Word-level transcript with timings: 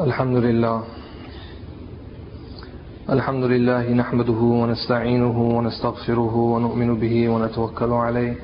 الحمد 0.00 0.36
لله. 0.36 0.82
الحمد 3.10 3.44
لله 3.44 3.92
نحمده 3.92 4.32
ونستعينه 4.32 5.38
ونستغفره 5.56 6.36
ونؤمن 6.36 7.00
به 7.00 7.28
ونتوكل 7.28 7.90
عليه. 7.90 8.34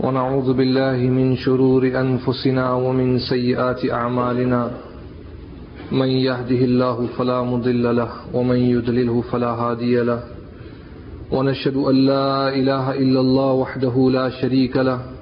ونعوذ 0.00 0.52
بالله 0.52 0.96
من 0.96 1.36
شرور 1.36 1.86
أنفسنا 1.86 2.72
ومن 2.72 3.18
سيئات 3.18 3.90
أعمالنا. 3.90 4.70
من 5.92 6.08
يهده 6.08 6.64
الله 6.64 7.06
فلا 7.18 7.42
مضل 7.42 7.96
له 7.96 8.10
ومن 8.34 8.56
يدلله 8.56 9.20
فلا 9.20 9.50
هادي 9.50 10.00
له. 10.00 10.20
ونشهد 11.32 11.76
أن 11.76 11.94
لا 11.94 12.48
إله 12.48 12.94
إلا 12.94 13.20
الله 13.20 13.52
وحده 13.52 14.10
لا 14.10 14.30
شريك 14.30 14.76
له. 14.76 15.19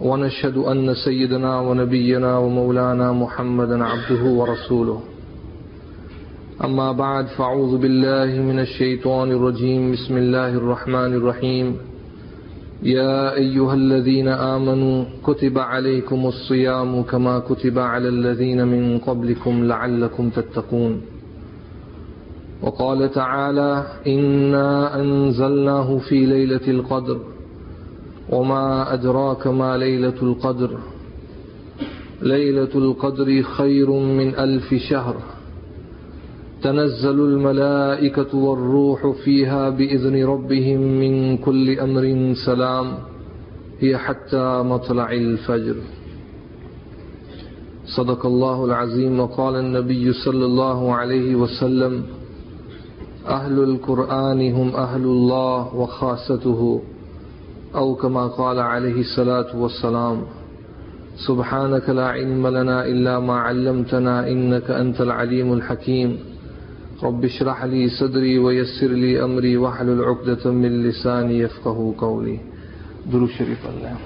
ونشهد 0.00 0.56
أن 0.56 0.94
سيدنا 0.94 1.60
ونبينا 1.60 2.38
ومولانا 2.38 3.12
محمدا 3.12 3.84
عبده 3.84 4.24
ورسوله. 4.24 5.00
أما 6.64 6.92
بعد 6.92 7.26
فأعوذ 7.26 7.78
بالله 7.78 8.42
من 8.42 8.58
الشيطان 8.58 9.30
الرجيم. 9.32 9.92
بسم 9.92 10.16
الله 10.16 10.48
الرحمن 10.48 11.14
الرحيم. 11.14 11.76
يا 12.82 13.34
أيها 13.34 13.74
الذين 13.74 14.28
آمنوا 14.28 15.04
كتب 15.24 15.58
عليكم 15.58 16.26
الصيام 16.26 17.02
كما 17.02 17.38
كتب 17.38 17.78
على 17.78 18.08
الذين 18.08 18.66
من 18.66 18.98
قبلكم 18.98 19.64
لعلكم 19.64 20.30
تتقون. 20.30 21.02
وقال 22.62 23.10
تعالى 23.12 23.86
إنا 24.06 25.00
أنزلناه 25.00 25.98
في 25.98 26.26
ليلة 26.26 26.66
القدر. 26.68 27.18
وما 28.30 28.94
أدراك 28.94 29.46
ما 29.46 29.76
ليلة 29.76 30.18
القدر. 30.22 30.78
ليلة 32.22 32.68
القدر 32.74 33.42
خير 33.42 33.90
من 33.90 34.34
ألف 34.34 34.74
شهر. 34.74 35.16
تنزل 36.62 37.20
الملائكة 37.20 38.36
والروح 38.36 39.06
فيها 39.24 39.70
بإذن 39.70 40.24
ربهم 40.24 40.80
من 40.80 41.36
كل 41.36 41.78
أمر 41.78 42.34
سلام. 42.46 42.94
هي 43.80 43.96
حتى 43.98 44.62
مطلع 44.62 45.12
الفجر. 45.12 45.76
صدق 47.96 48.26
الله 48.26 48.64
العظيم. 48.64 49.20
وقال 49.20 49.56
النبي 49.56 50.12
صلى 50.12 50.44
الله 50.44 50.94
عليه 50.94 51.34
وسلم 51.34 52.02
أهل 53.26 53.58
القرآن 53.62 54.52
هم 54.52 54.76
أهل 54.76 55.02
الله 55.02 55.74
وخاصته. 55.74 56.82
أو 57.74 57.94
كما 57.94 58.26
قال 58.26 58.58
عليه 58.58 59.00
الصلاة 59.00 59.56
والسلام 59.56 60.22
سبحانك 61.26 61.88
لا 61.88 62.06
علم 62.08 62.46
لنا 62.46 62.86
إلا 62.86 63.20
ما 63.20 63.34
علمتنا 63.34 64.28
إنك 64.28 64.70
أنت 64.70 65.00
العليم 65.00 65.52
الحكيم. 65.52 66.18
رب 67.02 67.24
اشرح 67.24 67.64
لي 67.64 67.88
صدري 67.88 68.38
ويسر 68.38 68.88
لي 68.88 69.24
أمري 69.24 69.56
واحلل 69.56 70.04
عقدة 70.04 70.50
من 70.50 70.82
لساني 70.82 71.38
يفقه 71.38 71.94
قولي. 71.98 72.40
درود 73.12 73.30
شريف 73.30 73.62
الله. 73.68 73.96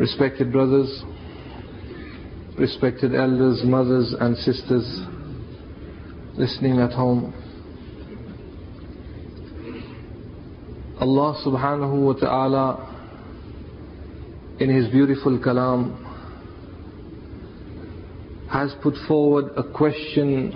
Respected 0.00 0.48
brothers, 0.50 1.04
respected 2.60 3.14
elders, 3.14 3.62
mothers 3.64 4.14
and 4.20 4.36
sisters 4.36 4.84
listening 6.36 6.78
at 6.78 6.92
home. 6.92 7.32
Allah 11.00 11.42
subhanahu 11.42 12.04
wa 12.04 12.12
ta'ala 12.12 12.86
in 14.60 14.68
His 14.68 14.88
beautiful 14.92 15.38
kalam 15.38 15.96
has 18.52 18.74
put 18.82 18.94
forward 19.08 19.52
a 19.56 19.62
question 19.62 20.52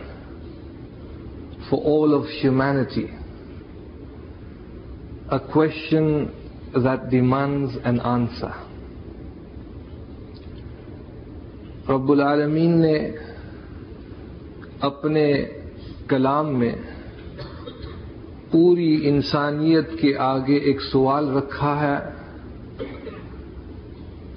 for 1.70 1.82
all 1.82 2.12
of 2.12 2.28
humanity. 2.28 3.08
A 5.30 5.40
question 5.40 6.70
that 6.74 7.08
demands 7.08 7.76
an 7.82 7.98
answer. 8.00 8.63
رب 11.88 12.10
العالمین 12.10 12.80
نے 12.80 13.10
اپنے 14.80 15.44
کلام 16.08 16.58
میں 16.58 16.72
پوری 18.50 19.08
انسانیت 19.08 19.90
کے 20.00 20.16
آگے 20.16 20.54
ایک 20.54 20.80
سوال 20.80 21.36
رکھا 21.36 21.80
ہے، 21.80 21.98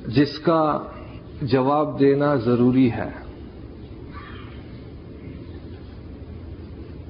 جس 0.07 0.39
کا 0.39 0.83
جواب 1.41 1.99
دینا 1.99 2.35
ضروری 2.35 2.91
ہے۔ 2.91 3.09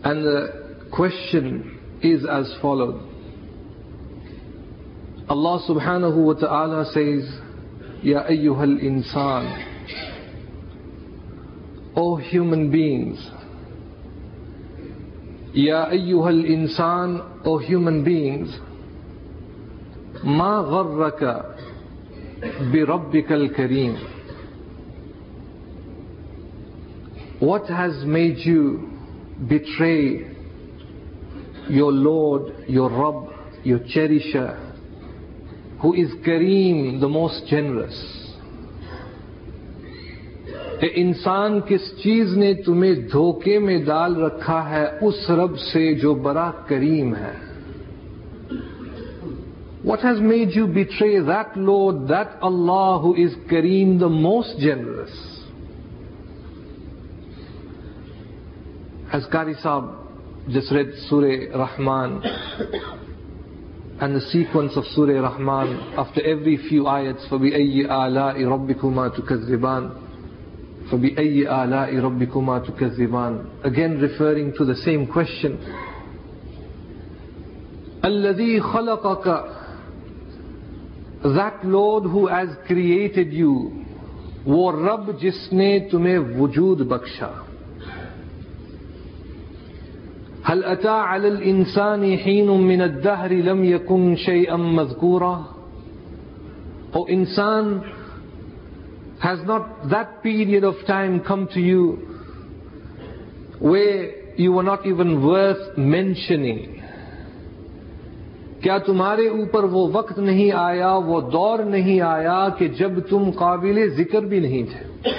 And 0.03 0.23
the 0.23 0.45
question 0.89 1.61
is 2.03 2.29
as 2.29 2.61
followed 2.61 2.95
اللہ 5.27 5.57
سبحانہ 5.67 6.05
و 6.05 6.33
تعالی 6.33 6.83
سیز 6.93 7.25
یا 8.03 8.19
ایوہ 8.19 8.61
الانسان 8.61 9.45
O 11.97 12.15
human 12.17 12.69
beings, 12.69 13.17
Ya 15.53 15.87
ayyuhal 15.89 16.45
insan, 16.45 17.41
O 17.43 17.57
human 17.57 18.03
beings, 18.03 18.49
gharraka 20.23 21.57
bi 22.71 22.85
rabbikal 22.85 23.49
kareem. 23.57 23.97
What 27.39 27.67
has 27.67 28.05
made 28.05 28.37
you 28.45 28.89
betray 29.47 30.27
your 31.69 31.91
Lord, 31.91 32.53
your 32.67 32.89
Rabb, 32.89 33.33
your 33.63 33.79
cherisher, 33.79 34.55
who 35.81 35.93
is 35.93 36.09
Kareem, 36.25 36.99
the 36.99 37.09
most 37.09 37.47
generous? 37.47 38.26
کہ 40.79 40.89
انسان 40.95 41.59
کس 41.67 42.03
چیز 42.03 42.37
نے 42.37 42.53
تمہیں 42.53 42.95
دھوکے 42.95 43.59
میں 43.59 43.77
ڈال 43.85 44.15
رکھا 44.15 44.69
ہے، 44.69 44.85
اس 45.01 45.29
رب 45.29 45.59
سے 45.59 45.93
جو 45.93 46.13
بڑا 46.13 46.51
کریم 46.67 47.15
ہے۔ 47.15 47.33
What 49.85 50.05
has 50.05 50.21
made 50.21 50.57
you 50.57 50.65
betray 50.65 51.19
that 51.19 51.57
love 51.57 51.91
that 51.91 52.35
Allah 52.41 52.95
who 53.03 53.11
is 53.11 53.35
cream 53.49 53.97
the 53.97 54.07
most 54.07 54.59
generous 54.59 55.15
as 59.13 59.23
صاحب 59.61 59.85
جس 60.47 60.71
ریڈ 60.71 60.93
سور 61.09 61.23
رحمان 61.55 62.19
and 63.99 64.15
the 64.15 64.21
sequence 64.21 64.75
of 64.77 64.85
Surah 64.85 65.21
Rahman. 65.21 65.69
After 65.97 66.21
every 66.21 66.57
few 66.57 66.83
ayats 66.83 67.29
فَبِأَيِّ 67.29 67.89
آلَاءِ 67.89 68.43
رَبِّكُمَا 68.43 69.07
تُكَذِّبَانِ 69.07 70.06
فَبِأَيِّ 70.91 71.63
آلَاءِ 71.63 71.99
رَبِّكُمَا 71.99 72.59
تُكَذِّبَانِ 72.59 73.63
Again 73.63 73.99
referring 73.99 74.53
to 74.57 74.65
the 74.65 74.75
same 74.75 75.07
question. 75.07 75.57
الَّذِي 78.03 78.61
خَلَقَكَ 78.61 79.53
That 81.23 81.65
Lord 81.65 82.03
who 82.03 82.27
has 82.27 82.49
created 82.67 83.33
you, 83.33 83.83
وہ 84.45 84.71
رب 84.71 85.09
جس 85.19 85.53
نے 85.53 85.79
تمہیں 85.91 86.39
وجود 86.39 86.87
بخشا 86.87 87.31
هل 90.43 90.63
أتى 90.63 90.89
على 90.89 91.27
الإنسان 91.27 92.17
حين 92.17 92.47
من 92.47 92.81
الدهر 92.81 93.33
لم 93.33 93.63
يكن 93.63 94.15
شيئا 94.15 94.55
مذكورا 94.55 95.45
O 96.93 97.05
insan 97.07 97.83
has 99.19 99.39
not 99.43 99.89
that 99.89 100.21
period 100.23 100.63
of 100.63 100.75
time 100.87 101.19
come 101.19 101.47
to 101.53 101.59
you 101.59 101.83
where 103.59 104.11
you 104.37 104.51
were 104.51 104.63
not 104.63 104.85
even 104.85 105.21
worth 105.23 105.77
mentioning? 105.77 106.59
کیا 108.61 108.77
تمہارے 108.77 109.27
اوپر 109.27 109.63
وہ 109.63 109.87
وقت 109.93 110.19
نہیں 110.19 110.51
آیا، 110.51 110.93
وہ 110.93 111.19
دور 111.31 111.59
نہیں 111.59 112.01
آیا 112.01 112.49
کہ 112.57 112.67
جب 112.67 112.99
تم 113.09 113.31
قابل 113.31 113.87
ذکر 113.97 114.21
بھی 114.21 114.39
نہیں 114.39 114.63
تھے؟ 114.63 115.11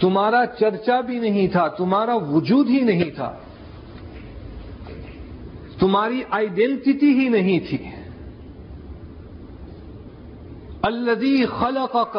تمہارا 0.00 0.44
چرچا 0.58 1.00
بھی 1.00 1.18
نہیں 1.18 1.48
تھا، 1.48 1.68
تمہارا 1.68 2.14
وجود 2.14 2.70
ہی 2.70 2.80
نہیں 2.80 3.10
تھا، 3.10 3.32
تمہاری 5.80 6.22
آئیڈینٹی 6.30 7.10
ہی 7.20 7.28
نہیں 7.28 7.60
تھی۔ 7.68 7.78
الذي 10.86 11.46
خلقك 11.46 12.16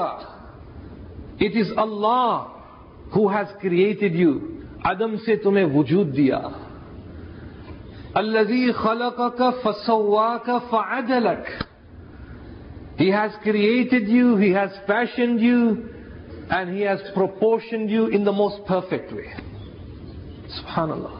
it 1.40 1.56
is 1.56 1.72
Allah 1.78 2.52
who 3.12 3.28
has 3.30 3.48
created 3.62 4.14
you 4.14 4.42
عدم 4.86 5.18
سے 5.26 5.36
تمہیں 5.44 5.66
وجود 5.76 6.14
دیا 6.14 6.42
الذي 8.18 8.74
خلقك 8.74 9.50
فسواك 9.64 10.58
فعدلك 10.72 11.68
He 12.98 13.12
has 13.12 13.32
created 13.44 14.08
you, 14.08 14.38
He 14.38 14.50
has 14.54 14.72
fashioned 14.88 15.40
you, 15.40 15.88
and 16.50 16.76
He 16.76 16.82
has 16.82 17.00
proportioned 17.14 17.92
you 17.92 18.08
in 18.08 18.24
the 18.24 18.32
most 18.32 18.66
perfect 18.66 19.14
way. 19.14 19.32
Subhanallah. 20.60 21.20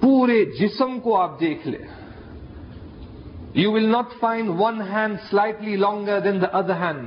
پورے 0.00 0.44
جسم 0.58 0.98
کو 1.00 1.16
آپ 1.16 1.40
دیکھ 1.40 1.66
لیں 1.68 1.86
you 3.54 3.72
will 3.72 3.88
not 3.88 4.20
find 4.20 4.50
one 4.58 4.82
hand 4.82 5.16
slightly 5.30 5.76
longer 5.76 6.20
than 6.20 6.40
the 6.42 6.46
other 6.52 6.74
hand 6.74 7.02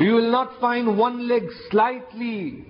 you 0.00 0.14
will 0.16 0.30
not 0.32 0.60
find 0.60 0.88
one 0.98 1.24
leg 1.24 1.48
slightly 1.70 2.62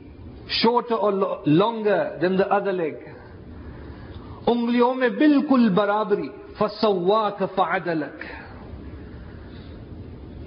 short 0.49 0.93
اور 0.93 1.12
longer 1.46 2.17
than 2.20 2.38
the 2.38 2.44
other 2.55 2.73
leg 2.73 2.94
انگلیوں 4.46 4.94
میں 4.94 5.08
بالکل 5.08 5.69
برابری 5.69 6.28
فسوا 6.58 7.28
فعدلک 7.55 8.25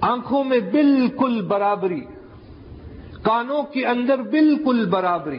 آنکھوں 0.00 0.44
میں 0.44 0.58
بالکل 0.72 1.42
برابری، 1.42 2.00
کانوں 3.22 3.62
کے 3.62 3.86
اندر 3.86 4.22
بالکل 4.22 4.86
برابری۔ 4.86 5.38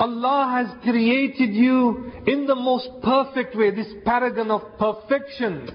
Allah 0.00 0.48
has 0.52 0.82
created 0.82 1.52
you 1.52 2.10
in 2.26 2.46
the 2.46 2.54
most 2.54 2.88
perfect 3.02 3.54
way, 3.54 3.70
this 3.70 3.92
paragon 4.04 4.50
of 4.50 4.62
perfection, 4.78 5.68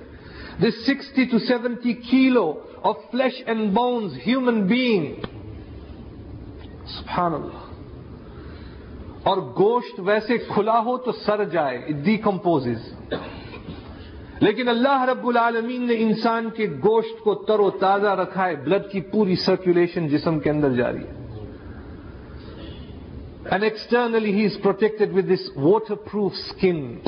this 0.60 0.86
60 0.86 1.28
to 1.28 1.40
70 1.40 1.94
kilo 2.10 2.64
of 2.84 2.96
flesh 3.12 3.38
and 3.46 3.74
bones 3.74 4.16
human 4.24 4.68
being. 4.68 5.24
Subhanallah. 6.98 7.62
اور 9.30 9.38
گوشت 9.58 10.00
ویسے 10.06 10.38
کھلا 10.48 10.80
ہو 10.86 10.96
تو 11.06 11.12
سر 11.26 11.44
جائے 11.52 11.78
اٹ 11.78 12.04
ڈیکمپوز 12.06 12.68
لیکن 14.42 14.68
اللہ 14.70 15.06
رب 15.10 15.26
العالمین 15.28 15.88
نے 15.88 15.96
انسان 16.00 16.50
کے 16.58 16.68
گوشت 16.84 17.24
کو 17.24 17.34
تر 17.48 17.60
و 17.60 17.70
تازہ 17.80 18.14
رکھا 18.20 18.48
ہے 18.48 18.56
بلڈ 18.66 18.92
کی 18.92 19.02
پوری 19.12 19.36
سرکولیشن 19.46 20.08
جسم 20.08 20.40
کے 20.40 20.50
اندر 20.50 20.76
جاری 20.76 21.04
ہے 21.04 21.25
And 23.51 23.65
externally 23.65 24.33
he 24.33 24.45
is 24.45 24.57
protected 24.63 25.13
with 25.13 25.27
this 25.27 25.51
waterproof 25.57 26.33
skin. 26.57 27.03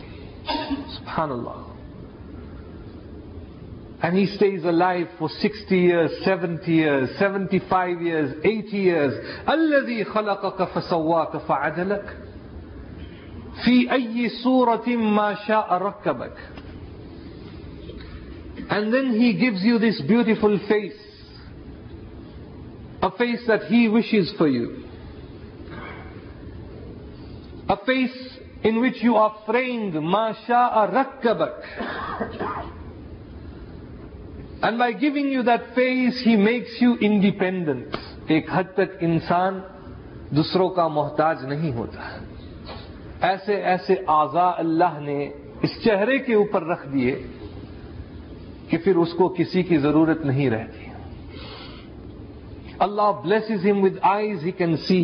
Subhanallah. 0.46 1.68
And 4.02 4.16
he 4.16 4.26
stays 4.26 4.64
alive 4.64 5.06
for 5.18 5.28
60 5.28 5.76
years, 5.76 6.10
70 6.24 6.72
years, 6.72 7.18
75 7.18 8.02
years, 8.02 8.34
80 8.44 8.76
years. 8.76 9.12
الذي 9.48 10.04
خلقك 10.04 10.68
فسواك 10.68 11.36
فعدلك 11.36 12.16
في 13.64 13.92
أي 13.92 14.28
صورة 14.42 14.88
ما 14.96 15.34
شاء 15.46 15.72
ركبك 15.72 16.36
And 18.70 18.92
then 18.92 19.12
he 19.12 19.34
gives 19.34 19.62
you 19.62 19.78
this 19.78 20.00
beautiful 20.08 20.58
face. 20.68 20.98
A 23.02 23.10
face 23.10 23.42
that 23.46 23.64
he 23.64 23.88
wishes 23.88 24.32
for 24.38 24.48
you. 24.48 24.84
A 27.69 27.77
face 27.85 28.37
in 28.63 28.79
which 28.79 29.03
you 29.03 29.15
are 29.15 29.35
framed, 29.45 29.93
masha'a 29.93 30.91
rakkabak. 30.93 31.63
And 34.61 34.79
by 34.79 34.93
giving 34.93 35.29
you 35.29 35.43
that 35.43 35.75
face, 35.75 36.19
he 36.21 36.35
makes 36.35 36.81
you 36.81 36.97
independent. 36.97 37.95
ایک 38.27 38.49
حد 38.51 38.73
تک 38.75 39.03
انسان 39.07 39.59
دوسروں 40.35 40.69
کا 40.77 40.87
محتاج 40.87 41.43
نہیں 41.45 41.71
ہوتا 41.73 42.07
ایسے 43.27 43.55
ایسے 43.73 43.95
آزا 44.15 44.49
اللہ 44.57 44.99
نے 45.01 45.23
اس 45.63 45.77
چہرے 45.83 46.17
کے 46.25 46.33
اوپر 46.35 46.65
رکھ 46.67 46.87
دیے 46.93 47.15
کہ 48.69 48.77
پھر 48.83 48.95
اس 49.03 49.13
کو 49.17 49.27
کسی 49.37 49.63
کی 49.63 49.77
ضرورت 49.85 50.25
نہیں 50.25 50.49
رہتی 50.49 50.85
Allah 52.85 53.11
blesses 53.23 53.65
him 53.65 53.83
with 53.83 53.97
eyes 54.11 54.43
he 54.45 54.51
can 54.57 54.75
see 54.87 54.99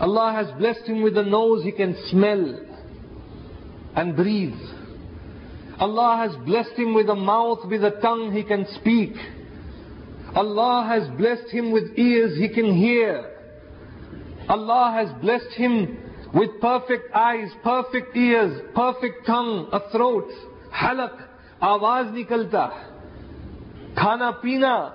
Allah 0.00 0.32
has 0.32 0.56
blessed 0.58 0.86
him 0.86 1.02
with 1.02 1.16
a 1.16 1.24
nose 1.24 1.64
he 1.64 1.72
can 1.72 1.96
smell 2.10 2.60
and 3.96 4.14
breathe. 4.14 4.54
Allah 5.78 6.28
has 6.28 6.36
blessed 6.44 6.76
him 6.76 6.94
with 6.94 7.08
a 7.08 7.14
mouth, 7.14 7.60
with 7.68 7.84
a 7.84 7.98
tongue 8.00 8.32
he 8.32 8.44
can 8.44 8.66
speak. 8.76 9.14
Allah 10.34 10.86
has 10.88 11.08
blessed 11.16 11.50
him 11.50 11.72
with 11.72 11.98
ears 11.98 12.38
he 12.38 12.48
can 12.48 12.76
hear. 12.76 13.24
Allah 14.48 14.92
has 14.94 15.20
blessed 15.20 15.52
him 15.56 15.98
with 16.32 16.60
perfect 16.60 17.12
eyes, 17.14 17.48
perfect 17.62 18.16
ears, 18.16 18.60
perfect 18.74 19.26
tongue, 19.26 19.68
a 19.72 19.90
throat, 19.90 20.28
halak, 20.72 21.26
awaz 21.60 22.12
nikalta. 22.12 22.70
Khana 23.96 24.40
pina 24.42 24.94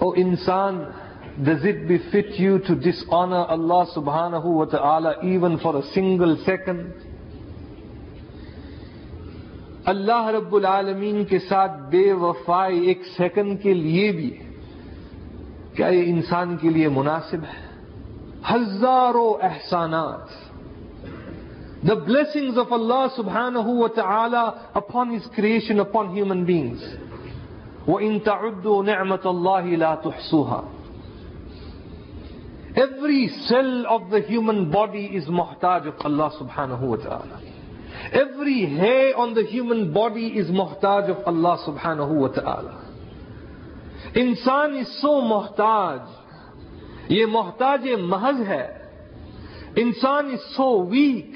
O 0.00 0.12
insan, 0.12 0.92
does 1.44 1.64
it 1.64 1.86
befit 1.88 2.38
you 2.38 2.58
to 2.60 2.74
dishonor 2.74 3.44
Allah 3.48 3.86
subhanahu 3.94 4.44
wa 4.44 4.64
ta'ala 4.64 5.24
even 5.24 5.58
for 5.58 5.76
a 5.76 5.82
single 5.92 6.36
second? 6.44 6.92
Allah 9.90 10.28
رب 10.34 10.54
العالمین 10.54 11.24
کے 11.24 11.38
ساتھ 11.38 11.72
بے 11.90 12.12
وفائی 12.20 12.78
ایک 12.88 13.02
second 13.16 13.62
کے 13.62 13.74
لیے 13.74 14.10
بھی 14.12 14.30
کیا 15.76 15.88
یہ 15.88 16.10
انسان 16.12 16.56
کے 16.60 16.70
لیے 16.76 16.88
مناسب 16.96 17.44
ہے 17.50 17.64
ہزاروں 18.50 19.30
احسانات 19.48 20.34
دا 21.88 21.94
بلیسنگز 22.06 22.58
آف 22.58 22.72
اللہ 22.72 23.06
سبحانہ 23.16 23.64
و 23.66 23.88
تعالی 23.96 24.44
upon 24.80 25.14
his 25.14 25.30
creation 25.36 25.80
upon 25.80 26.08
human 26.14 26.44
beings 26.44 26.84
وہ 27.86 27.98
ان 27.98 28.18
تبد 28.18 28.66
انہیں 28.70 28.96
احمد 28.96 29.26
اللہ 29.26 29.94
تو 30.02 30.10
سوہا 30.30 30.60
every 32.74 33.28
cell 33.28 33.86
of 33.88 34.00
the 34.12 34.16
human 34.30 34.64
body 34.64 35.16
is 35.16 35.28
محتاج 35.28 35.86
آف 35.86 36.06
اللہ 36.06 36.36
سبحان 36.38 36.70
ہو 36.70 36.96
تعالی 36.96 37.50
every 38.12 38.78
hair 38.78 39.12
on 39.16 39.36
the 39.36 39.40
human 39.52 39.92
body 39.92 40.38
is 40.38 40.50
محتاج 40.50 41.10
آف 41.10 41.28
اللہ 41.28 41.56
سبحان 41.64 41.98
تعالی 42.28 42.86
انسان 44.14 44.78
از 44.78 44.88
سو 44.88 45.20
محتاج. 45.20 45.98
یہ 47.08 47.26
محتاج 47.26 47.88
محض 48.02 48.40
ہے. 48.48 48.84
انسان 49.76 50.26
is 50.26 50.54
so 50.56 50.86
weak 50.90 51.30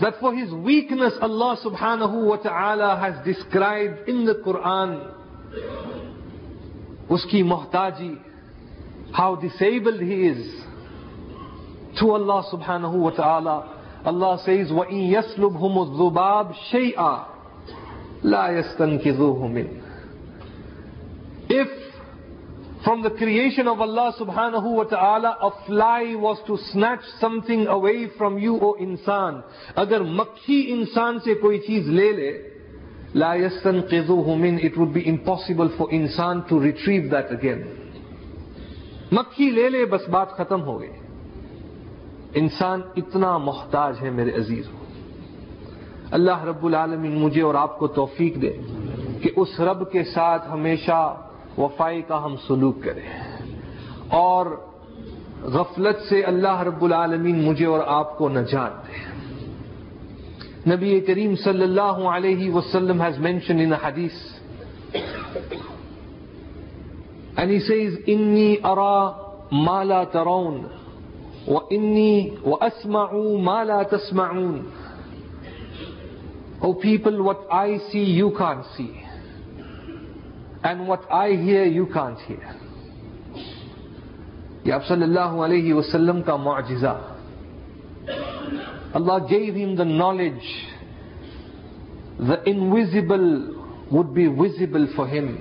that 0.00 0.14
for 0.20 0.34
his 0.34 0.52
weakness 0.52 1.14
Allah 1.20 1.56
subhanahu 1.64 2.26
wa 2.26 2.36
ta'ala 2.36 2.98
has 3.00 3.24
described 3.24 4.08
in 4.08 4.24
the 4.24 4.34
Quran 4.34 5.14
uski 7.08 7.42
muhtaji, 7.42 8.20
how 9.12 9.36
disabled 9.36 10.00
he 10.00 10.28
is 10.28 10.62
to 11.98 12.10
Allah 12.10 12.44
subhanahu 12.52 12.94
wa 12.94 13.10
ta'ala. 13.10 13.74
Allah 14.04 14.38
says, 14.44 14.68
وَإِن 14.68 15.10
يَسْلُبْهُمُ 15.10 15.58
الذُّبَابِ 15.58 16.54
شَيْئًا 16.72 17.24
لَا 18.24 18.48
يَسْتَنْكِذُوهُ 18.50 19.48
مِنْ 19.48 19.82
If 21.48 21.87
from 22.88 23.02
the 23.02 23.10
creation 23.10 23.68
of 23.68 23.82
Allah 23.82 24.14
subhanahu 24.18 24.74
wa 24.74 24.84
ta'ala, 24.84 25.36
a 25.42 25.66
fly 25.66 26.14
was 26.14 26.38
to 26.46 26.56
snatch 26.72 27.02
something 27.20 27.66
away 27.66 28.06
from 28.16 28.38
you, 28.38 28.58
O 28.58 28.76
insan. 28.80 29.42
Agar 29.76 30.00
makhi 30.00 30.70
insan 30.72 31.22
se 31.22 31.34
koi 31.38 31.58
cheez 31.66 31.84
le 31.86 32.08
le, 32.18 32.30
la 33.12 33.34
yastanqidhuhu 33.34 34.40
min, 34.40 34.58
it 34.60 34.78
would 34.78 34.94
be 34.94 35.06
impossible 35.06 35.68
for 35.76 35.92
insan 35.92 36.48
to 36.48 36.58
retrieve 36.58 37.10
that 37.10 37.30
again. 37.30 37.66
مکھی 39.12 39.50
لے 39.50 39.68
لے 39.68 39.84
بس 39.92 40.08
بات 40.08 40.32
ختم 40.36 40.62
ہو 40.62 40.80
گئی 40.80 40.90
انسان 42.40 42.80
اتنا 42.96 43.36
محتاج 43.44 44.02
ہے 44.02 44.10
میرے 44.16 44.34
عزیز 44.36 44.66
اللہ 46.10 46.44
رب 46.44 46.66
العالمین 46.66 47.20
مجھے 47.20 47.42
اور 47.42 47.54
آپ 47.54 47.78
کو 47.78 47.86
توفیق 48.00 48.42
دے 48.42 48.52
کہ 49.22 49.30
اس 49.36 49.60
رب 49.60 49.90
کے 49.92 50.04
ساتھ 50.14 50.52
ہمیشہ 50.52 51.00
وفائی 51.58 52.02
کا 52.02 52.24
ہم 52.24 52.36
سلوک 52.46 52.84
کریں۔ 52.84 53.36
اور 54.08 54.46
غفلت 55.42 55.96
سے 56.08 56.22
اللہ 56.22 56.60
رب 56.60 56.84
العالمین 56.84 57.44
مجھے 57.44 57.66
اور 57.66 57.80
آپ 57.86 58.18
کو 58.18 58.28
نجات 58.28 58.88
دے۔ 58.88 59.18
نبی 60.74 61.00
کریم 61.00 61.36
صلی 61.36 61.62
اللہ 61.62 62.08
علیہ 62.08 62.52
وسلم 62.52 63.02
ہیز 63.02 63.18
مینشن 63.18 63.58
ان 63.58 63.72
حدیث 63.72 64.12
and 67.36 67.50
he 67.50 67.88
انی 68.06 68.56
ارا 68.64 69.10
ما 69.52 69.82
لا 69.82 70.04
ترون 70.04 70.62
وانی 71.48 72.30
واسمع 72.44 73.12
ما 73.42 73.62
لا 73.62 73.82
تسمعون 73.82 74.60
Oh 76.60 76.74
people, 76.74 77.22
what 77.22 77.46
I 77.52 77.78
see 77.92 78.02
you 78.02 78.32
can't 78.38 78.64
see. 78.76 79.07
And 80.62 80.88
what 80.88 81.04
I 81.08 81.36
hear 81.36 81.66
you 81.66 81.84
can't 81.84 82.30
hear 82.30 82.56
یہ 84.64 84.72
آپ 84.72 84.86
صلی 84.86 85.02
اللہ 85.02 85.36
علیہ 85.44 85.74
وسلم 85.74 86.22
کا 86.22 86.36
معجزہ 86.36 86.96
Allah 88.94 89.18
gave 89.30 89.54
him 89.64 89.74
the 89.74 89.84
knowledge 89.84 90.48
the 92.28 92.34
invisible 92.44 93.28
would 93.92 94.06
be 94.06 94.26
visible 94.38 94.86
for 94.86 95.06
him 95.06 95.34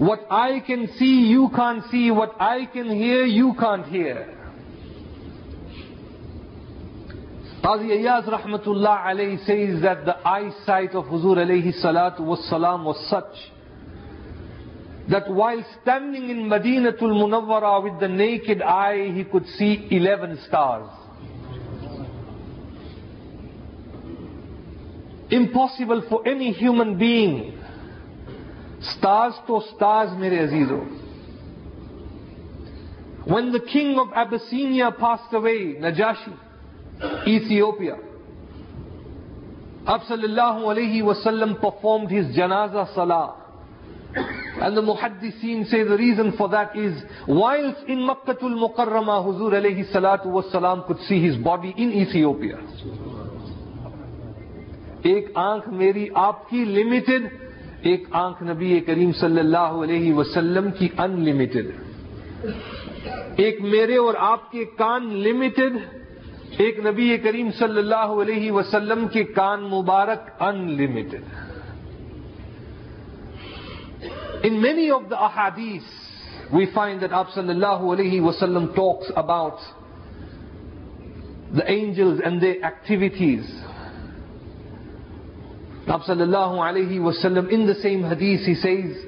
what 0.00 0.20
I 0.28 0.60
can 0.60 0.86
see 0.98 1.06
you 1.06 1.46
can't 1.46 1.80
see 1.90 2.08
what 2.10 2.30
I 2.38 2.64
can 2.72 2.90
hear 2.90 3.24
you 3.24 3.52
can't 3.52 3.92
hear 3.92 4.16
Qazi 7.66 7.90
Iyaz 7.90 8.24
rahmatullah 8.26 9.06
alayhi 9.06 9.44
says 9.44 9.82
that 9.82 10.04
the 10.04 10.16
eyesight 10.24 10.94
of 10.94 11.06
Huzur 11.06 11.36
alayhi 11.36 11.74
salatu 11.82 12.20
was 12.20 12.38
salam 12.48 12.84
was 12.84 12.96
such 13.10 13.34
that 15.10 15.28
while 15.28 15.64
standing 15.82 16.30
in 16.30 16.44
Madinatul 16.44 17.10
Munawwara 17.20 17.82
with 17.82 17.98
the 17.98 18.06
naked 18.06 18.62
eye, 18.62 19.10
he 19.12 19.24
could 19.24 19.44
see 19.58 19.88
11 19.90 20.38
stars. 20.46 20.88
Impossible 25.30 26.04
for 26.08 26.28
any 26.28 26.52
human 26.52 26.96
being. 26.96 27.60
Stars 28.96 29.34
to 29.48 29.60
stars, 29.74 30.16
mere 30.16 30.46
azizo. 30.46 30.86
When 33.26 33.50
the 33.50 33.58
king 33.58 33.98
of 33.98 34.12
Abyssinia 34.14 34.92
passed 34.92 35.34
away, 35.34 35.74
Najashi, 35.80 36.45
Ethiopia, 37.26 37.96
Absallallahu 39.86 40.64
alayhi 40.64 41.02
wasallam 41.02 41.60
performed 41.60 42.10
his 42.10 42.26
janaza 42.36 42.92
salah. 42.94 43.36
And 44.16 44.76
the 44.76 44.80
muhaddiseen 44.80 45.68
say 45.70 45.84
the 45.84 45.96
reason 45.96 46.32
for 46.36 46.48
that 46.48 46.74
is, 46.74 47.02
whilst 47.28 47.86
in 47.86 47.98
Makkatul 47.98 48.56
Mukarrama, 48.56 49.24
Huzur 49.24 49.52
alayhi 49.52 49.92
salatu 49.92 50.26
was 50.26 50.50
salam 50.50 50.84
could 50.86 50.98
see 51.06 51.22
his 51.22 51.36
body 51.36 51.74
in 51.76 51.92
Ethiopia. 51.92 52.58
ایک 55.02 55.26
آنکھ 55.38 55.68
میری 55.80 56.06
آپ 56.20 56.48
کی 56.50 56.64
limited 56.64 57.26
ایک 57.88 58.06
آنکھ 58.20 58.42
نبی 58.42 58.78
کریم 58.86 59.12
صلی 59.20 59.38
اللہ 59.38 59.76
علیہ 59.82 60.12
وسلم 60.14 60.70
کی 60.78 60.88
ان 60.98 61.12
لمیٹڈ 61.24 61.66
ایک 63.36 63.60
میرے 63.74 63.96
اور 63.96 64.14
آپ 64.28 64.50
کے 64.52 64.64
کان 64.78 65.06
لمیٹڈ 65.26 65.76
ایک 66.58 66.78
نبی 66.86 67.16
کریم 67.18 67.50
صلی 67.58 67.78
اللہ 67.78 68.12
علیہ 68.22 68.50
وسلم 68.52 69.06
کے 69.12 69.24
کان 69.34 69.62
مبارک 69.70 70.42
unlimited 70.76 71.24
in 74.42 74.60
many 74.62 74.90
of 74.90 75.10
the 75.10 75.16
احادیث 75.24 75.94
وی 76.52 76.64
فائنڈ 76.74 77.00
دیٹ 77.00 77.12
آپ 77.12 77.30
صلی 77.30 77.50
اللہ 77.50 77.84
علیہ 77.92 78.20
وسلم 78.20 78.66
talks 78.74 79.10
about 79.16 79.60
the 81.56 81.64
angels 81.66 82.20
and 82.24 82.40
their 82.42 82.50
activities 82.62 83.54
آپ 85.88 86.06
صلی 86.06 86.22
اللہ 86.22 86.60
علیہ 86.62 87.00
وسلم 87.00 87.46
ان 87.50 87.66
دا 87.68 87.74
سیم 87.82 88.04
حدیث 88.04 88.48
he 88.48 88.54
says 88.62 89.04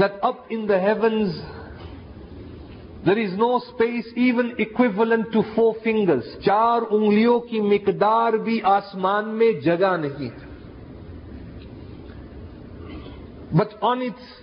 that 0.00 0.18
up 0.22 0.40
in 0.48 0.68
the 0.68 0.80
heavens 0.80 1.40
there 3.06 3.18
is 3.18 3.34
no 3.38 3.54
space 3.54 4.06
even 4.16 4.50
equivalent 4.58 5.32
to 5.32 5.42
four 5.54 5.72
fingers 5.84 6.32
چار 6.40 6.82
انگلیوں 6.90 7.38
کی 7.42 7.60
مقدار 7.62 8.32
بھی 8.44 8.60
آسمان 8.70 9.28
میں 9.34 9.52
جگہ 9.60 9.96
نہیں 9.96 10.30
ہے 10.30 10.44
but 13.52 13.74
on 13.90 14.02
it's 14.02 14.34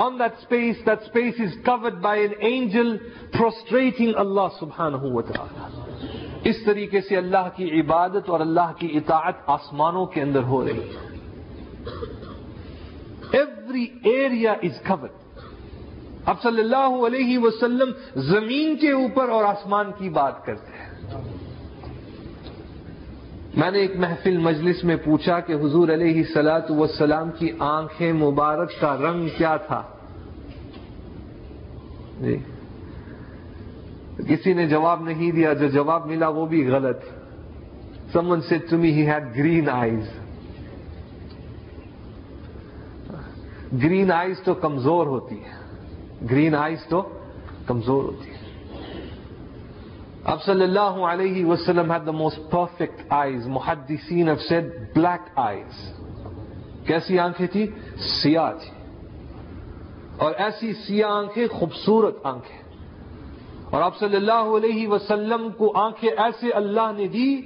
on 0.00 0.18
that 0.18 0.38
space 0.38 0.84
that 0.86 1.02
space 1.02 1.40
is 1.40 1.56
covered 1.64 1.94
by 2.02 2.22
an 2.22 2.34
angel 2.42 2.96
prostrating 3.32 4.12
اللہ 4.16 4.48
سبحان 4.60 4.94
ہوا 4.96 5.22
تعالی 5.32 6.50
اس 6.50 6.64
طریقے 6.64 7.00
سے 7.08 7.16
اللہ 7.16 7.48
کی 7.56 7.70
عبادت 7.80 8.28
اور 8.30 8.40
اللہ 8.40 8.72
کی 8.78 8.96
اطاعت 8.96 9.48
آسمانوں 9.50 10.06
کے 10.14 10.22
اندر 10.22 10.42
ہو 10.50 10.64
رہی 10.64 10.88
ہے 10.88 11.06
ایوری 13.32 13.86
ایریا 14.04 14.52
از 14.62 14.80
کورڈ 14.86 15.17
اب 16.28 16.42
صلی 16.42 16.60
اللہ 16.60 17.06
علیہ 17.06 17.38
وسلم 17.38 17.90
زمین 18.16 18.76
کے 18.76 18.90
اوپر 18.90 19.28
اور 19.28 19.44
آسمان 19.44 19.90
کی 19.98 20.10
بات 20.10 20.44
کرتے 20.44 20.72
ہیں۔ 20.72 21.12
میں 23.54 23.70
نے 23.70 23.78
ایک 23.78 23.96
محفل 23.96 24.38
مجلس 24.38 24.84
میں 24.84 24.96
پوچھا 24.96 25.40
کہ 25.40 25.52
حضور 25.52 25.88
علیہ 25.88 26.22
سلاۃ 26.34 26.70
وسلام 26.70 27.30
کی 27.38 27.50
آنکھیں 27.58 28.12
مبارک 28.12 28.70
کا 28.80 28.96
رنگ 28.96 29.28
کیا 29.36 29.56
تھا؟ 29.56 29.82
جی۔ 32.20 32.36
کسی 34.28 34.54
نے 34.54 34.68
جواب 34.68 35.02
نہیں 35.02 35.30
دیا، 35.30 35.52
جو 35.52 35.68
جواب 35.68 36.06
ملا 36.06 36.28
وہ 36.28 36.46
بھی 36.46 36.70
غلط۔ 36.70 36.98
سمن 38.12 38.40
سے 38.40 38.58
تمہیں 38.58 38.92
he 38.92 39.06
had 39.06 39.36
green 39.36 39.68
eyes 39.68 40.08
green 43.72 44.12
eyes 44.12 44.40
تو 44.44 44.54
کمزور 44.54 45.06
ہوتی 45.06 45.34
ہے۔ 45.34 45.57
گرین 46.20 46.54
آئیز 46.54 46.86
تو 46.88 47.00
کمزور 47.66 48.04
ہوتی 48.04 48.30
ہے 48.30 48.36
اب 50.24 50.42
صلی 50.42 50.62
اللہ 50.62 50.98
علیہ 51.10 51.44
وسلم 51.46 51.92
had 51.92 52.04
the 52.04 52.12
most 52.12 52.38
perfect 52.50 53.12
eyes 53.12 53.46
محدثین 53.46 54.28
have 54.28 54.40
said 54.40 54.64
black 54.94 55.28
eyes 55.36 55.76
کیسی 56.86 57.18
آنکھیں 57.18 57.46
تھی 57.46 57.66
سیاہ 57.96 58.52
تھی 58.52 58.70
اور 60.18 60.34
ایسی 60.34 60.72
سیاہ 60.72 61.10
آنکھیں 61.10 61.46
خوبصورت 61.48 62.26
آنکھیں 62.26 62.58
اور 63.70 63.82
اب 63.82 63.96
صلی 63.96 64.16
اللہ 64.16 64.56
علیہ 64.56 64.88
وسلم 64.88 65.48
کو 65.56 65.72
آنکھیں 65.78 66.10
ایسے 66.10 66.50
اللہ 66.50 66.92
نے 66.96 67.06
دی 67.06 67.42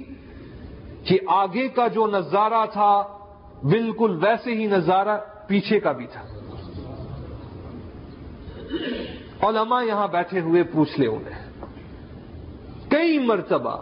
کہ 1.03 1.17
آگے 1.27 1.67
کا 1.67 1.87
جو 1.87 2.07
نظارہ 2.07 2.65
تھا، 2.73 3.01
بالکل 3.63 4.17
ویسے 4.21 4.53
ہی 4.55 4.67
نظارہ 4.67 5.17
پیچھے 5.47 5.79
کا 5.79 5.91
بھی 5.91 6.07
تھا۔ 6.07 6.23
علماء 9.47 9.83
یہاں 9.83 10.07
بیٹھے 10.07 10.39
ہوئے 10.39 10.63
پوچھ 10.63 10.99
لے 10.99 11.07
انہیں۔ 11.07 11.53
کئی 12.89 13.19
مرتبہ 13.19 13.81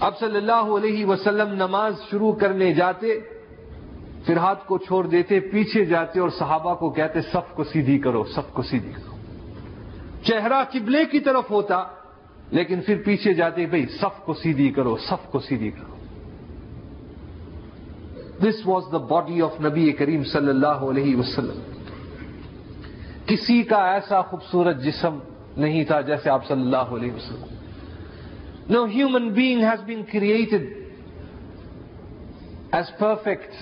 اب 0.00 0.18
صلی 0.18 0.36
اللہ 0.36 0.52
علیہ 0.52 1.06
وسلم 1.06 1.54
نماز 1.54 1.94
شروع 2.10 2.32
کرنے 2.32 2.74
جاتے، 2.74 3.20
پھر 4.26 4.36
ہاتھ 4.36 4.66
کو 4.66 4.78
چھوڑ 4.78 5.06
دیتے، 5.06 5.40
پیچھے 5.40 5.84
جاتے 5.84 6.20
اور 6.20 6.28
صحابہ 6.28 6.74
کو 6.74 6.90
کہتے 6.90 7.20
سب 7.20 7.54
کو 7.54 7.64
سیدھی 7.64 7.98
کرو 7.98 8.24
سب 8.24 8.52
کو 8.52 8.62
سیدھی 8.62 8.92
کرو۔ 8.92 9.16
چہرہ 10.22 10.64
قبلے 10.72 11.04
کی 11.04 11.20
طرف 11.20 11.50
ہوتا، 11.50 11.84
لیکن 12.50 12.80
پھر 12.80 13.02
پیچھے 13.04 13.34
جاتے، 13.34 13.66
بھائی 13.66 13.86
سب 13.86 14.24
کو 14.24 14.34
سیدھی 14.34 14.70
کرو 14.70 14.96
سب 14.96 15.32
کو 15.32 15.38
سیدھی 15.38 15.70
کرو۔ 15.70 15.96
This 18.42 18.66
was 18.66 18.82
the 18.92 18.98
body 18.98 19.42
of 19.42 19.60
نبی 19.60 19.92
کریم 19.92 20.24
صلی 20.24 20.48
اللہ 20.48 20.66
علیہ 20.66 21.16
وسلم۔ 21.16 21.71
کسی 23.26 23.62
کا 23.62 23.80
ایسا 23.92 24.20
خوبصورت 24.30 24.82
جسم 24.82 25.18
نہیں 25.56 25.84
تھا 25.84 26.00
جیسے 26.00 26.30
آپ 26.30 26.46
صلی 26.48 26.60
اللہ 26.60 26.94
علیہ 26.96 27.12
وسلم۔ 27.12 28.72
No 28.74 28.84
human 28.94 29.28
being 29.34 29.62
has 29.64 29.80
been 29.86 30.02
created 30.12 30.66
as 32.72 32.90
perfect 32.98 33.54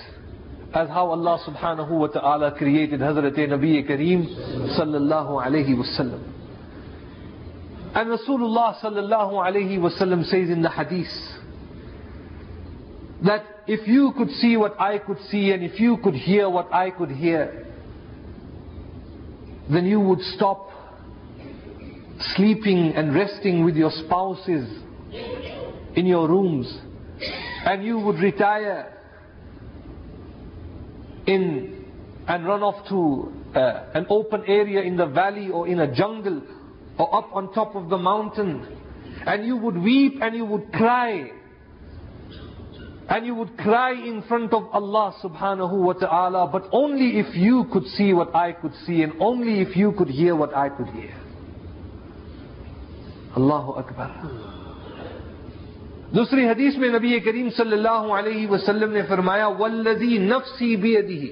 as 0.76 0.90
how 0.90 1.12
اللہ 1.12 1.36
سبحانہ 1.44 1.82
و 1.92 2.06
تعالی 2.06 2.46
کریٹڈ 2.58 3.02
حضرت 3.02 3.38
نبی 3.52 3.80
کریم 3.82 4.22
صلی 4.76 4.94
اللہ 4.94 5.32
علیہ 5.46 5.74
وسلم 5.78 6.28
And 7.92 8.08
Rasulullah 8.08 8.76
sallallahu 8.80 9.38
alayhi 9.44 9.76
wasallam 9.84 10.20
says 10.24 10.48
in 10.48 10.62
the 10.62 10.70
hadith 10.70 11.14
that 13.28 13.42
if 13.66 13.88
you 13.88 14.12
could 14.16 14.30
see 14.30 14.56
what 14.56 14.80
I 14.80 14.98
could 14.98 15.18
see 15.28 15.50
and 15.50 15.64
if 15.64 15.80
you 15.80 15.96
could 15.96 16.14
hear 16.14 16.48
what 16.48 16.72
I 16.72 16.90
could 16.90 17.10
hear, 17.10 17.66
then 19.72 19.86
you 19.86 20.00
would 20.00 20.20
stop 20.20 20.70
sleeping 22.34 22.92
and 22.94 23.14
resting 23.14 23.64
with 23.64 23.76
your 23.76 23.90
spouses 23.90 24.68
in 25.94 26.06
your 26.06 26.28
rooms. 26.28 26.80
And 27.64 27.84
you 27.84 27.98
would 27.98 28.16
retire 28.16 28.96
in 31.26 31.84
and 32.26 32.46
run 32.46 32.62
off 32.62 32.88
to 32.88 33.58
uh, 33.58 33.90
an 33.94 34.06
open 34.08 34.44
area 34.46 34.82
in 34.82 34.96
the 34.96 35.06
valley 35.06 35.50
or 35.50 35.66
in 35.66 35.80
a 35.80 35.94
jungle 35.94 36.42
or 36.98 37.14
up 37.14 37.34
on 37.34 37.52
top 37.52 37.74
of 37.74 37.88
the 37.88 37.98
mountain. 37.98 38.78
And 39.26 39.46
you 39.46 39.56
would 39.56 39.76
weep 39.76 40.20
and 40.22 40.34
you 40.34 40.44
would 40.44 40.72
cry 40.72 41.30
And 43.10 43.26
you 43.26 43.34
would 43.34 43.56
cry 43.58 43.92
in 43.92 44.22
front 44.22 44.52
of 44.52 44.68
Allah 44.72 45.12
subhanahu 45.22 45.92
but 46.52 46.66
only 46.72 47.08
if 47.20 47.36
you 47.36 47.62
if 47.72 47.88
see 47.96 48.12
what 48.12 48.36
I 48.42 48.52
what 48.62 48.76
see 48.86 49.00
and 49.00 49.12
only 49.18 49.60
if 49.62 49.76
you 49.76 49.90
if 49.90 50.16
you 50.16 50.38
what 50.40 50.54
I 50.54 50.70
what 50.70 50.94
I 50.96 51.08
اللہ 53.36 53.72
اکبر 53.78 54.14
دوسری 56.14 56.46
حدیث 56.48 56.76
میں 56.78 56.88
نبی 56.88 57.18
کریم 57.20 57.48
صلی 57.56 57.72
اللہ 57.72 58.12
علیہ 58.14 58.46
وسلم 58.50 58.92
نے 58.92 59.02
فرمایا 59.08 59.46
ولدی 59.58 60.16
نفسی 60.18 60.74
بیدی 60.76 61.26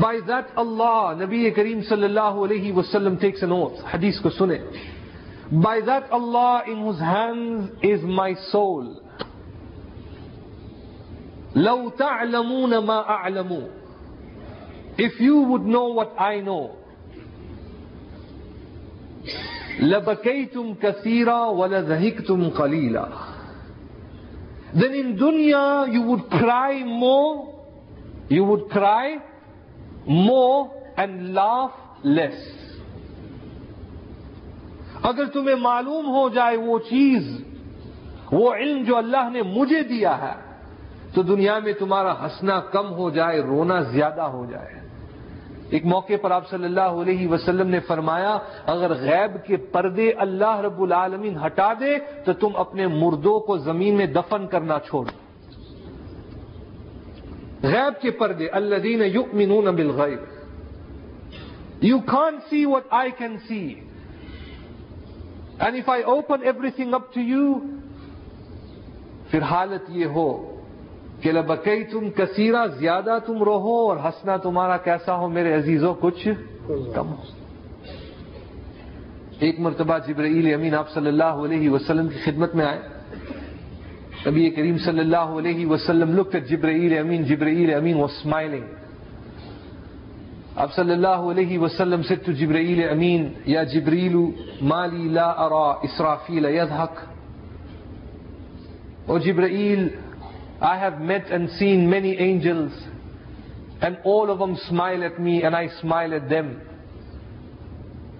بائی 0.00 0.18
ذات 0.26 0.58
اللہ 0.58 1.12
نبی 1.20 1.50
کریم 1.50 1.80
صلی 1.88 2.04
اللہ 2.04 2.42
علیہ 2.44 2.72
وسلم 2.72 3.16
ٹیکس 3.20 3.42
نوٹ 3.48 3.84
حدیث 3.94 4.20
کو 4.20 4.30
سنے 4.30 4.58
بائی 5.62 5.80
ذات 5.86 6.12
اللہ 6.14 6.58
in 6.66 6.88
his 6.88 7.02
hands 7.02 7.90
is 7.90 8.04
my 8.18 8.34
soul 8.50 8.92
لو 11.60 11.88
تعلمون 11.88 12.78
ما 12.78 13.00
أعلم. 13.08 13.68
If 14.98 15.20
you 15.20 15.40
would 15.50 15.66
know 15.66 15.88
what 15.88 16.14
I 16.18 16.40
know. 16.40 16.70
لبكيتم 19.80 20.74
كثيرا 20.74 21.44
ولذهكتم 21.46 22.50
قليلا. 22.50 23.08
Then 24.74 24.94
in 24.94 25.16
dunya 25.16 25.92
you 25.92 26.02
would 26.02 26.30
cry 26.30 26.84
more, 26.84 27.54
you 28.28 28.44
would 28.44 28.68
cry 28.70 29.18
more 30.06 30.70
and 30.96 31.34
laugh 31.34 31.72
less. 32.04 32.38
اگر 35.02 35.26
تمہیں 35.32 35.56
معلوم 35.56 36.06
ہو 36.14 36.28
جائے 36.28 36.56
وہ 36.56 36.78
چیز 36.90 37.28
وہ 38.32 38.52
علم 38.54 38.82
جو 38.84 38.96
اللہ 38.96 39.30
نے 39.32 39.42
مجھے 39.42 39.82
دیا 39.82 40.16
ہے 40.22 40.49
تو 41.14 41.22
دنیا 41.22 41.58
میں 41.58 41.72
تمہارا 41.72 42.22
ہنسنا 42.22 42.60
کم 42.60 42.92
ہو 42.92 43.10
جائے، 43.10 43.40
رونا 43.40 43.80
زیادہ 43.80 44.22
ہو 44.22 44.46
جائے۔ 44.50 44.80
ایک 45.70 45.86
موقع 45.86 46.12
پر 46.22 46.30
آپ 46.30 46.50
صلی 46.50 46.64
اللہ 46.64 46.80
علیہ 46.80 47.28
وسلم 47.28 47.68
نے 47.68 47.80
فرمایا، 47.80 48.38
اگر 48.66 48.94
غیب 48.94 49.46
کے 49.46 49.56
پردے 49.56 50.10
اللہ 50.10 50.60
رب 50.60 50.82
العالمین 50.82 51.38
ہٹا 51.46 51.72
دے، 51.80 51.98
تو 52.24 52.32
تم 52.32 52.56
اپنے 52.56 52.86
مردوں 52.86 53.40
کو 53.40 53.58
زمین 53.58 53.94
میں 53.94 54.06
دفن 54.06 54.46
کرنا 54.46 54.78
چھوڑ 54.86 55.06
غیب 57.62 58.02
کے 58.02 58.10
پردے 58.10 58.48
اللہ 58.48 58.76
دین 58.76 59.02
یؤمنون 59.02 59.64
بالغیب۔ 59.64 60.18
You 61.84 61.98
can't 61.98 62.36
see 62.50 62.64
what 62.64 62.82
I 62.90 63.10
can 63.18 63.36
see 63.48 63.74
and 65.58 65.76
if 65.76 65.88
I 65.90 66.02
open 66.02 66.42
everything 66.70 66.94
up 66.94 67.14
to 67.14 67.20
you 67.20 67.54
پھر 69.30 69.42
حالت 69.42 69.82
یہ 69.88 70.06
ہو 70.06 70.59
کہ 71.20 71.32
لبکئی 71.32 71.84
تم 71.84 72.10
کثیرہ، 72.10 72.66
زیادہ 72.78 73.18
تم 73.26 73.42
رہو 73.44 73.76
اور 73.88 73.96
ہنسنا 73.96 74.36
تمہارا 74.36 74.76
کیسا 74.76 75.16
ہو، 75.16 75.28
میرے 75.28 75.52
عزیزوں، 75.54 75.94
کچھ 76.00 76.28
کم 76.94 77.08
ہو۔ 77.08 77.22
ایک 79.38 79.60
مرتبہ 79.60 79.98
جبرائیل 80.06 80.54
امین 80.54 80.74
آپ 80.74 80.90
صلی 80.90 81.08
اللہ 81.08 81.36
علیہ 81.44 81.70
وسلم 81.70 82.08
کی 82.08 82.18
خدمت 82.24 82.54
میں 82.54 82.66
آئے۔ 82.66 82.80
نبی 84.26 84.50
کریم 84.50 84.78
صلی 84.78 84.98
اللہ 84.98 85.28
علیہ 85.38 85.66
وسلم 85.66 86.10
لکھ 86.18 86.36
جبرائیل 86.48 86.98
امین 86.98 87.22
جبرائیل 87.24 87.74
امین 87.74 87.96
و 87.96 88.04
اسمائلنگ 88.04 88.66
اب 90.56 90.72
صلی 90.72 90.92
اللہ 90.92 91.20
علیہ 91.30 91.58
وسلم 91.58 92.02
سے 92.02 92.16
تو 92.16 92.32
جبرائیل 92.32 92.88
امین، 92.88 93.28
یا 93.46 93.62
جبریل 93.62 94.16
مالی 94.62 95.08
لا 95.08 95.28
ارا 95.44 95.68
اسرافیل 95.82 96.44
یدھک 96.44 96.94
اور 99.06 99.18
جبرائیل 99.18 99.88
I 100.60 100.78
have 100.78 101.00
met 101.00 101.30
and 101.30 101.48
seen 101.50 101.88
many 101.88 102.18
angels, 102.18 102.72
and 103.80 103.98
all 104.04 104.30
of 104.30 104.38
them 104.38 104.56
smile 104.68 105.02
at 105.04 105.18
me, 105.18 105.42
and 105.42 105.56
I 105.56 105.68
smile 105.80 106.14
at 106.14 106.28
them. 106.28 106.60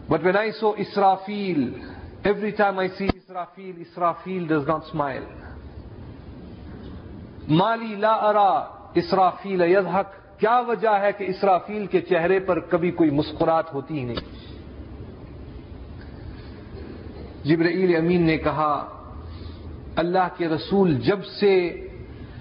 But 0.09 0.25
when 0.25 0.37
I 0.37 0.51
saw 0.51 0.75
Israfil, 0.75 2.25
every 2.25 2.53
time 2.53 2.79
I 2.79 2.89
see 2.89 3.09
Israfil, 3.09 3.87
Israfil 3.87 4.49
does 4.49 4.67
not 4.67 4.91
smile. 4.91 5.27
Mali 7.47 7.97
la 7.97 8.15
ara 8.31 8.93
Israfil 8.97 9.61
yadhak. 9.69 10.21
کیا 10.41 10.59
وجہ 10.69 10.91
ہے 11.01 11.11
کہ 11.13 11.25
اسرافیل 11.29 11.87
کے 11.93 12.01
چہرے 12.09 12.39
پر 12.49 12.61
کبھی 12.69 12.91
کوئی 12.99 13.11
مسکرات 13.11 13.73
ہوتی 13.75 13.99
ہی 13.99 14.05
نہیں 14.05 14.39
جبرائیل 17.45 17.95
امین 17.97 18.23
نے 18.27 18.37
کہا 18.39 18.73
اللہ 20.03 20.29
کے 20.37 20.49
رسول 20.49 20.95
جب 21.09 21.25
سے 21.41 21.53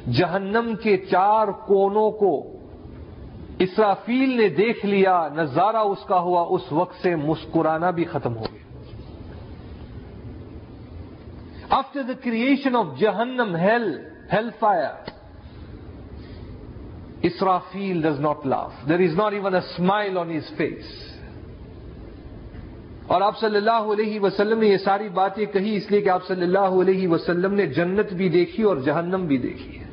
جہنم 0.08 0.74
کے 0.84 0.98
چار 0.98 1.48
کونوں 1.48 2.12
کو 2.12 2.54
اسرافیل 3.60 4.38
نے 4.38 4.48
دیکھ 4.50 4.86
لیا، 4.86 5.28
نظارہ 5.34 5.78
اس 5.78 6.06
کا 6.08 6.20
ہوا، 6.20 6.46
اس 6.50 6.72
وقت 6.72 7.02
سے 7.02 7.16
مسکرانا 7.16 7.92
بھی 7.92 8.04
ختم 8.04 8.38
ہو 8.38 8.46
گیا۔ 8.54 8.60
آفٹر 11.70 12.02
دا 12.02 12.14
کریشن 12.24 12.76
آف 12.76 12.86
جہنم 13.00 13.56
hell 13.56 14.00
hell 14.34 14.50
fire 14.60 15.10
Israfil 17.22 18.02
does 18.02 18.20
not 18.20 18.46
laugh 18.46 18.72
there 18.90 19.00
is 19.00 19.16
not 19.16 19.34
even 19.34 19.54
a 19.54 19.60
smile 19.60 20.18
on 20.18 20.32
his 20.32 20.56
face 20.58 20.86
اور 23.08 23.22
آپ 23.22 23.40
صلی 23.40 23.58
اللہ 23.58 23.92
علیہ 23.94 24.20
وسلم 24.20 24.60
نے 24.60 24.68
یہ 24.68 24.78
ساری 24.78 25.10
باتیں 25.10 25.46
کہی، 25.46 25.76
اس 25.76 25.92
لیے 25.92 26.02
کہ 26.02 26.10
آپ 26.10 26.28
صلی 26.28 26.42
اللہ 26.42 26.82
علیہ 26.82 27.08
وسلم 27.08 27.54
نے 27.54 27.66
جنت 27.66 28.14
بھی 28.14 28.30
دیکھی 28.30 28.64
اور 28.64 28.78
جہنم 28.78 29.26
بھی 29.26 29.38
دیکھی۔ 29.38 29.80
ہے 29.80 29.89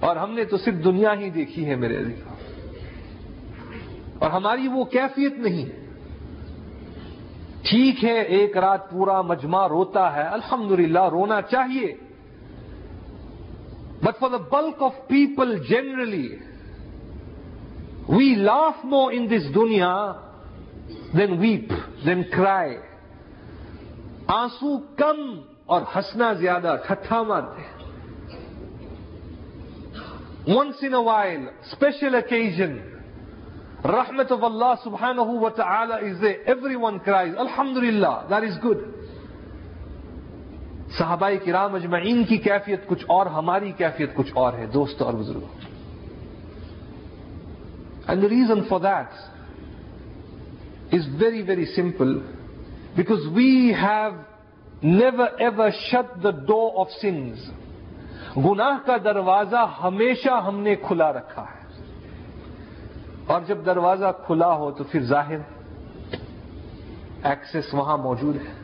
اور 0.00 0.16
ہم 0.16 0.32
نے 0.32 0.44
تو 0.44 0.56
صرف 0.56 0.84
دنیا 0.84 1.14
ہی 1.14 1.30
دیکھی 1.30 1.66
ہے 1.66 1.76
میرے 1.76 1.96
عزیز 1.96 2.22
اور 4.18 4.30
ہماری 4.30 4.68
وہ 4.68 4.84
کیفیت 4.84 5.32
نہیں۔ 5.38 5.66
ٹھیک 7.62 8.04
ہے، 8.04 8.20
ایک 8.20 8.56
رات 8.56 8.90
پورا 8.90 9.22
مجمع 9.22 9.68
روتا 9.68 10.16
ہے، 10.16 10.22
الحمدللہ 10.22 11.08
رونا 11.10 11.42
چاہیے۔ 11.42 11.94
But 14.02 14.18
for 14.18 14.28
the 14.28 14.36
bulk 14.36 14.82
of 14.82 15.08
people 15.08 15.58
generally 15.68 16.36
we 18.08 18.34
laugh 18.34 18.84
more 18.84 19.08
in 19.12 19.30
this 19.30 19.54
دنیا 19.54 20.12
دین 21.18 21.38
ویپ 21.38 21.72
دین 22.06 22.22
کرائے 22.22 22.80
آنسو 24.26 24.78
کم 24.78 25.40
اور 25.66 25.82
ہنسنا 25.96 26.32
زیادہ 26.32 26.76
ٹھٹھا 26.86 27.22
مارتے 27.22 27.60
ہیں۔ 27.60 27.79
Once 30.50 30.82
in 30.82 30.94
a 30.94 31.02
while, 31.02 31.52
special 31.70 32.14
occasion, 32.16 32.82
rahmat 33.84 34.30
of 34.30 34.42
Allah 34.42 34.78
subhanahu 34.84 35.40
wa 35.40 35.50
ta'ala 35.50 36.00
is 36.04 36.20
there. 36.20 36.42
Everyone 36.46 37.00
cries, 37.00 37.34
Alhamdulillah, 37.36 38.26
that 38.28 38.44
is 38.44 38.56
good. 38.58 38.78
صحابہ 40.98 41.28
کرام 41.44 41.74
اجمعین 41.74 42.24
کی 42.24 42.36
کیفیت 42.44 42.86
کچھ 42.86 43.04
اور 43.08 43.26
ہماری 43.26 43.70
کیفیت 43.78 44.14
کچھ 44.14 44.32
اور 44.34 44.52
ہے 44.58 44.66
دوستوں 44.74 45.06
اور 45.06 45.14
بزرگوں 45.14 45.48
and 48.06 48.22
the 48.22 48.28
reason 48.28 48.62
for 48.68 48.80
that 48.80 49.10
is 50.94 51.06
very 51.20 51.42
very 51.42 51.66
simple 51.74 52.18
because 52.96 53.26
we 53.34 53.52
have 53.82 54.10
never 54.82 55.28
ever 55.38 55.70
shut 55.80 56.22
the 56.22 56.30
door 56.46 56.80
of 56.80 56.92
sins 56.92 57.38
گناہ 58.36 58.86
کا 58.86 58.96
دروازہ 58.96 59.66
ہمیشہ 59.82 60.30
ہم 60.46 60.60
نے 60.60 60.74
کھلا 60.74 61.12
رکھا 61.12 61.42
ہے۔ 61.42 61.60
اور 63.26 63.40
جب 63.46 63.66
دروازہ 63.66 64.12
کھلا 64.26 64.54
ہو 64.56 64.70
تو 64.70 64.84
پھر 64.84 65.02
ظاہر 65.02 65.38
ایکسس 67.22 67.74
وہاں 67.74 67.98
موجود 67.98 68.36
ہے۔ 68.36 68.60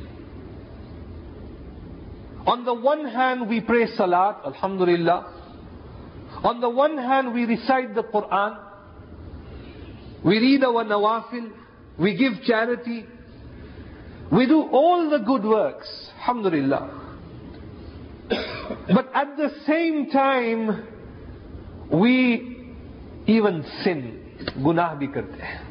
آن 2.47 2.67
دا 2.67 2.73
ون 2.73 3.07
ہینڈ 3.07 3.43
وی 3.49 3.61
پرے 3.61 3.87
سلاد 3.87 4.33
الحمد 4.43 4.81
للہ 4.81 5.21
on 6.43 6.63
the 6.63 6.67
one 6.67 6.99
hand 6.99 7.35
we 7.35 7.47
recite 7.47 7.97
the 7.97 8.01
Quran 8.01 8.51
we 10.25 10.41
read 10.41 10.65
our 10.65 10.85
نوافل 10.85 11.49
we 11.99 12.19
give 12.19 12.33
charity 12.47 13.01
we 14.33 14.45
do 14.45 14.63
all 14.73 15.11
the 15.11 15.17
good 15.17 15.45
works 15.45 15.89
الحمد 16.15 16.47
للہ 16.47 17.06
But 18.29 19.11
at 19.15 19.37
the 19.37 19.51
same 19.67 20.11
time, 20.11 20.83
we 21.93 22.15
even 23.27 23.65
sin. 23.85 24.13
گناہ 24.65 24.95
بھی 24.95 25.07
کرتے 25.07 25.43
ہیں 25.43 25.65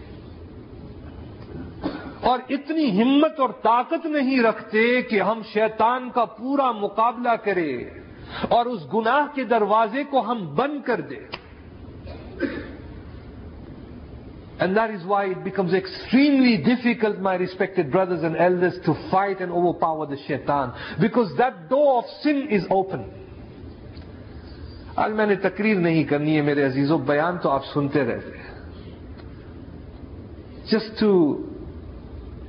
اور 2.22 2.40
اتنی 2.50 2.86
ہمت 3.02 3.40
اور 3.40 3.50
طاقت 3.62 4.06
نہیں 4.06 4.40
رکھتے 4.44 5.02
کہ 5.02 5.22
ہم 5.22 5.42
شیطان 5.54 6.10
کا 6.10 6.26
پورا 6.38 6.72
مقابلہ 6.72 7.36
کرے 7.44 7.72
اور 8.50 8.66
اس 8.66 8.82
گناہ 8.94 9.36
کے 9.36 9.44
دروازے 9.44 10.04
کو 10.10 10.22
ہم 10.32 10.46
بند 10.56 10.82
کر 10.86 11.02
دیں 11.02 11.26
And 14.60 14.76
that 14.78 14.90
is 14.90 15.04
why 15.04 15.26
it 15.26 15.44
becomes 15.44 15.74
extremely 15.74 16.64
difficult, 16.64 17.20
my 17.20 17.36
respected 17.36 17.92
brothers 17.92 18.24
and 18.24 18.38
elders, 18.38 18.76
to 18.86 18.94
fight 19.12 19.42
and 19.42 19.52
overpower 19.52 20.06
the 20.06 20.18
shaitan. 20.28 20.74
Because 21.02 21.36
that 21.38 21.70
door 21.70 21.98
of 22.00 22.06
sin 22.22 22.48
is 22.50 22.66
open. 22.70 23.04
آج 24.96 25.12
میں 25.12 25.26
نے 25.26 25.36
تقریر 25.44 25.78
نہیں 25.78 26.04
کرنی 26.10 26.36
ہے 26.36 26.42
میرے 26.42 26.64
عزیزوں 26.66 26.98
بیان 27.08 27.38
تو 27.44 27.50
آپ 27.50 27.66
سنتے 27.74 28.04
رہتے 28.06 28.38
ہیں 28.38 28.54
just 30.72 31.00
to 31.00 31.12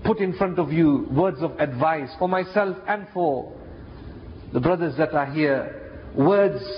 put 0.03 0.21
in 0.27 0.33
front 0.39 0.59
of 0.59 0.73
you 0.73 0.93
words 1.17 1.43
of 1.45 1.51
advice 1.59 2.19
for 2.19 2.29
myself 2.53 2.89
and 2.91 3.05
for 3.13 3.43
the 4.55 4.59
brothers 4.59 4.99
that 4.99 5.15
are 5.15 5.27
here 5.35 5.63
words 6.19 6.71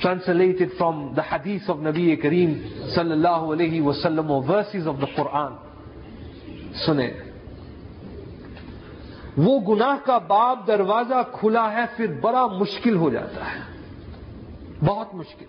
translated 0.00 0.72
from 0.76 1.14
the 1.14 1.22
hadith 1.22 1.68
of 1.68 1.78
Nabi 1.78 2.20
Kareem 2.22 2.52
sallallahu 2.96 3.56
alayhi 3.56 3.80
wasallam 3.82 4.30
or 4.30 4.42
verses 4.44 4.86
of 4.86 5.00
the 5.00 5.06
Quran. 5.08 5.56
سنیں 6.84 7.10
وہ 9.36 9.58
گناہ 9.68 9.96
کا 10.04 10.16
باب 10.28 10.66
دروازہ 10.66 11.22
کھلا 11.32 11.70
ہے 11.72 11.84
پھر 11.96 12.12
بڑا 12.20 12.46
مشکل 12.52 12.96
ہو 12.96 13.10
جاتا 13.10 13.50
ہے 13.52 13.60
بہت 14.84 15.14
مشکل 15.14 15.46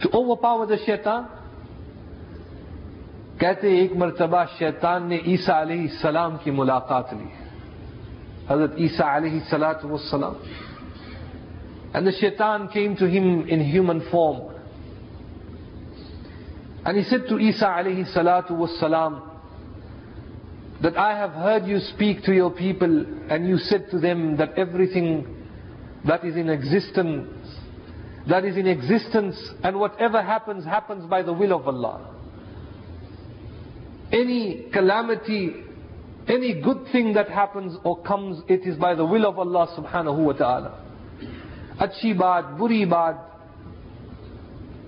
تو 0.00 0.08
اوور 0.12 0.36
پاور 0.42 0.66
دا 0.66 0.76
شیطان 0.86 1.24
کہتے 3.40 3.74
ایک 3.78 3.96
مرتبہ 3.96 4.44
شیطان 4.58 5.08
نے 5.08 5.18
عیسیٰ 5.26 5.60
علیہ 5.60 5.82
السلام 5.82 6.36
کی 6.44 6.50
ملاقات 6.50 7.12
لی 7.14 7.28
حضرت 8.48 8.78
عیسیٰ 8.78 9.14
علیہ 9.16 9.32
السلاۃ 9.32 9.84
والسلام 9.84 10.34
And 11.94 12.06
the 12.06 12.12
shaitan 12.12 12.68
came 12.68 12.96
to 12.96 13.08
him 13.08 13.48
in 13.48 13.64
human 13.64 14.08
form. 14.10 14.54
And 16.84 16.96
he 16.96 17.04
said 17.04 17.26
to 17.28 17.38
Isa 17.38 17.64
alayhi 17.64 18.14
salatu 18.14 18.50
wassalam, 18.52 19.36
that 20.82 20.96
I 20.96 21.16
have 21.16 21.32
heard 21.32 21.66
you 21.66 21.78
speak 21.80 22.22
to 22.24 22.34
your 22.34 22.50
people 22.50 23.06
and 23.30 23.48
you 23.48 23.58
said 23.58 23.90
to 23.90 23.98
them 23.98 24.36
that 24.36 24.58
everything 24.58 25.26
that 26.06 26.24
is 26.24 26.36
in 26.36 26.50
existence, 26.50 27.28
that 28.28 28.44
is 28.44 28.56
in 28.56 28.66
existence 28.66 29.36
and 29.62 29.80
whatever 29.80 30.22
happens, 30.22 30.64
happens 30.64 31.06
by 31.06 31.22
the 31.22 31.32
will 31.32 31.54
of 31.54 31.66
Allah. 31.66 32.14
Any 34.12 34.68
calamity, 34.72 35.54
any 36.28 36.60
good 36.60 36.86
thing 36.92 37.14
that 37.14 37.30
happens 37.30 37.76
or 37.82 38.02
comes, 38.02 38.42
it 38.48 38.66
is 38.66 38.76
by 38.76 38.94
the 38.94 39.04
will 39.04 39.26
of 39.26 39.38
Allah 39.38 39.68
subhanahu 39.76 40.18
wa 40.24 40.32
ta'ala. 40.32 40.85
اچھی 41.78 42.12
بات، 42.12 42.44
بری 42.58 42.84
بات، 42.84 43.14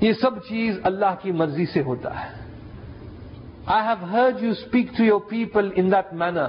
یہ 0.01 0.13
سب 0.13 0.31
چیز 0.49 0.79
اللہ 0.83 1.15
کی 1.23 1.33
مرضی 1.33 1.67
سے 1.67 1.83
ہوتا 1.83 2.25
ہے۔ 2.25 2.39
I 3.67 3.87
have 3.87 4.05
heard 4.13 4.43
you 4.43 4.51
speak 4.51 4.97
to 4.97 5.05
your 5.05 5.21
people 5.29 5.71
in 5.75 5.91
that 5.91 6.15
manner 6.15 6.47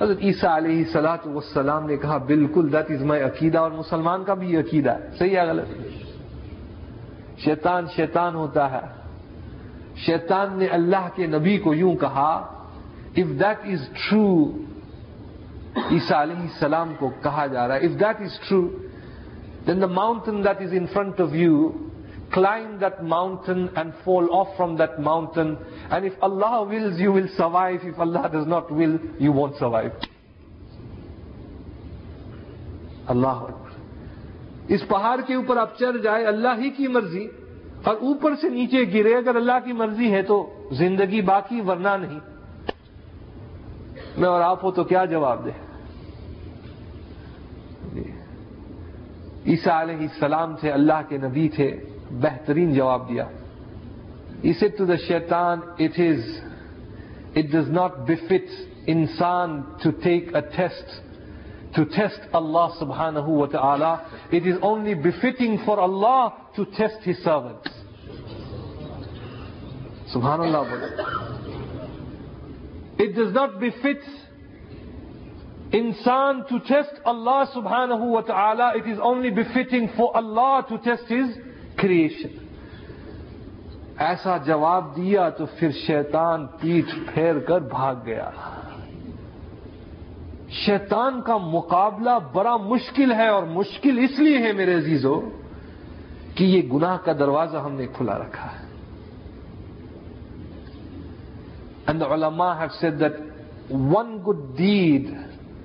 حضرت 0.00 0.18
عیسیٰ 0.22 0.56
علیہ 0.56 0.84
سلاۃ 0.92 1.26
وسلام 1.26 1.86
نے 1.86 1.96
کہا، 1.96 2.16
بالکل 2.16 2.72
دیٹ 2.72 2.90
از 2.90 3.02
مائی 3.02 3.22
عقیدہ 3.22 3.58
اور 3.58 3.70
مسلمان 3.70 4.24
کا 4.24 4.34
بھی 4.34 4.50
یہ 4.50 4.58
عقیدہ 4.58 4.90
ہے۔ 4.90 5.08
صحیح 5.18 5.36
ہے 5.36 5.46
غلط؟ 5.46 5.68
شیطان 7.38 7.86
شیطان 7.96 8.34
ہوتا 8.34 8.70
ہے۔ 8.70 8.86
شیطان 9.96 10.58
نے 10.58 10.66
اللہ 10.66 11.08
کے 11.14 11.26
نبی 11.26 11.58
کو 11.58 11.74
یوں 11.74 11.96
کہا 11.96 12.30
اف 13.16 13.40
دیٹ 13.40 13.58
از 13.64 13.88
ٹرو 13.88 14.50
عیسیٰ 15.90 16.22
علیہ 16.22 16.40
السلام 16.40 16.92
کو 16.98 17.10
کہا 17.22 17.46
جا 17.46 17.68
رہا 17.68 17.74
ہے۔ 17.74 17.80
If 17.80 18.00
that 18.00 18.20
is 18.20 18.40
true 18.48 18.68
then 19.66 19.80
the 19.80 19.86
mountain 19.94 20.44
that 20.44 20.60
is 20.62 20.72
in 20.72 20.86
front 20.92 21.20
of 21.20 21.34
you 21.34 21.70
climb 22.32 22.78
that 22.80 23.04
mountain 23.04 23.68
and 23.76 23.94
fall 24.04 24.28
off 24.32 24.56
from 24.56 24.76
that 24.76 25.00
mountain. 25.00 25.58
And 25.90 26.06
if 26.06 26.14
Allah 26.22 26.64
wills, 26.64 26.98
you 26.98 27.12
will 27.12 27.28
survive. 27.36 27.80
If 27.84 27.98
Allah 27.98 28.30
does 28.32 28.46
not 28.46 28.70
will, 28.72 28.98
you 29.18 29.32
won't 29.32 29.56
survive. 29.56 30.08
Allah 33.08 33.44
اس 34.68 34.86
پہاڑ 34.88 35.16
کے 35.26 35.34
اوپر 35.34 35.56
آپ 35.56 35.78
چڑھ 35.78 35.96
جائے 36.02 36.24
اللہ 36.26 36.60
ہی 36.60 36.68
کی 36.70 36.86
مرضی 36.88 37.26
اور 37.84 37.96
اوپر 38.08 38.34
سے 38.40 38.48
نیچے 38.48 38.82
گرے 38.92 39.14
اگر 39.14 39.36
اللہ 39.36 39.58
کی 39.64 39.72
مرضی 39.72 40.10
ہے 40.12 40.22
تو 40.22 40.36
زندگی 40.78 41.22
باقی 41.30 41.60
ورنہ 41.60 41.96
نہیں 42.00 42.18
میں 44.16 44.28
اور 44.28 44.40
آپ 44.40 44.64
ہو 44.64 44.70
تو 44.70 44.84
کیا 44.84 45.04
جواب 45.04 45.44
دے 45.44 45.50
عیسیٰ 49.46 49.80
علیہ 49.80 49.96
السلام 49.96 50.54
تھے 50.56 50.70
اللہ 50.72 51.00
کے 51.08 51.16
نبی 51.18 51.48
تھے، 51.56 51.68
بہترین 52.22 52.72
جواب 52.74 53.08
دیا۔ 53.08 53.24
اسے 54.42 54.68
ٹو 54.76 54.84
دا 54.86 54.96
شیطان 55.06 55.60
it 55.78 55.98
is 56.00 56.20
it 57.36 57.44
does 57.52 57.70
not 57.70 57.96
befit 58.08 58.50
انسان 58.92 59.60
to 59.82 59.90
take 60.02 60.34
a 60.36 60.40
test 60.56 60.88
to 61.76 61.82
test 61.94 62.34
اللہ 62.36 62.66
سبحان 62.78 63.14
تعالی 63.52 63.92
it 64.36 64.46
is 64.46 64.58
only 64.62 64.94
befitting 65.04 65.56
for 65.64 65.78
Allah 65.78 66.26
to 66.56 66.64
test 66.76 67.08
his 67.08 67.22
servant 67.24 67.68
سبحان 70.12 70.40
اللہ 70.40 70.70
بولے 70.70 70.86
اٹ 72.98 73.16
ڈز 73.16 73.32
ناٹ 73.34 73.54
بفٹ 73.60 74.08
انسان 75.72 76.40
ٹو 76.48 76.58
ٹیسٹ 76.58 77.00
اللہ 77.04 77.42
سبحان 77.52 77.90
تعالی 78.26 78.62
it 78.62 78.88
is 78.88 79.00
only 79.00 79.30
befitting 79.30 79.86
for 79.96 80.08
Allah 80.14 80.58
to 80.68 80.76
test 80.76 81.12
his 81.12 81.38
creation 81.76 82.40
ایسا 83.98 84.36
جواب 84.46 84.96
دیا 84.96 85.28
تو 85.28 85.46
پھر 85.58 85.70
شیطان 85.86 86.46
پیٹ 86.60 86.92
پھیر 87.06 87.38
کر 87.38 87.60
بھاگ 87.70 87.94
گیا. 88.06 88.30
شیطان 90.64 91.20
کا 91.22 91.36
مقابلہ 91.36 92.18
بڑا 92.32 92.56
مشکل 92.56 93.12
ہے 93.12 93.28
اور 93.28 93.42
مشکل 93.50 93.98
اس 93.98 94.18
لیے 94.18 94.38
ہے 94.38 94.52
میرے 94.52 94.74
عزیزوں 94.74 95.20
کہ 96.34 96.44
یہ 96.44 96.62
گناہ 96.72 96.96
کا 97.04 97.12
دروازہ 97.12 97.56
ہم 97.56 97.74
نے 97.74 97.86
کھلا 97.96 98.18
رکھا 98.18 98.52
ہے. 98.52 98.64
اینڈ 101.86 102.02
علماء 102.02 102.54
have 102.60 102.68
said 102.80 103.00
that 103.00 103.20
one 103.70 104.16
good 104.26 104.46
deed 104.58 105.10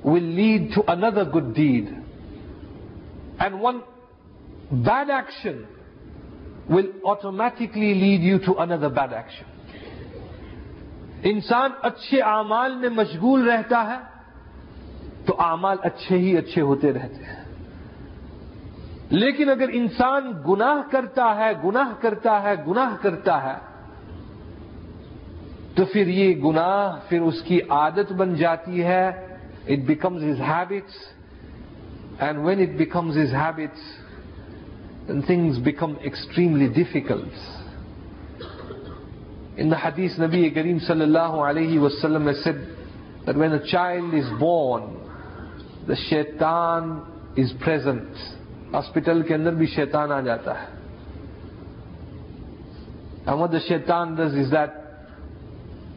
will 0.07 0.23
lead 0.23 0.73
to 0.75 0.81
another 0.87 1.29
good 1.29 1.55
deed 1.55 1.89
and 3.39 3.55
one 3.61 3.79
bad 4.71 5.09
action 5.09 5.61
will 6.69 6.87
automatically 7.05 7.93
lead 7.93 8.21
you 8.21 8.39
to 8.39 8.55
another 8.55 8.89
bad 8.89 9.13
action. 9.13 9.45
انسان 11.23 11.71
اچھے 11.81 12.21
اعمال 12.21 12.75
میں 12.75 12.89
مشغول 12.89 13.47
رہتا 13.49 13.83
ہے 13.87 13.97
تو 15.25 15.35
اعمال 15.39 15.77
اچھے 15.81 16.17
ہی 16.17 16.37
اچھے 16.37 16.61
ہوتے 16.61 16.91
رہتے 16.93 17.23
ہیں 17.23 17.45
لیکن 19.09 19.49
اگر 19.49 19.69
انسان 19.73 20.31
گناہ 20.47 20.81
کرتا 20.91 21.35
ہے، 21.35 21.51
گناہ 21.63 21.93
کرتا 22.01 22.41
ہے، 22.43 22.53
گناہ 22.67 22.95
کرتا 23.01 23.41
ہے، 23.43 23.55
تو 25.75 25.85
پھر 25.85 26.07
یہ 26.07 26.35
گناہ، 26.35 26.99
پھر 27.09 27.21
اس 27.21 27.41
کی 27.41 27.59
عادت 27.69 28.11
بن 28.11 28.35
جاتی 28.35 28.83
ہے 28.83 29.26
it 29.67 29.85
becomes 29.87 30.23
his 30.23 30.41
habits 30.47 31.05
and 32.19 32.39
when 32.45 32.59
it 32.61 32.77
becomes 32.77 33.17
his 33.17 33.33
habits 33.33 33.95
then 35.07 35.23
things 35.23 35.57
become 35.57 35.97
extremely 35.99 36.67
difficult. 36.67 37.31
In 39.57 39.69
the 39.69 39.77
hadith, 39.77 40.11
Nabi 40.19 40.53
Kareem 40.53 40.85
sallallahu 40.87 41.37
alayhi 41.37 41.77
wasallam 41.77 42.27
has 42.27 42.43
said 42.43 42.75
that 43.25 43.35
when 43.35 43.53
a 43.53 43.65
child 43.65 44.13
is 44.13 44.25
born, 44.37 44.95
the 45.87 45.95
shaitan 46.09 47.05
is 47.37 47.53
present. 47.61 48.09
Hospital 48.71 49.23
ke 49.23 49.31
andar 49.31 49.55
bhi 49.55 49.73
shaitan 49.73 50.11
aa 50.11 50.21
jata 50.21 50.55
hai. 50.57 50.73
And 53.25 53.39
what 53.39 53.51
the 53.51 53.61
shaitan 53.61 54.15
does 54.15 54.33
is 54.33 54.51
that 54.51 54.83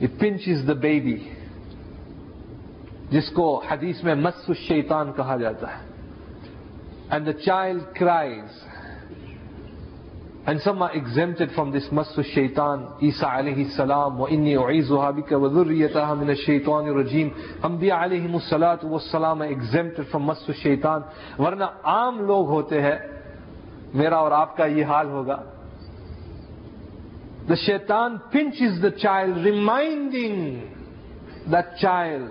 it 0.00 0.18
pinches 0.18 0.64
the 0.66 0.74
baby. 0.74 1.36
جس 3.10 3.30
کو 3.34 3.46
حدیث 3.70 4.02
میں 4.04 4.14
مس 4.14 4.48
الشیطان 4.48 5.12
کہا 5.12 5.36
جاتا 5.36 5.66
ہے. 5.68 5.82
And 7.10 7.26
the 7.26 7.32
child 7.32 7.82
cries 7.94 8.50
and 10.46 10.60
some 10.64 10.82
example 10.82 11.38
from 11.54 11.70
this 11.70 11.92
مس 11.92 12.12
الشیطان. 12.16 12.78
عیسا 13.02 13.38
علیہ 13.38 13.64
السلام 13.64 14.20
و 14.20 14.24
انی 14.30 14.54
کا 14.56 14.70
عیز 14.70 14.90
وحابی 14.90 15.22
کا 15.22 15.36
ہم 16.10 16.20
ان 16.20 16.34
شیطان 16.34 16.88
اور 16.88 17.02
جیم 17.02 17.28
ہم 17.64 17.76
دیا 17.76 17.96
علیہ 18.04 18.28
مسلط 18.28 18.84
و 18.84 18.98
سلام 18.98 19.40
ایگزیمٹڈ 19.40 20.04
فرام 20.10 20.24
مس 20.26 20.42
الشیطان. 20.48 21.00
ورنہ 21.38 21.68
عام 21.84 22.14
لوگ 22.26 22.44
ہوتے 22.48 22.82
ہیں. 22.82 22.98
میرا 23.94 24.16
اور 24.16 24.32
آپ 24.32 24.56
کا 24.56 24.64
یہ 24.66 24.84
حال 24.84 25.08
ہوگا. 25.10 25.38
دا 27.48 27.54
شیتان 27.54 28.10
punches 28.62 28.82
the 28.82 28.90
child 28.90 29.34
reminding 29.36 30.38
the 31.52 31.62
child 31.80 32.30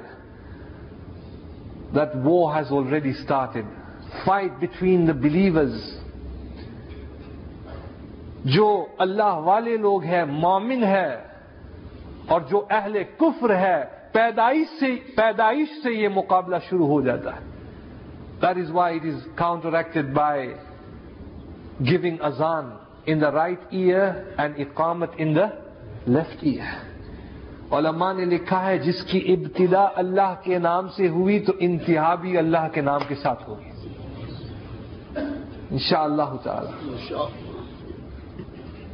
that 1.94 2.16
war 2.16 2.54
has 2.54 2.72
already 2.72 3.14
started. 3.14 3.66
Fight 4.26 4.60
between 4.60 5.06
the 5.06 5.14
believers. 5.14 5.80
جو 8.46 8.68
اللہ 8.98 9.40
والے 9.46 9.76
لوگ 9.78 10.04
ہیں، 10.04 10.24
مومن 10.26 10.84
ہے 10.84 11.10
اور 12.28 12.42
جو 12.50 12.66
اہل 12.70 12.98
کفر 13.18 13.56
ہے، 13.56 13.84
پیدائش 14.12 14.68
سے 14.80 14.96
پیدائش 15.16 15.70
سے 15.84 15.94
یہ 15.94 16.10
مقابلہ 16.10 16.56
شروع 16.70 16.88
ہو 16.88 17.02
جاتا 17.02 17.36
ہے 17.36 17.48
that 18.42 18.58
is 18.58 18.72
why 18.72 19.00
it 19.00 19.06
is 19.06 19.28
counteracted 19.74 20.14
by 20.14 20.54
giving 21.90 22.18
ازان 22.30 22.70
in 23.06 23.22
the 23.22 23.32
right 23.32 23.60
ear 23.70 24.12
and 24.38 24.60
اقامت 24.60 25.10
ان 25.18 25.36
دا 25.36 25.48
لیفٹ 26.08 26.44
ایئر 26.44 26.89
علماء 27.72 28.14
نے 28.14 28.26
لکھا 28.26 28.66
ہے، 28.66 28.78
جس 28.78 29.04
کی 29.04 29.34
ابتدا 29.34 29.88
اللہ 29.96 30.34
کے 30.44 30.60
نام 30.60 30.88
سے 30.88 31.08
ہوئی 31.08 31.40
تو 31.40 31.54
انتہا 31.60 32.16
بھی 32.16 32.38
اللہ 32.38 32.68
کے 32.74 32.82
نام 32.82 33.02
کے 33.08 33.16
ساتھ 33.16 33.50
ہوگی۔ 33.50 33.70
انشاءاللہ 35.72 36.36
تعالی۔ 36.44 36.90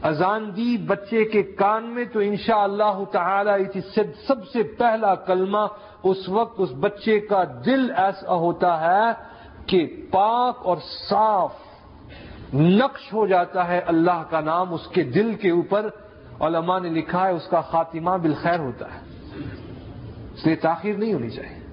اذان 0.01 0.51
دی 0.55 0.77
بچے 0.77 1.25
کے 1.25 1.43
کان 1.43 1.83
میں 1.85 2.05
تو 2.05 2.19
انشاءاللہ 2.19 3.03
تعالی 3.11 3.81
سب 4.27 4.47
سے 4.47 4.63
پہلا 4.63 5.15
کلمہ 5.15 5.67
اس 6.03 6.29
وقت 6.29 6.55
اس 6.57 6.69
بچے 6.79 7.19
کا 7.19 7.43
دل 7.65 7.91
ایسا 7.97 8.33
ہوتا 8.33 8.81
ہے 8.81 9.23
کہ 9.65 10.05
پاک 10.11 10.57
اور 10.63 10.77
صاف 11.09 11.53
نقش 12.53 13.13
ہو 13.13 13.27
جاتا 13.27 13.67
ہے 13.67 13.79
اللہ 13.79 14.23
کا 14.29 14.39
نام 14.39 14.73
اس 14.73 14.87
کے 14.87 15.03
دل 15.03 15.33
کے 15.33 15.49
اوپر۔ 15.49 15.89
علماء 16.41 16.79
نے 16.79 16.89
لکھا 16.89 17.27
ہے، 17.27 17.31
اس 17.31 17.47
کا 17.47 17.61
خاتمہ 17.61 18.17
بالخیر 18.17 18.59
ہوتا 18.59 18.93
ہے۔ 18.93 18.99
اس 20.33 20.45
لیے 20.45 20.55
تاخیر 20.55 20.97
نہیں 20.97 21.13
ہونی 21.13 21.29
چاہیے۔ 21.29 21.65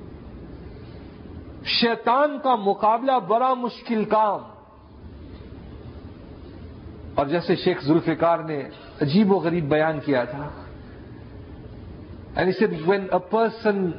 شیطان 1.64 2.38
کا 2.38 2.54
مقابلہ 2.54 3.12
بڑا 3.28 3.54
مشکل 3.54 4.04
کام۔ 4.04 4.40
اور 7.14 7.26
جیسے 7.26 7.56
شیخ 7.56 7.84
ذوالفقار 7.84 8.38
نے 8.38 8.62
عجیب 9.00 9.32
و 9.32 9.38
غریب 9.38 9.68
بیان 9.68 10.00
کیا 10.00 10.24
تھا 10.24 10.48
when 12.86 13.06
a 13.12 13.18
person 13.30 13.90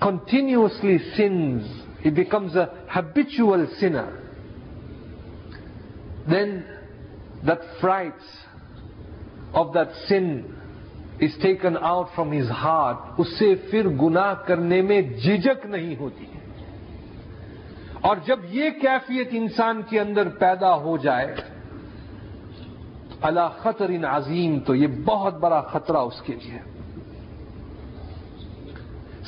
continuously 0.00 0.98
sins 0.98 1.62
he 2.04 2.10
becomes 2.10 2.56
a 2.56 2.64
habitual 2.96 3.66
sinner 3.80 4.10
then 6.30 6.60
that 7.46 7.80
fruits 7.80 8.45
of 9.52 9.74
that 9.74 9.92
sin 10.08 10.30
is 11.20 11.36
taken 11.42 11.76
out 11.80 12.14
from 12.14 12.32
his 12.32 12.50
heart 12.62 13.20
اس 13.20 13.38
سے 13.38 13.54
پھر 13.70 13.88
گناہ 14.02 14.32
کرنے 14.46 14.80
میں 14.82 15.00
جھجک 15.02 15.66
نہیں 15.66 15.94
ہوتی 15.96 16.26
اور 18.00 18.16
جب 18.26 18.40
یہ 18.50 18.70
کیفیت 18.80 19.28
انسان 19.32 19.82
کے 19.82 20.00
اندر 20.00 20.28
پیدا 20.28 20.74
ہو 20.74 20.96
جائے 20.96 21.34
اللہ 23.20 23.48
خطر 23.58 23.88
ان 23.88 24.04
عظیم 24.04 24.58
تو 24.60 24.74
یہ 24.74 24.86
بہت 25.04 25.34
بڑا 25.34 25.60
خطرہ 25.60 25.98
اس 25.98 26.20
کے 26.22 26.34
لیے 26.34 26.58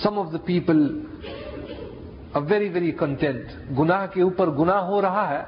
some 0.03 0.19
of 0.19 0.33
the 0.33 0.39
people 0.45 0.87
very 2.49 2.69
very 2.69 2.91
content 2.93 3.53
گناہ 3.79 4.07
کے 4.07 4.23
اوپر 4.23 4.51
گناہ 4.51 4.83
ہو 4.83 5.01
رہا 5.03 5.29
ہے 5.29 5.43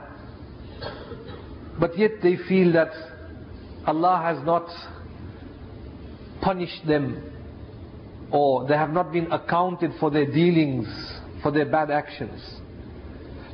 but 1.81 1.99
yet 1.99 2.23
they 2.23 2.35
feel 2.49 2.73
that 2.75 2.95
Allah 3.85 4.23
has 4.23 4.45
not 4.45 4.63
punish 6.41 6.83
them 6.89 7.05
or 8.31 8.67
they 8.67 8.77
have 8.77 8.93
not 8.93 9.07
been 9.11 9.25
accounted 9.31 9.91
for 10.01 10.11
their 10.11 10.25
dealings 10.25 11.21
for 11.43 11.53
their 11.53 11.65
bad 11.65 11.91
actions 11.91 12.61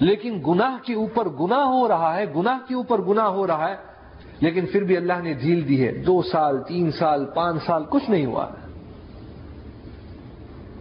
لیکن 0.00 0.42
گناہ 0.46 0.86
کے 0.86 0.94
اوپر 0.94 1.28
گناہ 1.28 1.64
ہو 1.64 1.88
رہا 1.88 2.16
ہے، 2.16 2.24
گناہ 2.36 2.58
کے 2.68 2.74
اوپر 2.74 3.00
گناہ 3.00 3.24
ہو 3.24 3.46
رہا 3.46 3.70
ہے، 3.70 3.74
لیکن 4.40 4.66
پھر 4.66 4.84
بھی 4.84 4.96
اللہ 4.96 5.12
نے 5.22 5.34
جھیل 5.34 5.68
دی 5.68 5.86
ہے۔ 5.86 5.92
دو 5.92 6.22
سال، 6.22 6.62
تین 6.62 6.90
سال، 6.90 7.24
پانچ 7.34 7.62
سال، 7.66 7.84
کچھ 7.90 8.10
نہیں 8.10 8.26
ہوا۔ 8.26 8.46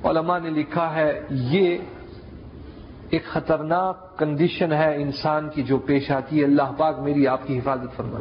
علماء 0.03 0.39
نے 0.39 0.49
لکھا 0.49 0.95
ہے، 0.95 1.21
یہ 1.29 1.77
ایک 3.09 3.25
خطرناک 3.25 4.19
کنڈیشن 4.19 4.73
ہے 4.73 4.95
انسان 4.95 5.49
کی 5.49 5.63
جو 5.63 5.77
پیش 5.77 6.11
آتی 6.11 6.39
ہے۔ 6.39 6.45
اللہ 6.45 6.71
پاک 6.77 6.99
میری 6.99 7.27
آپ 7.27 7.47
کی 7.47 7.59
حفاظت 7.59 7.97
فرما 7.97 8.19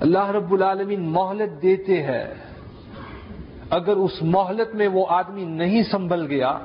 اللہ 0.00 0.30
رب 0.30 0.52
العالمین 0.52 1.00
مہلت 1.00 1.62
دیتے 1.62 2.02
ہیں۔ 2.02 2.34
اگر 3.70 3.96
اس 3.96 4.22
مہلت 4.22 4.74
میں 4.74 4.88
وہ 4.88 5.06
آدمی 5.08 5.44
نہیں 5.44 5.82
سنبھل 5.82 6.26
گیا، 6.26 6.58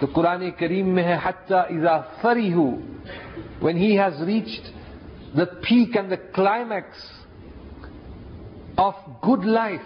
تو 0.00 0.06
قرآن 0.12 0.50
کریم 0.50 0.88
میں 0.88 1.02
ہے، 1.02 1.18
حتیٰ 1.22 1.62
اذا 1.70 1.98
فری 2.20 2.52
ہو 2.52 2.70
when 3.62 3.76
he 3.76 4.00
has 4.00 4.22
reached 4.22 4.68
the 5.36 5.44
peak 5.44 5.96
and 5.96 6.10
the 6.10 6.16
climax 6.16 7.26
of 8.76 8.94
good 9.28 9.44
life 9.44 9.80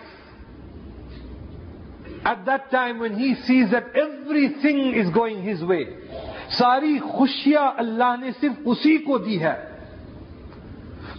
at 2.24 2.46
that 2.46 2.70
time 2.70 3.00
when 3.00 3.14
he 3.14 3.34
sees 3.34 3.70
that 3.72 3.96
everything 4.48 4.96
is 4.96 5.16
going 5.16 5.48
his 5.48 5.62
way 5.62 5.84
ساری 6.48 6.98
خوشیاں 6.98 7.70
اللہ 7.76 8.14
نے 8.20 8.30
صرف 8.40 8.60
اسی 8.64 8.98
کو 8.98 9.18
دی 9.18 9.42
ہے۔ 9.42 9.71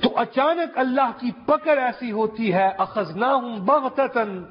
تو 0.04 0.10
اچانک 0.16 0.78
اللہ 0.78 1.12
کی 1.20 1.32
پکڑ 1.46 1.78
ایسی 1.78 2.12
ہوتی 2.12 2.54
ہے 2.54 2.70
اخذنا 2.78 3.36
ہوں 3.36 3.58
بغتن 3.60 4.44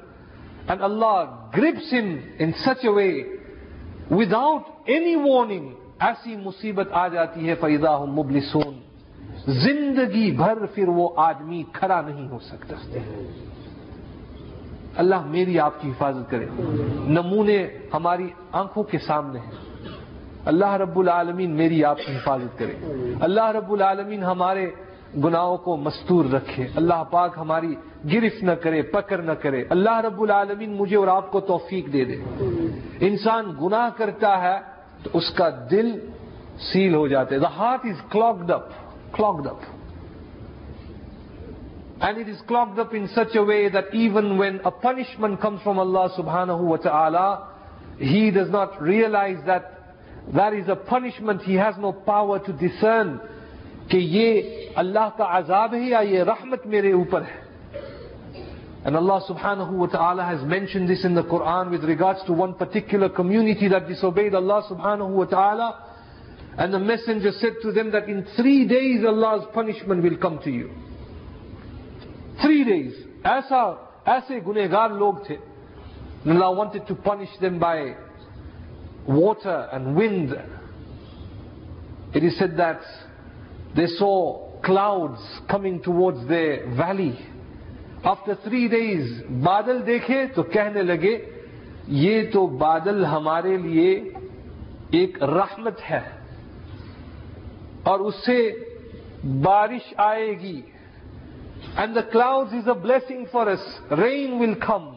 and 0.67 0.83
Allah 0.83 1.47
grips 1.57 1.93
him 1.93 2.15
in 2.39 2.51
such 2.51 2.79
a 2.81 2.89
way 2.89 3.23
without 4.11 4.61
any 4.85 5.15
warning 5.15 5.69
ایسی 5.99 6.35
مصیبت 6.35 6.87
آ 6.91 7.07
جاتی 7.07 7.49
ہے 7.49 7.55
فیضا 7.55 7.95
ہوں 7.95 8.07
مبلسون۔ 8.07 8.79
زندگی 9.47 10.31
بھر 10.31 10.65
پھر 10.65 10.87
وہ 10.87 11.09
آدمی 11.15 11.63
کھڑا 11.73 12.01
نہیں 12.01 12.29
ہو 12.29 12.39
سکتا۔ 12.39 12.97
اللہ 14.95 15.25
میری 15.25 15.59
آپ 15.59 15.81
کی 15.81 15.89
حفاظت 15.89 16.31
کرے۔ 16.31 16.45
نمونے 17.07 17.67
ہماری 17.93 18.29
آنکھوں 18.51 18.83
کے 18.83 18.97
سامنے 18.97 19.39
ہیں۔ 19.39 19.51
اللہ 20.45 20.73
رب 20.73 20.99
العالمین 20.99 21.51
میری 21.51 21.85
آپ 21.85 21.97
کی 21.97 22.15
حفاظت 22.15 22.59
کرے۔ 22.59 22.73
اللہ 23.21 23.45
رب 23.45 23.71
العالمین 23.71 24.23
ہمارے 24.23 24.71
گناہوں 25.17 25.57
کو 25.57 25.77
مستور 25.77 26.25
رکھے۔ 26.25 26.67
اللہ 26.75 27.03
پاک 27.11 27.31
ہماری 27.37 27.75
گرفت 28.13 28.43
نہ 28.43 28.51
کرے، 28.51 28.81
پکڑ 28.81 29.17
نہ 29.17 29.31
کرے۔ 29.31 29.63
اللہ 29.69 29.99
رب 29.99 30.21
العالمین 30.21 30.75
مجھے 30.77 30.97
اور 30.97 31.07
آپ 31.07 31.31
کو 31.31 31.39
توفیق 31.39 31.93
دے 31.93 32.05
دے۔ 32.05 32.15
انسان 32.99 33.53
گناہ 33.61 33.89
کرتا 33.97 34.41
ہے 34.41 34.57
تو 35.03 35.09
اس 35.13 35.29
کا 35.29 35.49
دل 35.71 35.99
سیل 36.71 36.95
ہو 36.95 37.07
جاتا 37.07 37.35
ہے۔ 37.35 37.39
The 37.39 37.49
heart 37.57 37.85
is 37.85 38.11
clogged 38.11 38.51
up 38.51 38.69
clogged 39.13 39.47
up 39.47 39.57
and 42.01 42.17
it 42.17 42.29
is 42.29 42.41
clogged 42.47 42.79
up 42.79 42.87
in 42.91 43.07
such 43.07 43.37
a 43.37 43.39
way 43.39 43.69
that 43.69 43.85
even 43.91 44.39
when 44.39 44.57
a 44.63 44.69
punishment 44.69 45.39
comes 45.39 45.63
from 45.63 45.79
اللہ 45.79 46.05
سبحانہ 46.15 46.51
وتعالی 46.51 47.29
he 48.05 48.29
does 48.29 48.49
not 48.49 48.81
realise 48.81 49.37
that 49.45 49.63
there 50.35 50.51
is 50.51 50.69
a 50.69 50.75
punishment 50.89 51.41
he 51.47 51.59
has 51.59 51.79
no 51.79 51.91
power 51.91 52.37
to 52.37 52.51
discern 52.59 53.15
کہ 53.89 53.97
یہ 53.97 54.41
اللہ 54.81 55.09
کا 55.17 55.25
عذاب 55.37 55.73
ہے 55.73 55.81
یا 55.89 55.99
یہ 56.09 56.23
رحمت 56.23 56.65
میرے 56.73 56.91
اوپر 56.91 57.21
ہے 57.21 57.41
And 58.85 58.97
Allah 58.97 59.21
subhanahu 59.29 59.71
wa 59.71 59.87
ta'ala 59.87 60.25
has 60.25 60.43
mentioned 60.43 60.89
this 60.89 61.05
in 61.05 61.15
the 61.15 61.23
Quran 61.23 61.71
with 61.71 61.85
regards 61.85 62.19
to 62.25 62.33
one 62.33 62.53
particular 62.55 63.07
community 63.07 63.69
that 63.69 63.87
disobeyed 63.87 64.35
Allah 64.35 64.61
subhanahu 64.69 65.09
wa 65.09 65.23
ta'ala. 65.23 65.89
And 66.57 66.73
the 66.73 66.79
messenger 66.79 67.31
said 67.31 67.53
to 67.61 67.71
them 67.71 67.91
that 67.91 68.09
in 68.09 68.27
three 68.35 68.67
days 68.67 69.05
Allah's 69.07 69.45
punishment 69.53 70.03
will 70.03 70.17
come 70.17 70.39
to 70.43 70.51
you. 70.51 70.69
Three 72.41 72.63
days. 72.65 72.93
ایسا 73.23 73.61
ایسے 74.11 74.39
گنہگار 74.47 74.89
لوگ 74.99 75.23
تھے 75.25 75.37
Allah 76.25 76.51
wanted 76.51 76.85
to 76.87 76.95
punish 76.95 77.29
them 77.39 77.59
by 77.59 77.95
water 79.07 79.69
and 79.71 79.95
wind. 79.95 80.35
It 82.13 82.23
is 82.23 82.37
said 82.37 82.57
that 82.57 82.81
they 83.75 83.87
saw 83.97 84.15
clouds 84.61 85.21
coming 85.49 85.81
towards 85.81 86.27
their 86.27 86.51
valley. 86.81 87.13
After 88.03 88.33
three 88.43 88.67
days 88.67 89.11
بادل 89.43 89.77
دیکھے 89.85 90.25
تو 90.35 90.43
کہنے 90.53 90.81
لگے، 90.83 91.15
یہ 91.87 92.23
تو 92.31 92.45
بادل 92.63 93.05
ہمارے 93.05 93.55
لیے 93.57 93.91
ایک 94.99 95.21
رحمت 95.23 95.81
ہے 95.89 96.01
اور 97.91 97.99
اس 97.99 98.15
سے 98.25 98.37
بارش 99.43 99.93
آئے 100.05 100.31
گی 100.39 100.59
and 101.75 101.95
the 101.95 102.01
cloud 102.11 102.53
is 102.55 102.67
a 102.69 102.73
blessing 102.81 103.23
for 103.31 103.47
us 103.47 103.63
rain 103.99 104.33
will 104.39 104.53
come 104.67 104.89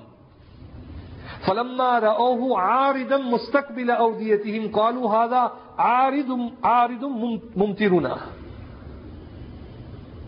فلما 1.46 1.92
روح 2.00 2.40
آردم 2.60 3.28
مستقبل 3.30 3.90
اودیتهم 3.90 4.68
قالوا 4.72 5.12
هذا 5.14 5.42
عارض 5.78 6.30
عارض 6.72 7.04
ممطرنا 7.56 8.14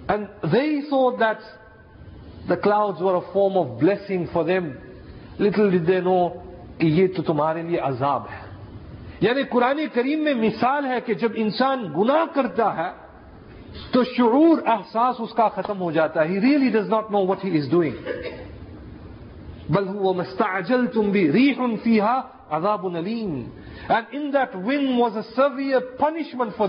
and 0.08 0.52
they 0.52 0.80
thought 0.90 1.18
that 1.18 1.40
the 2.48 2.54
cloud 2.54 3.00
were 3.00 3.14
a 3.14 3.20
form 3.32 3.58
of 3.58 3.66
blessing 3.80 4.24
for 4.32 4.44
them 4.44 4.68
little 5.40 5.86
they 5.86 6.00
know 6.00 6.28
کہ 6.78 6.86
یہ 6.86 7.06
تو 7.16 7.22
تمہارے 7.22 7.62
لیے 7.62 7.78
عذاب 7.78 8.22
ہے۔ 8.32 8.46
یعنی 9.20 9.42
قرآن 9.42 9.80
کریم 9.94 10.24
میں 10.24 10.34
مثال 10.34 10.86
ہے 10.86 11.00
کہ 11.00 11.14
جب 11.14 11.32
انسان 11.34 11.92
گناہ 11.96 12.24
کرتا 12.34 12.76
ہے، 12.76 12.90
تو 13.90 14.04
شعور، 14.04 14.66
احساس 14.66 15.14
اس 15.18 15.34
کا 15.34 15.48
ختم 15.48 15.80
ہو 15.80 15.90
جاتا 15.90 16.24
ہے۔ 16.24 16.40
Really 16.40 16.68
does 16.68 16.88
not 16.88 17.10
know 17.10 17.18
what 17.18 17.44
he 17.44 17.58
is 17.58 17.70
doing 17.70 17.96
بل 19.68 19.88
ہو 19.88 20.12
مستعجل 20.14 20.86
تم 20.86 21.10
بھی 21.10 21.32
ریح 21.32 21.60
فیہا 21.82 22.20
عذاب 22.50 22.88
نلیم 22.88 23.50
and 23.88 24.04
in 24.10 24.32
that 24.32 24.56
one 24.56 25.00
was 25.00 25.16
a 25.16 25.22
severe 25.36 25.80
punishment 25.80 26.56
for 26.56 26.68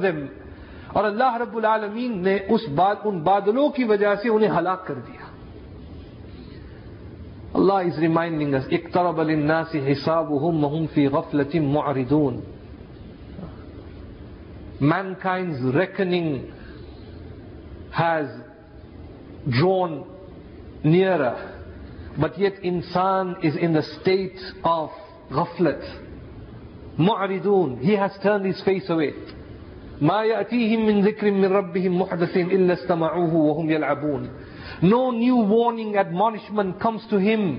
them 0.89 0.93
اور 0.93 1.05
اللہ 1.05 1.37
رب 1.37 1.57
العالمین 1.57 2.23
نے 2.23 2.39
اس 2.49 2.69
بات 2.69 2.97
ان 3.05 3.19
بادلوں 3.19 3.69
کی 3.69 3.85
وجہ 3.85 4.15
سے 4.23 4.29
انہیں 4.29 4.51
ہلاک 4.59 4.87
کر 4.87 4.95
دیا 4.95 5.35
Allah 7.55 7.85
is 7.85 7.99
reminding 7.99 8.55
us, 8.55 8.65
اقترب 8.71 9.21
للناس 9.21 9.77
حسابهم 9.77 10.65
وهم 10.65 10.87
في 10.87 11.09
غفلة 11.09 11.61
معرضون. 11.61 12.43
mankind's 14.81 15.75
reckoning 15.75 16.53
has 17.93 18.27
drawn 19.61 20.05
nearer. 20.85 21.61
But 22.19 22.39
yet 22.39 22.55
insan 22.63 23.45
is 23.45 23.57
in 23.57 23.73
the 23.73 23.83
state 23.83 24.39
of 24.65 24.91
ghaflat. 25.31 25.83
Mu'ridun. 26.99 27.81
He 27.81 27.97
has 27.97 28.13
turned 28.23 28.47
his 28.47 28.61
face 28.65 28.89
away. 28.89 29.13
ما 30.02 30.24
يأتيهم 30.24 30.86
من 30.86 31.02
ذكر 31.02 31.32
من 31.32 31.46
ربهم 31.46 32.02
محدث 32.02 32.38
إلا 32.38 32.74
استمعوه 32.74 33.36
وهم 33.36 33.70
يلعبون. 33.70 34.30
No 34.82 35.12
new 35.12 35.36
warning, 35.36 35.98
admonishment 35.98 36.80
comes 36.80 37.06
to 37.10 37.18
him. 37.18 37.58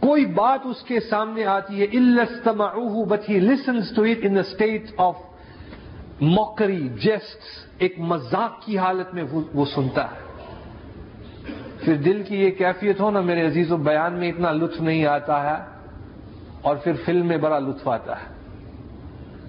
کوئی 0.00 0.26
بات 0.26 0.60
اس 0.66 0.82
کے 0.82 1.00
سامنے 1.00 1.44
آتی 1.44 1.80
ہے 1.80 1.86
الاستمعوه 1.98 3.06
but 3.08 3.24
he 3.24 3.40
listens 3.40 3.92
to 3.94 4.04
it 4.04 4.24
in 4.24 4.34
the 4.34 4.44
state 4.44 4.92
of 4.98 5.16
mockery, 6.20 6.88
jest, 6.96 7.46
ایک 7.78 7.98
مذاق 7.98 8.60
کی 8.64 8.78
حالت 8.78 9.14
میں 9.14 9.24
وہ 9.54 9.64
سنتا 9.74 10.04
ہے 10.10 10.28
پھر 11.84 11.96
دل 11.96 12.22
کی 12.22 12.36
یہ 12.36 12.50
کیفیت 12.58 13.00
ہو 13.00 13.10
نا 13.10 13.20
میرے 13.20 13.46
عزیز 13.46 13.70
و 13.72 13.76
بیان 13.76 14.18
میں 14.18 14.28
اتنا 14.30 14.50
لطف 14.52 14.80
نہیں 14.80 15.04
آتا 15.06 15.42
ہے 15.44 15.56
اور 16.60 16.76
پھر 16.76 16.92
فلم 17.04 17.26
میں 17.26 17.36
بڑا 17.38 17.58
لطف 17.58 17.88
آتا 17.88 18.20
ہے 18.20 18.39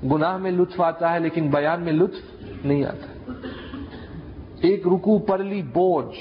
گناہ 0.03 0.37
میں 0.37 0.51
لطف 0.51 0.81
آتا 0.81 1.13
ہے 1.13 1.19
لیکن 1.19 1.49
بیان 1.49 1.81
میں 1.81 1.93
لطف 1.93 2.45
نہیں 2.65 2.83
آتا 2.83 3.31
ایک 4.61 4.87
رکو 4.87 5.19
پر 5.19 5.37
لی، 5.37 5.61
بوجھ۔ 5.61 6.15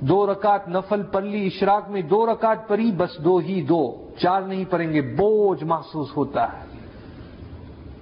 دو 0.00 0.32
رکعت 0.32 0.68
نفل 0.68 1.02
پر 1.02 1.22
لی، 1.22 1.46
اشراق 1.46 1.90
میں 1.90 2.02
دو 2.02 2.32
رکعت 2.32 2.68
پری 2.68 2.92
بس 2.96 3.24
دو 3.24 3.36
ہی 3.36 3.62
دو۔ 3.62 4.08
چار 4.18 4.42
نہیں 4.42 4.64
پڑیں 4.70 4.92
گے، 4.92 5.00
بوجھ 5.00 5.64
محسوس 5.64 6.16
ہوتا 6.16 6.44
ہے۔ 6.44 6.66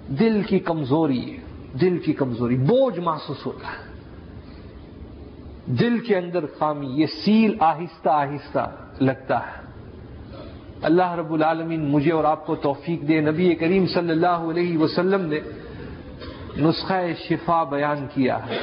دل 0.08 0.42
کی 0.42 0.58
کمزوری، 0.58 1.36
دل 1.80 1.98
کی 1.98 2.12
کمزوری، 2.12 2.56
بوجھ 2.56 3.00
محسوس 3.00 3.46
ہوتا 3.46 3.66
ہے۔ 3.66 3.90
دل 5.66 5.98
کے 5.98 6.16
اندر 6.16 6.44
خامی، 6.58 6.86
یہ 6.86 7.06
سیل 7.24 7.56
آہستہ 7.60 8.08
آہستہ 8.08 8.70
لگتا 9.00 9.38
ہے۔ 9.38 9.69
اللہ 10.82 11.14
رب 11.14 11.32
العالمین 11.32 11.90
مجھے 11.90 12.12
اور 12.12 12.24
آپ 12.24 12.46
کو 12.46 12.54
توفیق 12.54 13.08
دے 13.08 13.20
نبی 13.20 13.54
کریم 13.54 13.86
صلی 13.86 14.10
اللہ 14.10 14.26
علیہ 14.26 14.78
وسلم 14.78 15.26
نے 15.26 15.38
نسخہ 16.56 16.92
شفا 17.28 17.64
بیان 17.64 18.06
کیا 18.14 18.38
ہے۔ 18.46 18.58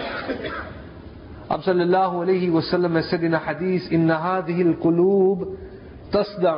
اب 1.49 1.63
صلی 1.63 1.81
اللہ 1.81 1.97
علیہ 1.97 2.51
وسلم 2.51 2.97
سدنا 3.01 3.37
حدیث 3.45 3.81
ان 3.89 4.11
هذه 4.11 4.67
القلوب 4.67 5.43
تصدع 6.11 6.57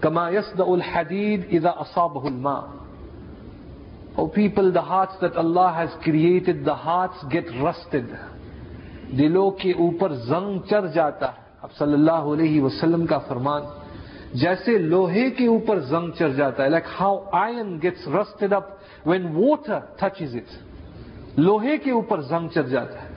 كما 0.00 0.30
يصدع 0.30 0.64
الحديد 0.68 1.40
اذا 1.52 1.70
اصابه 1.70 2.26
الماء. 2.26 2.66
Oh 4.20 4.26
people, 4.26 4.70
the 4.70 4.84
hearts 4.90 5.16
that 5.20 5.44
Allah 5.44 5.78
has 5.78 6.08
created, 6.08 6.68
the 6.68 6.76
hearts 6.84 7.28
get 7.28 7.62
rusted. 7.62 8.04
دلوں 9.18 9.50
کے 9.50 9.70
اوپر 9.70 10.12
زنگ 10.12 10.58
چڑھ 10.70 10.92
جاتا 10.94 11.28
ہے۔ 11.28 11.40
اب 11.62 11.68
صلی 11.78 11.92
اللہ 11.92 12.10
علیہ 12.10 12.62
وسلم 12.62 13.06
کا 13.06 13.18
فرمان۔ 13.18 13.62
جیسے 14.34 14.78
لوہے 14.78 15.30
کے 15.30 15.46
اوپر 15.46 15.78
زنگ 15.78 16.10
چڑھ 16.18 16.32
جاتا 16.32 16.64
ہے 16.64 16.68
like 16.68 16.84
how 17.00 17.24
iron 17.32 17.78
gets 17.82 18.08
rusted 18.08 18.52
up 18.52 18.64
when 19.06 19.26
water 19.36 19.78
touches 20.22 20.36
it 20.36 21.38
لوہے 21.38 21.78
کے 21.78 21.90
اوپر 21.90 22.20
زنگ 22.20 22.48
چڑھ 22.48 22.68
جاتا 22.68 23.02
ہے۔ 23.02 23.08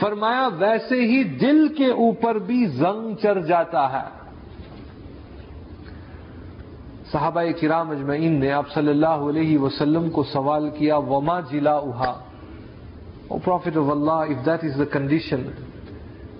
فرمایا 0.00 0.48
ویسے 0.58 0.94
ہی 0.94 1.24
دل 1.24 1.68
کے 1.68 1.86
اوپر 1.86 2.38
بھی 2.38 2.66
زنگ 2.66 3.14
چڑھ 3.22 3.46
جاتا 3.46 3.92
ہے۔ 3.92 4.08
صحابہ 7.12 7.42
کرام 7.60 7.90
اجمعین 7.90 8.32
نے 8.32 8.52
آپ 8.52 8.70
صلی 8.74 8.88
اللہ 8.88 9.28
علیہ 9.28 9.58
وسلم 9.58 10.10
کو 10.10 10.22
سوال 10.22 10.70
کیا 10.70 10.96
وما 10.96 11.40
جلا 11.40 11.76
اہا 11.76 12.24
O 13.32 13.38
Prophet 13.38 13.76
of 13.76 13.88
Allah, 13.88 14.26
if 14.28 14.44
that 14.44 14.64
is 14.64 14.76
the 14.76 14.86
condition, 14.86 15.54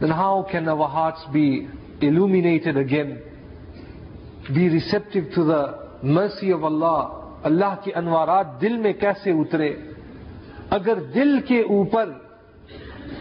then 0.01 0.11
how 0.11 0.45
can 0.51 0.69
our 0.69 0.89
hearts 0.89 1.25
be 1.33 1.69
illuminated 2.01 2.77
again? 2.77 3.30
Be 4.55 4.69
receptive 4.71 5.21
to 5.35 5.45
the 5.45 5.63
mercy 6.17 6.53
of 6.53 6.65
Allah 6.65 6.99
اللہ 7.49 7.75
کے 7.85 7.93
انوارات 7.97 8.61
دل 8.63 8.77
میں 8.77 8.93
کیسے 9.01 9.31
اترے؟ 9.31 9.71
اگر 10.71 10.99
دل 11.15 11.39
کے 11.47 11.61
اوپر 11.75 12.11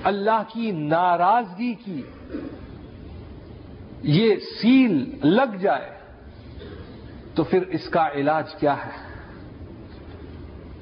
اللہ 0.09 0.41
کی 0.53 0.71
ناراضگی 0.71 1.73
کی 1.85 2.01
یہ 4.15 4.35
سیل 4.61 4.93
لگ 5.23 5.55
جائے، 5.61 5.89
تو 7.35 7.43
پھر 7.43 7.63
اس 7.77 7.87
کا 7.89 8.07
علاج 8.13 8.55
کیا 8.59 8.75
ہے؟ 8.85 8.91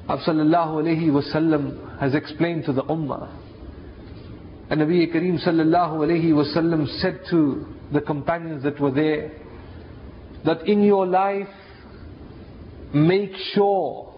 اب 0.06 0.22
صلی 0.24 0.40
اللہ 0.40 0.70
علیہ 0.80 1.10
وسلم 1.10 1.68
has 2.02 2.14
explain 2.14 2.60
to 2.66 2.72
the 2.72 2.82
ummah 2.88 3.18
نبی 4.76 5.04
کریم 5.12 5.36
صلی 5.44 5.60
اللہ 5.60 5.90
علیہ 6.04 6.32
وسلم 6.34 6.84
said 7.00 7.30
to 7.30 7.42
the 7.94 8.00
companion 8.06 8.62
that 8.64 8.80
way 8.82 9.12
that 10.44 10.66
in 10.66 10.82
your 10.82 11.06
life, 11.06 11.48
make 12.94 13.32
sure 13.54 14.14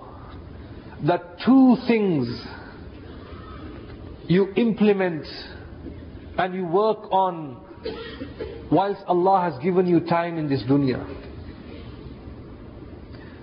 that 1.07 1.39
two 1.45 1.77
things 1.87 2.29
you 4.29 4.53
implement 4.57 5.25
and 6.39 6.55
you 6.55 6.65
work 6.67 7.11
on 7.11 7.57
whilst 8.71 9.03
Allah 9.07 9.51
has 9.51 9.63
given 9.63 9.87
you 9.87 10.01
time 10.01 10.39
in 10.39 10.49
this 10.49 10.63
dunya. 10.63 11.01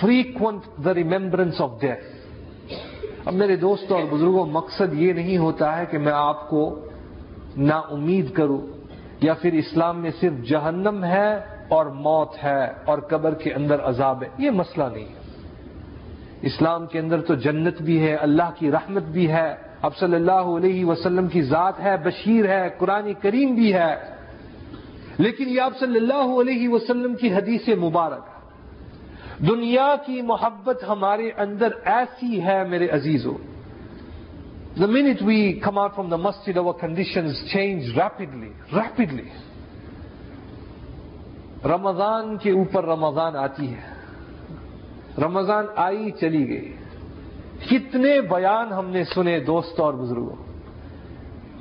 frequent 0.00 0.62
the 0.84 0.94
remembrance 0.98 1.60
of 1.60 1.78
death 1.80 2.15
اب 3.26 3.34
میرے 3.34 3.56
دوستوں 3.56 3.96
اور 3.96 4.06
بزرگوں، 4.10 4.46
مقصد 4.46 4.94
یہ 4.94 5.12
نہیں 5.12 5.38
ہوتا 5.38 5.78
ہے 5.78 5.84
کہ 5.90 5.98
میں 5.98 6.12
آپ 6.12 6.50
کو 6.50 6.80
نا 7.56 7.76
امید 7.76 8.32
کروں 8.32 8.60
یا 9.20 9.34
پھر 9.34 9.52
اسلام 9.52 10.00
میں 10.00 10.10
صرف 10.20 10.46
جہنم 10.48 11.04
ہے 11.04 11.36
اور 11.68 11.86
موت 11.86 12.44
ہے 12.44 12.64
اور 12.84 12.98
قبر 12.98 13.34
کے 13.34 13.52
اندر 13.52 13.80
عذاب 13.82 14.22
ہے، 14.22 14.28
یہ 14.38 14.50
مسئلہ 14.50 14.84
نہیں 14.92 15.04
ہے۔ 15.04 15.46
اسلام 16.42 16.86
کے 16.86 16.98
اندر 16.98 17.20
تو 17.20 17.34
جنت 17.34 17.82
بھی 17.82 18.08
ہے، 18.08 18.14
اللہ 18.14 18.50
کی 18.58 18.70
رحمت 18.70 19.02
بھی 19.02 19.30
ہے 19.30 19.54
اب 19.82 19.96
صلی 19.96 20.14
اللہ 20.14 20.56
علیہ 20.56 20.84
وسلم 20.84 21.28
کی 21.28 21.42
ذات 21.42 21.80
ہے، 21.80 21.96
بشیر 22.04 22.48
ہے، 22.48 22.68
قرآن 22.78 23.12
کریم 23.22 23.54
بھی 23.54 23.74
ہے۔ 23.74 23.94
لیکن 25.18 25.48
یہ 25.48 25.60
آپ 25.60 25.72
صلی 25.80 25.98
اللہ 25.98 26.40
علیہ 26.40 26.68
وسلم 26.68 27.14
کی 27.14 27.32
حدیث 27.32 27.68
مبارک 27.68 28.35
دنیا 29.38 29.94
کی 30.06 30.22
محبت 30.22 30.84
ہمارے 30.88 31.30
اندر 31.36 31.68
ایسی 31.84 32.42
ہے 32.42 32.64
میرے 32.68 32.88
عزیزو. 32.88 33.36
The 34.80 34.86
minute 34.86 35.22
we 35.22 35.52
come 35.52 35.78
out 35.78 35.94
from 35.94 36.08
the 36.08 36.16
Masjid 36.16 36.56
our 36.56 36.74
condition 36.80 37.28
change 37.52 37.98
rapidly 37.98 38.52
rapidly 38.72 39.28
Ramzan 41.64 42.36
کے 42.36 42.50
اوپر 42.50 42.84
رمضان 42.84 43.36
آتی 43.36 43.74
ہے. 43.74 43.94
رمضان 45.18 45.66
آئی 45.76 46.10
چلی 46.10 46.48
گئی. 46.48 46.72
کتنے 47.68 48.20
بیان 48.20 48.72
ہم 48.72 48.90
نے 48.90 49.04
سنے 49.04 49.40
دوستوں 49.40 49.84
اور 49.84 49.94
بزرگوں 49.94 50.36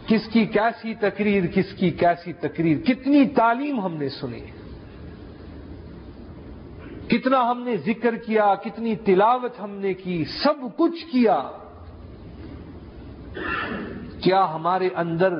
کس 0.07 0.27
کی 0.27 0.45
کیسی 0.45 0.93
تقریر، 0.95 1.43
کس 1.47 1.73
کی 1.73 1.89
کیسی 1.89 2.33
تقریر. 2.33 2.77
کتنی 2.77 3.25
تعلیم 3.25 3.79
ہم 3.79 3.93
نے 3.95 4.09
سنی. 4.09 4.39
کتنا 7.09 7.51
ہم 7.51 7.61
نے 7.61 7.77
ذکر 7.77 8.15
کیا، 8.15 8.55
کتنی 8.63 8.95
تلاوت 8.95 9.59
ہم 9.59 9.71
نے 9.71 9.93
کی، 9.93 10.25
سب 10.25 10.77
کچھ 10.77 11.05
کیا۔ 11.11 11.41
کیا 14.23 14.53
ہمارے 14.53 14.89
اندر 14.95 15.33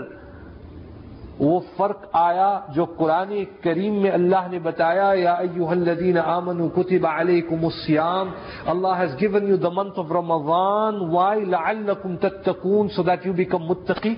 وہ 1.39 1.59
فرق 1.77 2.05
آیا 2.13 2.59
جو 2.75 2.85
قرآن 2.85 3.43
کریم 3.63 4.01
میں 4.01 4.11
اللہ 4.11 4.47
نے 4.51 4.59
بتایا، 4.59 5.11
یا 5.15 5.33
ایوہ 5.33 5.69
الذین 5.69 6.17
آمنوا 6.17 6.69
کتب 6.75 7.07
علیکم 7.07 7.65
السیام 7.65 8.29
اللہ 8.65 8.87
has 8.87 9.15
given 9.23 9.47
you 9.47 9.57
the 9.57 9.73
month 9.73 9.97
of 9.97 10.11
Ramadan 10.11 11.01
why 11.15 11.35
لعلکم 11.45 12.15
تتقون، 12.15 12.87
so 12.97 13.03
that 13.03 13.25
you 13.25 13.33
become 13.33 13.67
متقی؟ 13.69 14.15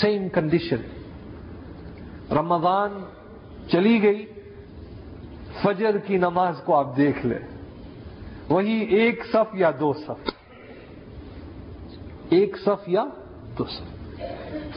سیم 0.00 0.28
کنڈیشن 0.28 0.76
رمضان 2.30 2.90
چلی 3.68 4.02
گئی۔ 4.02 4.26
فجر 5.62 5.98
کی 5.98 6.16
نماز 6.16 6.54
کو 6.64 6.76
آپ 6.76 6.96
دیکھ 6.96 7.26
لیں۔ 7.26 7.38
وہی 8.48 8.72
ایک 8.72 9.22
صف 9.32 9.54
یا 9.54 9.70
دو 9.80 9.92
صف۔ 9.92 10.30
ایک 12.28 12.56
صف 12.64 12.88
یا 12.88 13.04
دو 13.58 13.64
صف۔ 13.64 13.94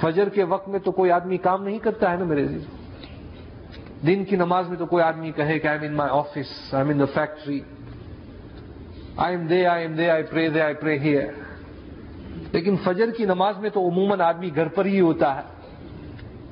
فجر 0.01 0.30
کے 0.30 0.43
وقت 0.43 0.69
میں 0.69 0.80
تو 0.80 0.91
کوئی 0.91 1.11
آدمی 1.11 1.38
کام 1.38 1.63
نہیں 1.63 1.80
کرتا 1.80 2.11
ہے 2.11 2.17
نا 2.17 2.25
میرے 2.25 2.43
عزیز۔ 2.43 2.65
دن 4.07 4.25
کی 4.25 4.36
نماز 4.36 4.69
میں 4.69 4.78
تو 4.78 4.86
کوئی 4.86 5.03
آدمی 5.03 5.32
کہے 5.32 5.59
کہ 5.59 5.67
I 5.67 5.80
am 5.82 5.91
in 5.91 5.97
my 5.97 6.09
office 6.13 6.73
I 6.73 6.88
am 6.88 6.89
in 6.89 6.99
the 6.99 7.05
factory 7.05 7.59
I 9.17 9.36
am 9.36 9.47
there 9.47 9.65
I 9.65 9.82
am 9.82 9.93
there 9.93 10.09
I 10.09 10.23
pray 10.23 10.49
there 10.49 10.61
I 10.61 10.73
پرے 10.73 10.99
ہیئر 10.99 11.28
لیکن 12.51 12.75
فجر 12.84 13.11
کی 13.17 13.25
نماز 13.25 13.57
میں 13.57 13.69
تو 13.69 13.89
عموماً 13.89 14.21
آدمی 14.21 14.49
گھر 14.55 14.67
پر 14.67 14.86
ہی 14.86 14.99
ہوتا 14.99 15.36
ہے۔ 15.36 15.41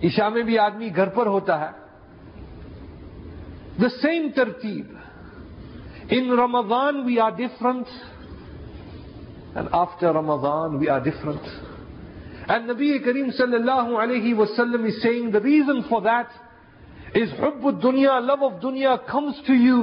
عشاء 0.07 0.29
میں 0.29 0.43
بھی 0.43 0.59
آدمی 0.59 0.89
گھر 0.95 1.09
پر 1.09 1.25
ہوتا 1.25 1.59
ہے۔ 1.59 1.84
دا 3.81 3.87
سیم 3.91 4.27
ترتیب 4.35 4.93
in 6.09 6.31
Ramzan 6.39 7.01
we 7.05 7.19
are 7.19 7.31
different 7.37 7.87
and 9.55 9.67
after 9.71 10.13
Ramzan 10.15 10.75
we 10.75 10.89
are 10.89 10.99
different 10.99 11.47
and 12.47 12.69
نبی 12.69 12.97
کریم 12.99 13.31
صلی 13.37 13.55
اللہ 13.55 13.97
علیہ 14.01 14.33
وسلم 14.35 14.83
is 14.83 15.01
saying 15.01 15.31
the 15.31 15.39
reason 15.43 15.81
for 15.89 16.01
that 16.01 17.17
is 17.21 17.33
حب 17.39 17.69
دنیا 17.83 18.19
لو 18.19 18.45
آف 18.45 18.61
دنیا 18.61 18.95
comes 19.07 19.43
to 19.47 19.53
you 19.53 19.81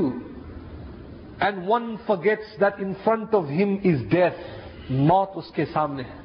and 1.38 1.62
one 1.68 1.94
forgets 2.24 2.58
that 2.60 2.80
in 2.80 2.92
front 3.04 3.34
of 3.34 3.50
him 3.52 3.76
is 3.84 4.02
death 4.10 4.90
موت 4.90 5.36
اس 5.36 5.50
کے 5.54 5.64
سامنے 5.72 6.02
ہے 6.02 6.20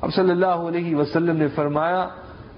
اب 0.00 0.12
صلی 0.14 0.30
اللہ 0.30 0.62
علیہ 0.68 0.94
وسلم 0.96 1.36
نے 1.36 1.46
فرمایا 1.54 2.06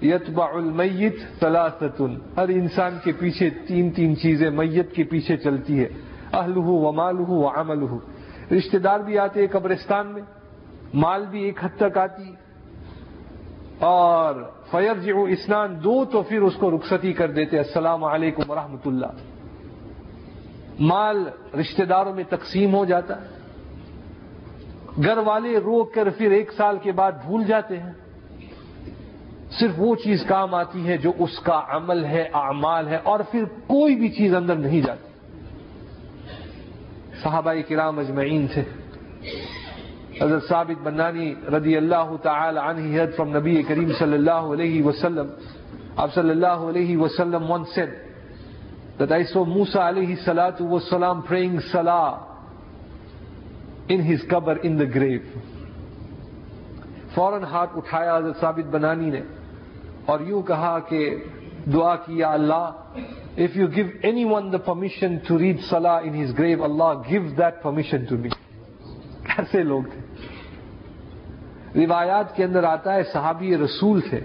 یتبع 0.01 0.47
المیت 0.53 1.15
ثلاثت 1.39 2.01
ہر 2.37 2.47
انسان 2.47 2.97
کے 3.03 3.11
پیچھے 3.19 3.49
تین 3.49 3.91
تین 3.91 4.17
چیزیں 4.17 4.49
میت 4.49 4.91
کے 4.91 5.03
پیچھے 5.03 5.37
چلتی 5.37 5.83
ہے 5.83 5.89
اہلہ 6.33 6.59
و 6.59 6.91
مالہ 6.91 7.29
و 7.29 7.47
عملہ 7.47 7.95
رشتہ 8.53 8.77
دار 8.77 8.99
بھی 8.99 9.19
آتے 9.19 9.39
ہیں 9.39 9.47
قبرستان 9.47 10.07
میں، 10.07 10.21
مال 10.93 11.25
بھی 11.25 11.43
ایک 11.43 11.63
حد 11.63 11.79
تک 11.79 11.97
آتی۔ 11.97 12.33
اور 13.79 14.35
فیرجع 14.71 15.13
اسنان، 15.29 15.75
دو 15.83 16.05
تو 16.05 16.21
پھر 16.21 16.41
اس 16.41 16.53
کو 16.55 16.71
رخصتی 16.71 17.13
کر 17.13 17.31
دیتے 17.31 17.57
السلام 17.57 18.03
علیکم 18.03 18.51
ورحمۃ 18.51 18.85
اللہ۔ 18.85 19.11
مال 20.79 21.23
رشتہ 21.59 21.83
داروں 21.83 22.15
میں 22.15 22.23
تقسیم 22.29 22.75
ہو 22.75 22.85
جاتا۔ 22.85 23.13
گھر 25.03 25.17
والے 25.17 25.57
روک 25.57 25.93
کر 25.93 26.09
پھر 26.09 26.31
ایک 26.31 26.51
سال 26.51 26.77
کے 26.77 26.91
بعد 26.91 27.11
بھول 27.11 27.43
جاتے 27.43 27.79
ہیں۔ 27.79 27.93
صرف 29.59 29.71
وہ 29.77 29.95
چیز 29.95 30.23
کام 30.27 30.55
آتی 30.55 30.87
ہے 30.87 30.97
جو 30.97 31.11
اس 31.19 31.39
کا 31.39 31.61
عمل 31.67 32.05
ہے، 32.05 32.29
اعمال 32.33 32.87
ہے، 32.87 32.97
اور 33.03 33.19
پھر 33.19 33.45
کوئی 33.45 33.95
بھی 33.95 34.09
چیز 34.09 34.35
اندر 34.35 34.55
نہیں 34.55 34.81
جاتی۔ 34.81 35.09
صحابہ 37.23 37.53
کرام 37.69 37.99
اجمعین 37.99 38.47
تھے۔ 38.47 38.63
حضرت 40.21 40.47
ثابت 40.49 40.81
بنانی 40.83 41.35
رضی 41.57 41.77
اللہ 41.77 42.15
تعالی 42.21 42.59
عنہ 42.63 43.01
حد 43.01 43.17
فرام 43.17 43.37
نبی 43.37 43.63
کریم 43.63 43.91
صلی 43.99 44.13
اللہ 44.13 44.31
علیہ 44.31 44.83
وسلم۔ 44.83 45.27
اب 45.95 46.13
صلی 46.13 46.29
اللہ 46.29 46.47
علیہ 46.47 46.97
وسلم 46.97 47.51
once 47.51 47.63
said 47.65 48.05
that 49.03 49.17
I 49.17 49.21
saw 49.21 49.55
Musa 49.55 49.91
alayhi 49.91 50.15
salatu 50.29 50.69
was 50.69 50.79
salam 50.93 51.21
praying 51.31 51.57
salah 51.73 52.17
in 53.91 53.99
his 53.99 54.17
qabr 54.33 54.55
in 54.63 54.75
the 54.75 54.97
grave. 54.97 55.39
فوراً 57.15 57.43
ہاتھ 57.43 57.77
اٹھایا 57.77 58.17
حضرت 58.17 58.39
ثابت 58.39 58.67
بنانی 58.67 59.09
نے۔ 59.09 59.21
اور 60.05 60.19
یوں 60.19 60.41
کہا 60.41 60.79
کہ 60.79 61.15
دعا 61.73 61.95
کیا 61.95 62.31
Allah 62.31 62.65
if 63.37 63.57
you 63.57 63.67
give 63.75 63.85
anyone 64.25 64.51
the 64.53 64.57
permission 64.57 65.17
to 65.27 65.39
read 65.39 65.59
سلا 65.69 65.97
in 65.97 66.23
his 66.23 66.37
grave 66.39 66.63
Allah 66.63 66.91
gave 67.09 67.21
that 67.37 67.63
permission 67.63 68.05
to 68.05 68.17
me 68.17 68.29
ایسے 69.37 69.63
لوگ 69.63 69.83
تھے۔ 69.83 70.01
روایات 71.85 72.35
کے 72.35 72.43
اندر 72.43 72.63
آتا 72.63 72.93
ہے، 72.93 73.03
صحابی 73.03 73.57
رسول 73.57 74.01
تھے۔ 74.01 74.19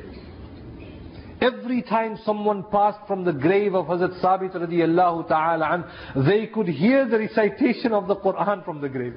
Every 1.40 1.80
time 1.88 2.14
someone 2.46 2.62
pass 2.62 2.94
from 3.08 3.24
the 3.24 3.30
grave 3.44 3.78
of 3.78 3.90
حضرت 3.90 4.16
ثابت 4.20 4.56
رضی 4.56 4.82
اللہ 4.82 5.20
تعالی 5.28 5.64
عنہ 5.68 6.18
they 6.28 6.42
could 6.56 6.68
hear 6.82 7.04
the 7.04 7.18
recitation 7.24 7.92
of 7.92 8.06
the 8.10 8.16
Quran 8.26 8.58
from 8.64 8.80
the 8.80 8.92
grave. 8.96 9.16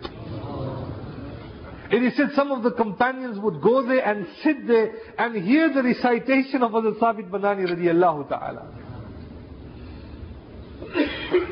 It 1.93 2.01
is 2.01 2.15
said 2.17 2.31
some 2.35 2.51
of 2.51 2.63
the 2.63 2.71
companions 2.71 3.37
would 3.39 3.61
go 3.61 3.85
there 3.87 4.03
and 4.11 4.25
sit 4.43 4.65
there 4.65 4.93
and 5.19 5.35
hear 5.35 5.71
the 5.71 5.83
recitation 5.83 6.63
of 6.63 6.71
Hazrat 6.71 6.97
Sabit 6.99 7.29
Banani 7.29 7.67
radiallahu 7.71 8.29
ta'ala. 8.29 8.63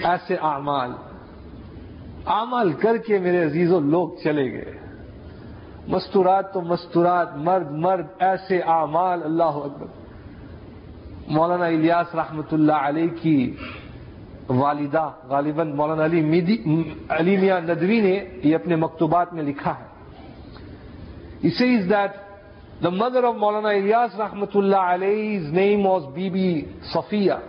ایسے 0.05 0.35
اعمال 0.47 0.91
اعمال 2.35 2.71
کر 2.81 2.97
کے 3.05 3.19
میرے 3.19 3.43
عزیزوں 3.43 3.79
لوگ 3.81 4.09
چلے 4.23 4.45
گئے 4.53 4.73
مستورات 5.93 6.51
تو 6.53 6.61
مستورات 6.61 7.35
مرد 7.47 7.71
مرد 7.85 8.21
ایسے 8.29 8.59
اعمال 8.75 9.23
اللہ 9.29 9.61
اکبر 9.67 9.87
مولانا 11.37 11.65
الیاس 11.65 12.15
رحمت 12.15 12.53
اللہ 12.53 12.87
علیہ 12.89 13.07
کی 13.21 13.37
والدہ 14.49 15.09
غالباً 15.29 15.75
مولانا 15.75 16.05
علی 16.05 16.21
علی 17.19 17.37
میاں 17.37 17.59
ندوی 17.69 17.99
نے 18.01 18.19
یہ 18.43 18.55
اپنے 18.55 18.75
مکتوبات 18.75 19.33
میں 19.33 19.43
لکھا 19.43 19.73
ہے 19.79 19.90
He 21.41 21.49
says 21.51 21.89
that 21.89 22.15
the 22.81 22.91
mother 22.91 23.25
of 23.25 23.35
Maulana 23.35 23.73
Ilyas 23.81 24.15
Rahmatullah 24.15 24.97
alayhi's 24.97 25.51
name 25.51 25.83
was 25.83 26.11
Bibi 26.15 26.67
Safiya. 26.93 27.41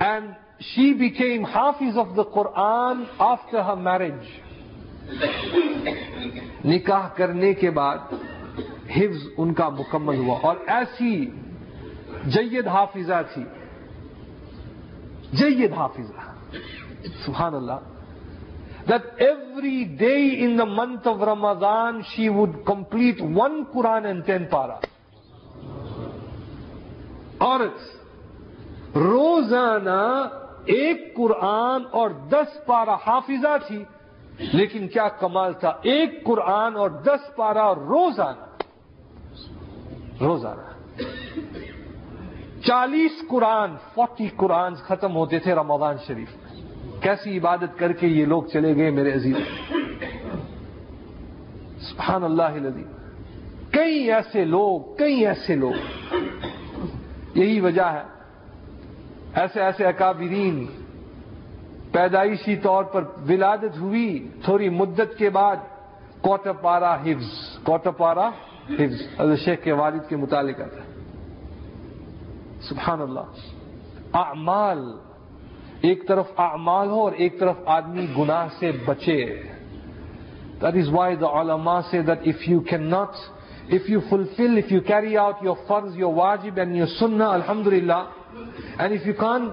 And 0.00 0.36
she 0.60 0.92
became 0.94 1.42
Hafiz 1.42 1.96
of 1.96 2.14
the 2.14 2.24
Quran 2.24 3.06
after 3.18 3.62
her 3.62 3.76
marriage. 3.76 4.28
نکاح 6.64 7.08
کرنے 7.16 7.52
کے 7.54 7.70
بعد 7.70 8.12
حفظ 8.90 9.26
ان 9.38 9.52
کا 9.54 9.68
مکمل 9.68 10.16
ہوا 10.18 10.38
اور 10.42 10.56
ایسی 10.76 11.14
جید 12.34 12.66
حافظہ 12.66 13.20
تھی 13.34 13.42
جید 15.32 15.72
حافظہ 15.72 16.56
سبحان 17.24 17.54
اللہ 17.54 17.95
that 18.90 19.20
every 19.20 19.84
day 19.84 20.46
in 20.46 20.56
the 20.56 20.66
month 20.66 21.06
of 21.06 21.22
Ramadan 21.22 22.00
she 22.00 22.28
would 22.28 22.54
complete 22.66 23.24
one 23.42 23.64
Quran 23.76 24.04
and 24.06 24.24
ten 24.26 24.44
para. 24.50 24.78
عورت 27.40 27.96
روزانہ 28.96 30.28
ایک 30.64 31.16
قرآن 31.16 31.82
اور 31.90 32.10
دس 32.10 32.66
پارا 32.66 32.94
حافظہ 32.94 33.56
تھی. 33.66 33.84
لیکن 34.52 34.88
کیا 34.88 35.08
کمال 35.08 35.52
تھا. 35.52 35.68
ایک 35.82 36.24
قرآن 36.24 36.76
اور 36.76 36.90
دس 36.90 37.36
پارا 37.36 37.74
روزانہ. 37.74 38.62
روزانہ. 40.20 41.00
چالیس 42.62 43.12
قرآن 43.28 43.70
فورٹی 43.94 44.28
قرآن 44.36 44.74
ختم 44.74 45.16
ہوتے 45.16 45.38
تھے 45.38 45.54
رمضان 45.54 45.96
شریف. 46.06 46.28
میں 46.36 46.45
کیسی 47.00 47.38
عبادت 47.38 47.78
کر 47.78 47.92
کے 47.92 48.06
یہ 48.06 48.24
لوگ 48.24 48.42
چلے 48.42 48.76
گئے 48.76 48.90
میرے 48.90 49.12
عزیز؟ 49.12 49.36
سبحان 51.80 52.24
اللہ 52.24 52.42
العظیم۔ 52.42 52.86
کئی 53.70 54.12
ایسے 54.12 54.44
لوگ، 54.44 54.80
کئی 54.98 55.26
ایسے 55.26 55.56
لوگ۔ 55.56 55.72
یہی 57.34 57.60
وجہ 57.60 57.82
ہے۔ 57.82 58.02
ایسے 59.34 59.60
ایسے 59.60 59.86
اکابرین، 59.86 60.66
پیدائشی 61.92 62.56
طور 62.56 62.84
پر 62.84 63.04
ولادت 63.28 63.78
ہوئی، 63.80 64.28
تھوڑی 64.44 64.68
مدت 64.68 65.18
کے 65.18 65.30
بعد 65.30 65.56
کوٹ 66.20 66.48
پارا 66.60 66.94
حفظ 66.94 67.58
کوٹ 67.62 67.88
پارا 67.96 68.28
حفظ۔ 68.70 69.20
حضرت 69.20 69.38
شیخ 69.38 69.64
کے 69.64 69.72
والد 69.72 70.08
کے 70.08 70.16
متعلق 70.16 70.60
ہے 70.60 71.02
سبحان 72.62 73.00
اللہ۔ 73.00 73.20
اعمال 74.12 74.78
ایک 75.80 76.08
طرف 76.08 76.26
اعمال 76.36 76.88
ہو 76.88 77.00
اور 77.00 77.12
ایک 77.12 77.40
طرف 77.40 77.56
آدمی 77.66 78.06
گناہ 78.18 78.48
سے 78.60 78.70
بچے۔ 78.86 79.24
دیٹ 80.60 80.76
از 80.76 80.88
وائی 80.88 81.16
دا 81.16 81.40
علما 81.40 81.82
سے 81.82 82.02
that 82.02 82.18
if 82.26 82.48
you 82.48 82.60
can 82.60 82.82
not 82.82 83.08
if 83.68 83.90
you 83.90 84.00
fulfil 84.10 84.56
if 84.56 84.72
you 84.72 84.80
carry 84.80 85.16
out 85.16 85.34
your 85.42 85.56
فرض 85.68 85.98
یور 85.98 86.14
واجب 86.14 86.56
اینڈ 86.56 86.76
یور 86.76 86.86
سننا 86.86 87.30
الحمد 87.30 87.66
للہ 87.66 88.02
and 88.78 88.92
if 88.92 89.06
you 89.06 89.14
can 89.18 89.48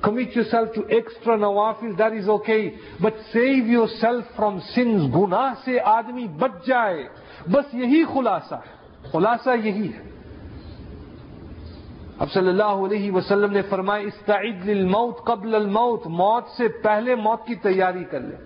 commit 0.00 0.36
yourself 0.50 0.74
to 0.74 0.82
extra 0.88 1.36
نوافل 1.36 1.98
that 1.98 2.12
is 2.12 2.28
okay 2.28 2.70
but 3.00 3.14
save 3.32 3.66
yourself 3.86 4.36
from 4.36 4.58
sins 4.60 5.14
گناہ 5.14 5.52
سے 5.64 5.80
آدمی 5.80 6.26
بچ 6.38 6.66
جائے 6.66 7.04
بس 7.50 7.74
یہی 7.74 8.04
خلاصہ 8.14 8.54
ہے 8.54 9.08
خلاصہ 9.12 9.50
یہی 9.64 9.92
ہے 9.92 10.02
اب 12.18 12.32
صلی 12.32 12.48
اللہ 12.48 12.62
علیہ 12.62 13.12
وسلم 13.12 13.52
نے 13.52 13.62
فرمایا، 13.62 14.02
استعد 14.02 14.68
للموت 14.68 15.24
قبل 15.24 15.54
الموت، 15.54 16.06
موت 16.06 16.44
سے 16.56 16.68
پہلے 16.68 17.14
موت 17.14 17.46
کی 17.46 17.54
تیاری 17.54 18.04
کر 18.04 18.20
لے۔ 18.20 18.36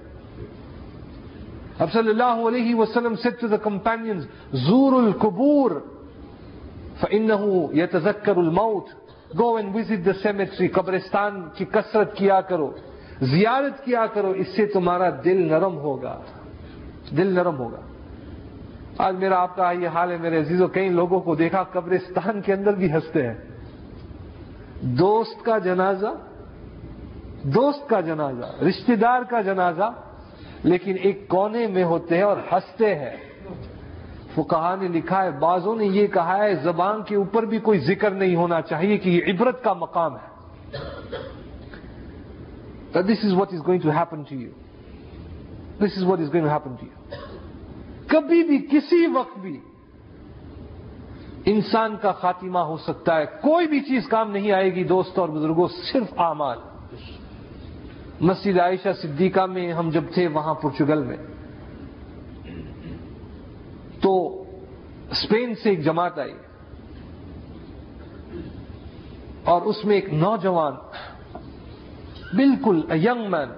اب 1.79 1.93
صلی 1.93 2.11
اللہ 2.11 2.49
علیہ 2.49 2.75
وسلم 2.75 3.13
said 3.13 3.49
to 3.49 3.57
the 3.57 3.77
companions 3.77 4.23
زور 4.53 4.93
القبور، 4.93 5.71
فإنه 7.01 7.51
يتذكر 7.75 8.37
الموت۔ 8.37 8.87
Go 9.43 9.51
and 9.51 9.65
visit 9.65 9.97
the 9.97 10.31
cemetery 10.31 10.67
قبرستان 10.73 11.49
کی 11.55 11.65
کثرت 11.65 12.17
کیا 12.17 12.41
کرو، 12.41 12.71
زیارت 13.21 13.85
کیا 13.85 14.07
کرو، 14.07 14.31
اس 14.31 14.49
سے 14.57 14.67
تمہارا 14.67 15.11
دل 15.25 15.49
نرم 15.49 15.77
ہوگا۔ 15.77 16.21
دل 17.17 17.27
نرم 17.27 17.59
ہوگا۔ 17.59 17.81
آج 18.99 19.15
میرا 19.15 19.43
آپ 19.43 19.57
کا 19.57 19.73
یہ 19.73 19.89
حال 19.89 20.11
ہے، 20.11 20.17
میرے 20.17 20.41
عزیزوں، 20.41 20.69
کئی 20.69 20.89
لوگوں 20.89 21.21
کو 21.21 21.35
دیکھا، 21.35 21.63
قبرستان 21.63 22.41
کے 22.41 22.53
اندر 22.53 22.73
بھی 22.73 22.93
ہنستے 22.93 23.27
ہیں۔ 23.27 23.35
دوست 24.83 25.45
کا 25.45 25.59
جنازہ، 25.59 26.15
دوست 27.43 27.89
کا 27.89 28.01
جنازہ، 28.01 28.65
رشتہ 28.65 28.93
دار 28.93 29.23
کا 29.23 29.41
جنازہ، 29.41 29.91
لیکن 30.65 30.97
ایک 31.03 31.29
کونے 31.29 31.67
میں 31.67 31.85
ہوتے 31.85 32.17
ہیں 32.17 32.23
اور 32.23 32.37
ہنستے 32.53 32.95
ہیں۔ 32.95 33.17
فقہا 34.35 34.75
نے 34.81 34.89
لکھا 34.89 35.25
ہے، 35.25 35.31
بعضوں 35.31 35.77
نے 35.77 35.85
یہ 35.85 36.07
کہا 36.07 36.37
ہے، 36.39 36.55
زبان 36.55 37.03
کے 37.03 37.17
اوپر 37.17 37.43
بھی 37.43 37.59
کوئی 37.59 37.79
ذکر 37.79 38.11
نہیں 38.11 38.37
ہونا 38.37 38.61
چاہیے 38.63 38.97
کہ 38.97 39.11
یہ 39.11 39.23
عبرت 39.27 39.65
کا 39.65 39.73
مقام 39.73 40.17
ہے۔ 40.17 40.29
This 42.93 43.25
is 43.25 43.33
what 43.33 43.53
is 43.53 43.67
going 43.67 43.81
to 43.81 43.91
happen 43.91 44.23
to 44.23 44.35
you 44.35 44.51
this 45.79 45.97
is 45.97 46.03
what 46.03 46.21
is 46.21 46.35
going 46.35 46.47
to 46.47 46.53
happen 46.53 46.75
to 46.75 46.87
you 46.87 47.17
کبھی 48.09 48.43
بھی، 48.43 48.59
کسی 48.59 49.07
وقت 49.07 49.39
بھی 49.39 49.61
انسان 51.51 51.97
کا 51.97 52.13
خاتمہ 52.13 52.59
ہو 52.59 52.77
سکتا 52.77 53.17
ہے۔ 53.17 53.27
کوئی 53.27 53.67
بھی 53.67 53.81
چیز 53.81 54.09
کام 54.09 54.31
نہیں 54.31 54.53
آئے 54.53 54.75
گی، 54.75 54.85
دوست 54.85 55.19
اور 55.19 55.29
بزرگوں، 55.29 55.69
صرف 55.93 56.21
اعمال۔ 56.21 56.59
مسجد 58.21 58.61
عائشہ 58.61 58.89
صدیقہ 59.03 59.47
میں 59.47 59.73
ہم 59.73 59.91
جب 59.91 60.05
تھے 60.15 60.29
وہاں 60.29 60.55
پرچگل 60.55 61.05
میں۔ 61.05 61.17
تو 64.01 64.43
اسپین 65.11 65.55
سے 65.55 65.71
ایک 65.71 65.85
جماعت 65.85 66.19
آئی۔ 66.19 66.35
اور 69.45 69.63
اس 69.63 69.85
میں 69.85 69.95
ایک 69.95 70.15
نوجوان، 70.15 70.73
بالکل 72.37 72.83
ینگ 72.91 73.31
مین 73.31 73.49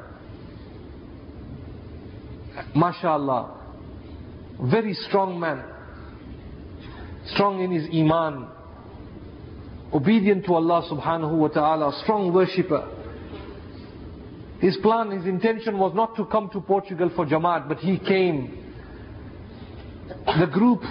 ماشاء 2.76 3.12
اللہ 3.12 3.46
very 4.60 4.90
strong 4.90 5.40
man 5.40 5.79
strong 7.26 7.62
in 7.62 7.70
his 7.70 7.88
iman, 7.92 8.48
obedient 9.92 10.44
to 10.46 10.54
Allah 10.54 10.88
subhanahu 10.90 11.36
wa 11.36 11.48
ta'ala, 11.48 12.00
strong 12.02 12.32
worshipper. 12.32 12.96
His 14.60 14.76
plan, 14.78 15.10
his 15.10 15.24
intention 15.24 15.78
was 15.78 15.94
not 15.94 16.16
to 16.16 16.26
come 16.26 16.50
to 16.52 16.60
Portugal 16.60 17.10
for 17.16 17.26
Jamaat, 17.26 17.68
but 17.68 17.78
he 17.78 17.98
came. 17.98 18.56
The 20.26 20.46
group 20.46 20.82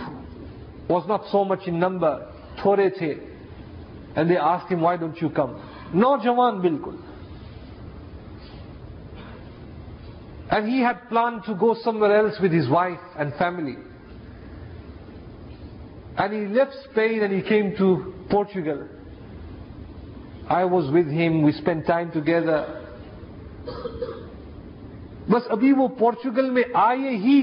was 0.89 1.07
not 1.07 1.25
so 1.31 1.45
much 1.45 1.67
in 1.67 1.79
number, 1.79 2.31
thore 2.63 2.77
the, 2.77 3.19
and 4.15 4.29
they 4.29 4.37
asked 4.37 4.71
him, 4.71 4.81
why 4.81 4.97
don't 4.97 5.19
you 5.21 5.29
come? 5.29 5.61
No 5.93 6.17
jaman 6.17 6.61
bilkul. 6.61 6.99
And 10.51 10.67
he 10.67 10.81
had 10.81 11.07
planned 11.09 11.43
to 11.45 11.53
go 11.53 11.75
somewhere 11.83 12.15
else 12.15 12.39
with 12.41 12.51
his 12.51 12.67
wife 12.67 12.99
and 13.17 13.33
family. 13.35 13.75
And 16.19 16.33
he 16.33 16.53
left 16.53 16.73
Spain 16.91 17.23
and 17.23 17.33
he 17.33 17.41
came 17.41 17.75
to 17.77 18.13
Portugal. 18.29 18.87
I 20.49 20.65
was 20.65 20.91
with 20.91 21.07
him, 21.07 21.43
we 21.43 21.53
spent 21.53 21.87
time 21.87 22.11
together. 22.11 22.59
بس 25.29 25.49
ابھی 25.51 25.71
وہ 25.77 25.87
Portugal 25.97 26.49
میں 26.51 26.63
آئے 26.83 27.09
ہی 27.23 27.41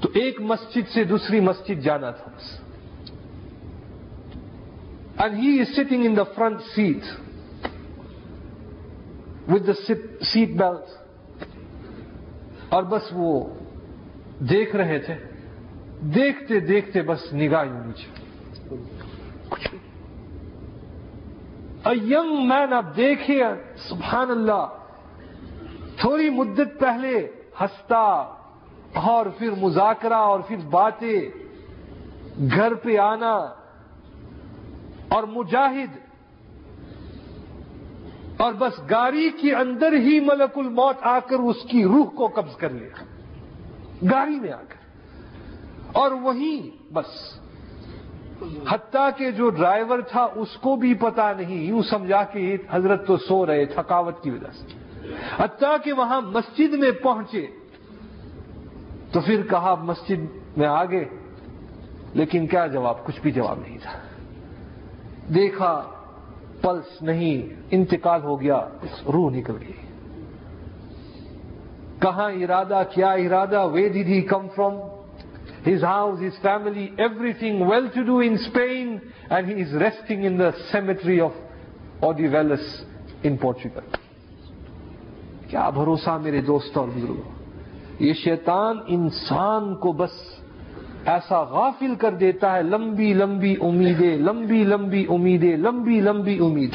تو 0.00 0.08
ایک 0.22 0.40
مسجد 0.50 0.88
سے 0.94 1.04
دوسری 1.12 1.40
مسجد 1.40 1.82
جانا 1.84 2.10
تھا 2.18 2.32
بس 2.36 2.50
and 5.18 5.38
he 5.38 5.60
is 5.60 5.74
sitting 5.76 6.04
in 6.06 6.16
the 6.16 6.22
front 6.34 6.60
seat 6.74 7.14
with 9.48 9.66
the 9.66 9.72
seat 10.32 10.50
belt 10.58 11.44
اور 12.68 12.82
بس 12.92 13.12
وہ 13.12 13.32
دیکھ 14.50 14.76
رہے 14.76 14.98
تھے 15.06 15.14
دیکھتے 16.14 16.60
دیکھتے 16.60 17.02
بس 17.02 17.32
نگاہ 17.32 17.64
یوں 17.64 17.84
نیچے 17.84 18.08
کچھ 19.50 19.68
ینگ 21.84 22.32
مین 22.48 22.72
اب 22.72 22.96
دیکھے 22.96 23.42
سبحان 23.88 24.30
اللہ 24.30 24.66
تھوڑی 26.00 26.30
مدت 26.30 26.78
پہلے 26.80 27.18
ہنستا 27.60 28.06
اور 29.02 29.26
پھر 29.38 29.50
مذاکرہ 29.58 30.18
اور 30.24 30.40
پھر 30.40 30.56
باتیں 30.70 31.20
گھر 32.48 32.74
پہ 32.74 32.96
آنا 32.98 33.34
اور 35.08 35.22
مجاہد 35.22 35.98
اور 38.36 38.52
بس 38.52 38.78
گاڑی 38.90 39.28
کے 39.40 39.54
اندر 39.54 39.92
ہی 39.98 40.18
ملک 40.20 40.58
الموت 40.58 41.06
آ 41.06 41.18
کر 41.18 41.38
اس 41.40 41.62
کی 41.70 41.84
روح 41.84 42.08
کو 42.16 42.26
قبض 42.34 42.56
کر 42.56 42.70
لیا 42.70 43.04
گاڑی 44.10 44.40
میں 44.40 44.52
آ 44.52 44.62
کر 44.68 44.84
اور 45.96 46.10
وہیں 46.10 46.92
بس۔ 46.92 47.40
حتیٰ 48.68 49.10
کہ 49.16 49.30
جو 49.30 49.50
ڈرائیور 49.50 49.98
تھا 49.98 50.26
اس 50.34 50.56
کو 50.56 50.76
بھی 50.76 50.94
پتا 50.94 51.32
نہیں، 51.32 51.62
یوں 51.64 51.82
سمجھا 51.82 52.24
کہ 52.24 52.56
حضرت 52.70 53.06
تو 53.06 53.16
سو 53.16 53.46
رہے، 53.46 53.64
تھکاوٹ 53.64 54.20
کی 54.22 54.30
وجہ 54.30 54.52
سے۔ 54.52 54.66
حتیٰ 55.36 55.76
کہ 55.84 55.92
وہاں 55.92 56.20
مسجد 56.20 56.74
میں 56.74 56.90
پہنچے۔ 56.90 57.46
تو 59.12 59.20
پھر 59.20 59.42
کہا، 59.50 59.74
مسجد 59.74 60.36
میں 60.56 60.66
آگے۔ 60.66 61.04
لیکن 62.14 62.46
کیا 62.46 62.66
جواب؟ 62.66 63.04
کچھ 63.04 63.20
بھی 63.20 63.30
جواب 63.30 63.58
نہیں 63.66 63.78
تھا۔ 63.82 63.98
دیکھا، 65.34 65.82
پلس 66.60 67.02
نہیں، 67.02 67.60
انتقال 67.70 68.22
ہو 68.22 68.40
گیا 68.40 68.68
روح 69.06 69.30
نکل 69.30 69.56
گئی۔ 69.60 69.72
کہاں 71.98 72.30
ارادہ، 72.30 72.82
کیا 72.94 73.12
ارادہ؟ 73.12 73.66
Way 73.66 73.88
did 73.88 74.06
he 74.06 74.22
come 74.22 74.46
from 74.56 74.72
his 75.66 75.82
house, 75.82 76.20
his 76.20 76.34
family, 76.42 76.92
everything 76.96 77.66
well 77.66 77.90
to 77.90 78.04
do 78.04 78.20
in 78.20 78.38
Spain, 78.38 79.00
and 79.28 79.48
he 79.48 79.54
is 79.54 79.72
resting 79.74 80.22
in 80.22 80.38
the 80.38 80.52
cemetery 80.70 81.20
of 81.20 81.32
Odivelas 82.02 82.66
in 83.24 83.36
Portugal. 83.36 83.82
کیا 85.50 85.68
بھروسہ 85.70 86.16
میرے 86.22 86.40
دوست 86.46 86.76
اور 86.76 86.88
بزرگوں 86.94 87.34
یہ 87.98 88.12
شیطان 88.12 88.78
انسان 88.94 89.74
کو 89.82 89.92
بس 90.00 90.16
ایسا 91.12 91.42
غافل 91.50 91.94
کر 92.00 92.14
دیتا 92.20 92.54
ہے 92.54 92.62
لمبی 92.62 93.12
لمبی 93.14 93.54
امیدیں 93.62 94.16
لمبی 94.18 94.62
لمبی 94.64 95.04
امیدیں 95.08 95.56
لمبی 95.56 96.00
لمبی 96.00 96.38
امید 96.46 96.74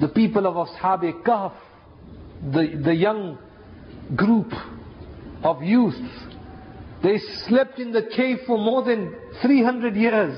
دا 0.00 0.06
پیپل 0.14 0.46
آف 0.46 0.56
اصحاب 0.58 1.04
کہف 1.24 2.54
the 2.86 2.92
young 2.92 4.14
group 4.20 4.54
of 5.42 5.62
youth 5.62 6.33
They 7.04 7.18
slept 7.46 7.78
in 7.78 7.92
the 7.92 8.02
cave 8.16 8.38
for 8.46 8.56
more 8.56 8.82
than 8.82 9.14
300 9.42 9.94
years. 9.94 10.34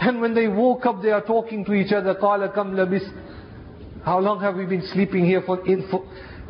And 0.00 0.20
when 0.20 0.34
they 0.34 0.48
woke 0.48 0.86
up, 0.86 1.02
they 1.02 1.10
are 1.10 1.24
talking 1.24 1.64
to 1.66 1.74
each 1.74 1.92
other. 1.92 2.14
قال 2.14 2.46
كم 2.46 2.76
لبست 2.76 3.12
How 4.04 4.18
long 4.20 4.40
have 4.40 4.56
we 4.56 4.64
been 4.64 4.86
sleeping 4.92 5.26
here 5.26 5.42
for 5.42 5.66
in, 5.66 5.86
for, 5.90 6.06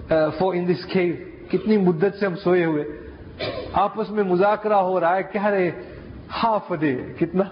uh, 0.09 0.39
for 0.39 0.55
in 0.55 0.66
this 0.66 0.84
cave? 0.93 1.16
کتنی 1.51 1.76
مدت 1.76 2.18
سے 2.20 2.26
ہم 2.26 2.34
سوئے 2.36 2.64
ہوئے 2.64 2.84
آپس 3.82 4.11
میں 4.11 4.24
مذاکرہ 4.24 4.80
ہو 4.89 5.01
رہا 5.01 5.16
ہے 5.16 5.22
کہہ 5.32 5.47
رہے 5.47 5.70
ہاف 6.43 6.72
ڈے 6.80 6.95
کتنا 7.18 7.45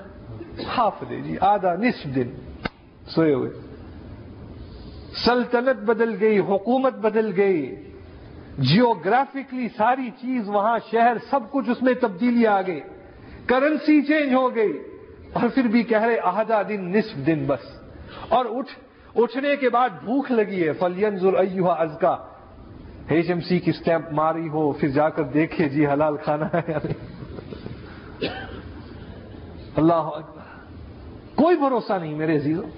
ہاف 0.77 1.03
ڈے 1.09 1.21
جی 1.21 1.37
آدھا 1.51 1.75
نصف 1.81 2.15
دن 2.15 2.31
سوئے 3.15 3.33
ہوئے 3.35 3.51
سلطنت 5.25 5.83
بدل 5.91 6.15
گئی 6.21 6.39
حکومت 6.49 6.95
بدل 7.03 7.33
گئی 7.37 7.65
جیوگرافکلی 8.59 9.69
ساری 9.77 10.11
چیز 10.11 10.49
وہاں 10.49 10.79
شہر 10.91 11.17
سب 11.31 11.41
کچھ 11.51 11.71
اس 11.71 11.83
میں 11.83 11.95
تبدیلی 11.95 12.47
آ 12.47 12.61
گئی. 12.63 12.81
کرنسی 13.47 14.03
چینج 14.03 14.35
ہو 14.35 14.55
گئی. 14.55 14.73
اور 15.33 15.49
پھر 15.49 15.67
بھی 15.69 15.83
کہہ 15.83 16.03
رہے 16.03 16.17
آدھا 16.25 16.63
دن، 16.69 16.91
نصف 16.93 17.27
دن 17.27 17.45
بس. 17.47 17.65
اور 18.29 18.45
اٹھ، 18.51 18.73
اٹھنے 19.15 19.57
کے 19.57 19.69
بعد 19.69 19.91
بھوک 20.05 20.31
لگی 20.31 20.67
ہے. 20.69 20.73
فلینزر 20.73 21.35
ایوہ 21.35 21.73
ازکا 21.73 22.17
ایچ 23.09 23.29
ایم 23.29 23.41
سی 23.41 23.59
کی 23.61 23.73
سٹیمپ 23.73 24.13
ماری 24.13 24.49
ہو، 24.49 24.73
پھر 24.73 24.89
جا 24.89 25.09
کر 25.09 25.23
دیکھے 25.23 25.69
جی 25.69 25.87
حلال 25.87 26.17
کھانا 26.17 26.49
ہے 26.55 26.73
اللہ 29.77 30.11
کوئی 31.35 31.57
بھروسہ 31.57 31.93
نہیں 31.93 32.15
میرے 32.15 32.37
عزیزوں. 32.37 32.71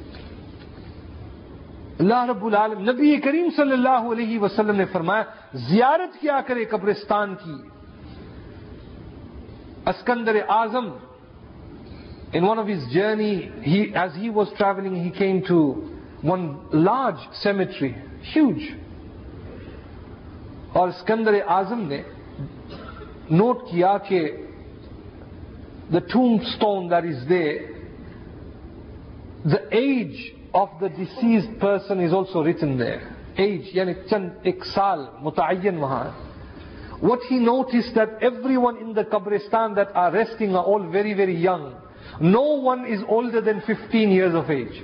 اللہ 1.99 2.25
رب 2.29 2.45
العالم 2.47 2.81
نبی 2.91 3.17
کریم 3.17 3.49
صلی 3.57 3.73
اللہ 3.73 4.05
علیہ 4.13 4.39
وسلم 4.39 4.77
نے 4.77 4.85
فرمایا، 4.93 5.23
زیارت 5.69 6.21
کیا 6.21 6.41
کرے 6.47 6.65
قبرستان 6.65 7.35
کی۔ 7.35 7.57
Iskandar 9.87 10.37
Azam 10.49 10.89
in 12.33 12.45
one 12.45 12.59
of 12.59 12.69
his 12.69 12.91
journey 12.93 13.35
as 13.95 14.17
he 14.17 14.29
was 14.29 14.53
travelling 14.59 14.97
he 14.97 15.11
came 15.19 15.41
to 15.49 15.61
one 16.25 16.47
large 16.75 17.27
cemetery 17.43 17.93
huge 18.37 18.63
اور 20.73 20.89
اسکندر 20.89 21.35
اعظم 21.47 21.81
نے 21.89 22.01
نوٹ 23.31 23.63
کیا 23.71 23.97
کہ 24.09 24.21
the 25.93 25.99
tomb 26.13 26.37
stone 26.43 26.91
that 26.91 27.05
is 27.05 27.29
the 27.29 27.45
the 29.45 29.63
age 29.71 30.17
of 30.55 30.71
the 30.81 30.89
deceased 30.89 31.59
person 31.59 32.01
is 32.01 32.13
also 32.13 32.43
written 32.43 32.79
there. 32.79 33.17
Age, 33.37 33.73
yani 33.75 34.09
chand 34.09 34.33
ek 34.45 34.65
saal 34.65 35.21
mutayyan 35.23 35.79
wahan. 35.79 36.13
What 37.01 37.21
he 37.29 37.39
noticed 37.39 37.95
that 37.95 38.19
everyone 38.21 38.79
in 38.79 38.93
the 38.95 39.05
Qabristan 39.05 39.77
that 39.77 39.95
are 39.95 40.13
resting 40.13 40.57
are 40.57 40.65
all 40.65 40.91
very, 40.91 41.15
very 41.15 41.37
young. 41.37 41.77
No 42.21 42.43
one 42.57 42.87
is 42.87 43.01
older 43.09 43.41
than 43.41 43.61
15 43.61 44.11
years 44.11 44.35
of 44.35 44.51
age. 44.51 44.83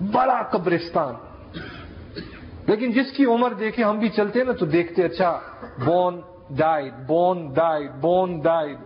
Bada 0.00 0.50
Qabristan. 0.52 1.18
لیکن 2.66 2.92
جس 2.92 3.10
کی 3.16 3.24
عمر 3.26 3.54
دیکھے 3.58 3.82
ہم 3.84 3.98
بھی 3.98 4.08
چلتے 4.16 4.42
نا 4.44 4.52
تو 4.58 4.66
دیکھتے 4.72 5.04
اچھا 5.04 5.30
born 5.84 6.20
died 6.56 6.92
born 7.06 7.46
died 7.54 7.90
born 8.00 8.38
died 8.40 8.76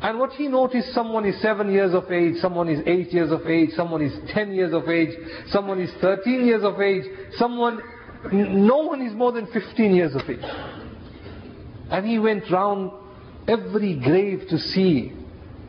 And 0.00 0.18
what 0.20 0.32
he 0.32 0.46
noticed, 0.46 0.94
someone 0.94 1.24
is 1.26 1.40
7 1.42 1.72
years 1.72 1.92
of 1.92 2.10
age, 2.10 2.36
someone 2.36 2.68
is 2.68 2.80
8 2.86 3.12
years 3.12 3.32
of 3.32 3.46
age, 3.46 3.70
someone 3.74 4.02
is 4.02 4.12
10 4.32 4.52
years 4.52 4.72
of 4.72 4.88
age, 4.88 5.10
someone 5.48 5.80
is 5.80 5.90
13 6.00 6.46
years 6.46 6.62
of 6.62 6.80
age, 6.80 7.02
someone, 7.32 7.82
no 8.32 8.78
one 8.78 9.02
is 9.02 9.12
more 9.14 9.32
than 9.32 9.46
15 9.46 9.94
years 9.94 10.14
of 10.14 10.22
age. 10.30 10.38
And 11.90 12.06
he 12.06 12.18
went 12.20 12.48
round 12.50 12.92
every 13.48 13.98
grave 13.98 14.46
to 14.50 14.58
see. 14.58 15.12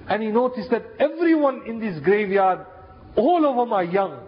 And 0.08 0.22
he 0.22 0.30
noticed 0.30 0.70
that 0.70 0.86
everyone 1.00 1.64
in 1.66 1.80
this 1.80 2.00
graveyard, 2.04 2.66
all 3.16 3.46
of 3.46 3.56
them 3.56 3.74
are 3.74 3.84
young. 3.84 4.28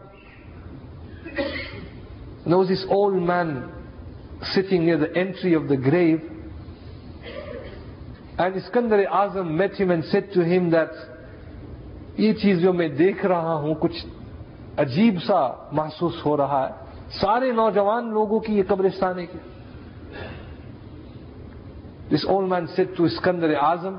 And 2.43 2.51
there 2.51 2.57
was 2.57 2.69
this 2.69 2.85
old 2.89 3.21
man 3.21 3.71
sitting 4.41 4.85
near 4.85 4.97
the 4.97 5.15
entry 5.15 5.53
of 5.53 5.67
the 5.67 5.77
grave 5.77 6.21
And 8.37 8.55
Iskandar 8.55 9.05
Azam 9.07 9.51
met 9.51 9.73
him 9.73 9.91
and 9.91 10.03
said 10.05 10.31
to 10.33 10.43
him 10.43 10.69
that 10.71 10.91
یہ 12.17 12.33
چیز 12.41 12.61
جو 12.61 12.71
میں 12.73 12.87
دیکھ 12.97 13.25
رہا 13.25 13.53
ہوں 13.55 13.73
کچھ 13.81 14.05
عجیب 14.81 15.21
سا 15.27 15.39
محسوس 15.71 16.25
ہو 16.25 16.35
رہا 16.37 16.65
ہے 16.67 17.19
سارے 17.19 17.51
نوجوان 17.51 18.09
لوگوں 18.13 18.39
کی 18.39 18.57
یہ 18.57 18.63
قبرستان 18.67 19.19
ہے 19.19 19.25
کیا 19.25 20.27
this 22.11 22.25
old 22.29 22.49
man 22.51 22.67
said 22.75 22.95
to 22.97 23.03
Iskandar 23.03 23.53
Azam 23.61 23.95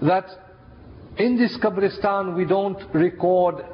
that 0.00 0.30
In 1.16 1.36
this 1.36 1.56
Qabristan, 1.58 2.34
we 2.34 2.44
don't 2.44 2.82
record 2.92 3.64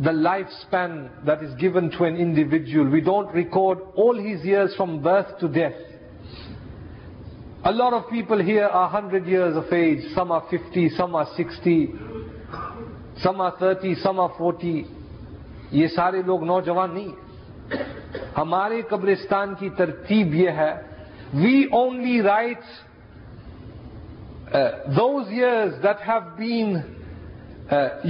the 0.00 0.10
lifespan 0.10 1.24
that 1.24 1.42
is 1.42 1.54
given 1.54 1.90
to 1.92 2.04
an 2.04 2.16
individual. 2.16 2.88
We 2.88 3.00
don't 3.00 3.32
record 3.32 3.78
all 3.94 4.16
his 4.16 4.44
years 4.44 4.74
from 4.74 5.02
birth 5.02 5.38
to 5.38 5.46
death. 5.46 5.74
A 7.62 7.72
lot 7.72 7.92
of 7.92 8.08
people 8.08 8.42
here 8.42 8.64
are 8.64 8.90
100 8.90 9.26
years 9.26 9.54
of 9.54 9.70
age. 9.70 10.14
Some 10.14 10.32
are 10.32 10.44
50, 10.50 10.88
some 10.90 11.14
are 11.14 11.28
60, 11.36 11.92
some 13.18 13.38
are 13.38 13.54
30, 13.58 13.96
some 13.96 14.18
are 14.18 14.32
40. 14.38 14.84
یہ 15.72 15.86
سارے 15.86 16.22
لوگ 16.26 16.44
نوجوان 16.44 16.94
نہیں 16.94 17.76
ہمارے 18.36 18.80
قبرستان 18.90 19.54
کی 19.58 19.68
ترتیب 19.76 20.34
یہ 20.34 20.50
ہے 20.56 20.72
we 21.34 21.62
only 21.72 22.20
write 22.22 22.64
those 24.96 25.28
years 25.30 25.82
that 25.82 26.08
have 26.08 26.20
been 26.36 26.76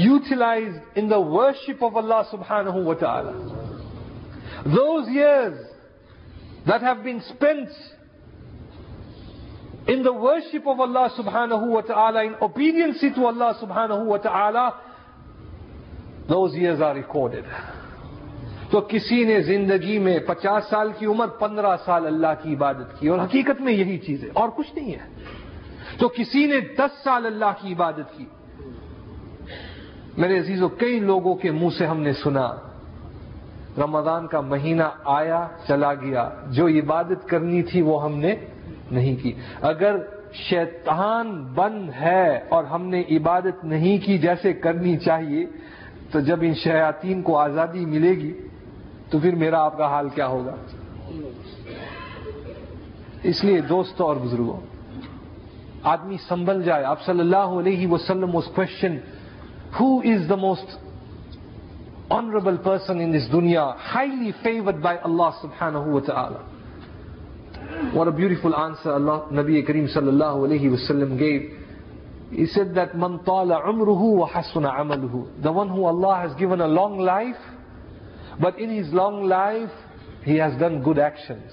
utilized 0.07 0.78
in 0.94 1.11
the 1.11 1.18
worship 1.34 1.84
of 1.84 1.96
Allah 1.96 2.22
سبحان 2.30 2.68
ہوں 2.68 2.84
what 2.84 3.03
are 3.09 3.32
those 4.76 5.09
years 5.16 5.59
that 6.68 6.82
have 6.82 6.94
been 7.03 7.18
spent 7.30 7.99
in 9.89 10.03
the 10.03 10.12
worship 10.12 10.66
of 10.66 10.81
Allah 10.81 11.07
subhanahu 11.20 11.68
wa 11.68 11.81
ta'ala, 11.81 12.22
in 12.22 12.33
obedience 12.43 13.16
to 13.18 13.26
Allah 13.26 13.53
subhanahu 13.64 14.05
wa 14.05 14.16
ta'ala, 14.16 14.68
those 16.33 16.55
years 16.62 16.83
are 16.83 16.95
recorded. 16.95 17.45
تو 18.70 18.81
کسی 18.81 19.24
نے 19.24 19.41
زندگی 19.43 19.99
میں 19.99 20.18
پچاس 20.18 20.64
سال 20.70 20.93
کی 20.99 21.07
عمر 21.07 21.26
پندرہ 21.26 21.76
سال 21.85 22.07
اللہ 22.07 22.26
کی 22.43 22.55
عبادت 22.55 23.01
کی 23.01 23.09
اور 23.09 23.18
حقیقت 23.18 23.61
میں 23.61 23.72
یہی 23.72 23.99
چیز 23.99 24.24
ہے 24.24 24.28
اور 24.33 24.49
کچھ 24.49 24.74
نہیں 24.74 24.93
ہے۔ 24.93 25.22
تو 25.99 26.09
کسی 26.09 26.47
نے 26.47 26.61
دس 26.61 27.05
سال 27.05 27.26
اللہ 27.26 27.53
کی 27.61 27.72
عبادت 27.72 28.16
کی۔ 28.16 28.24
میرے 30.16 30.39
عزیزوں 30.39 30.68
کئی 30.68 30.99
لوگوں 30.99 31.35
کے 31.35 31.51
منہ 31.51 31.68
سے 31.78 31.87
ہم 31.87 32.01
نے 32.01 32.12
سنا 32.12 32.53
رمضان 33.78 34.26
کا 34.26 34.41
مہینہ 34.41 34.83
آیا 35.05 35.49
چلا 35.68 35.95
گیا۔ 35.95 36.28
جو 36.51 36.68
عبادت 36.68 37.28
کرنی 37.28 37.62
تھی 37.62 37.83
وہ 37.83 38.05
ہم 38.05 38.14
نے 38.14 38.37
نہیں 38.91 39.16
کی۔ 39.16 39.32
اگر 39.61 39.97
شیطان 40.32 41.45
بند 41.55 41.91
ہے 41.91 42.41
اور 42.49 42.64
ہم 42.64 42.86
نے 42.86 43.03
عبادت 43.11 43.64
نہیں 43.64 43.99
کی 44.07 44.18
جیسے 44.18 44.53
کرنی 44.53 44.97
چاہیے، 44.97 45.47
تو 46.11 46.20
جب 46.20 46.38
ان 46.43 46.55
شیاطین 46.55 47.22
کو 47.22 47.38
آزادی 47.38 47.84
ملے 47.86 48.11
گی، 48.11 48.32
تو 49.11 49.18
پھر 49.18 49.34
میرا 49.34 49.64
آپ 49.64 49.78
کا 49.78 49.86
حال 49.86 50.09
کیا 50.09 50.26
ہوگا؟ 50.26 50.55
اس 53.22 53.45
لیے 53.45 53.61
دوستوں 53.61 54.07
اور 54.07 54.16
بزرگوں، 54.16 54.61
آدمی 55.82 56.16
سنبھل 56.28 56.62
جائے۔ 56.62 56.84
آپ 56.84 57.03
صلی 57.03 57.20
اللہ 57.20 57.59
علیہ 57.61 57.86
وسلم 57.86 58.36
اس 58.36 58.45
question 58.55 58.97
who 59.80 59.99
is 59.99 60.28
the 60.28 60.34
most 60.34 60.78
honourable 62.11 62.57
person 62.57 63.01
in 63.01 63.14
this 63.14 63.32
دنیا 63.32 63.70
ہائیلی 63.95 64.30
فیورڈ 64.43 64.76
بائی 64.76 64.99
اللہ 65.03 65.30
سبحانہ 65.43 65.99
تعالی 66.07 66.49
What 67.93 68.07
a 68.07 68.12
beautiful 68.12 68.55
answer 68.55 68.93
Allah, 68.93 69.26
Nabi 69.32 69.66
Kareem 69.68 69.93
sallallahu 69.93 70.47
alayhi 70.47 70.70
wa 70.70 70.76
sallam 70.88 71.18
gave. 71.18 71.59
He 72.30 72.47
said 72.47 72.72
that 72.76 72.97
man 72.97 73.18
tala 73.24 73.62
umruhu 73.66 74.18
wa 74.18 74.28
hasuna 74.30 74.78
amaluhu. 74.78 75.43
The 75.43 75.51
one 75.51 75.68
who 75.68 75.84
Allah 75.84 76.28
has 76.28 76.38
given 76.38 76.61
a 76.61 76.68
long 76.68 77.01
life, 77.01 77.41
but 78.41 78.61
in 78.61 78.70
his 78.70 78.93
long 78.93 79.24
life, 79.24 79.72
he 80.22 80.36
has 80.36 80.57
done 80.61 80.82
good 80.84 81.01
actions. 81.01 81.51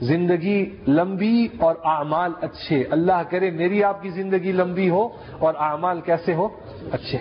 زندگی 0.00 0.58
لمبی 0.86 1.48
اور 1.58 1.74
اعمال 1.90 2.32
اچھے 2.46 2.82
اللہ 2.92 3.22
کرے 3.30 3.50
میری 3.50 3.82
آپ 3.84 4.02
کی 4.02 4.10
زندگی 4.16 4.52
لمبی 4.52 4.88
ہو 4.90 5.08
اور 5.38 5.54
اعمال 5.68 6.00
کیسے 6.06 6.34
ہو 6.34 6.48
اچھے 6.92 7.18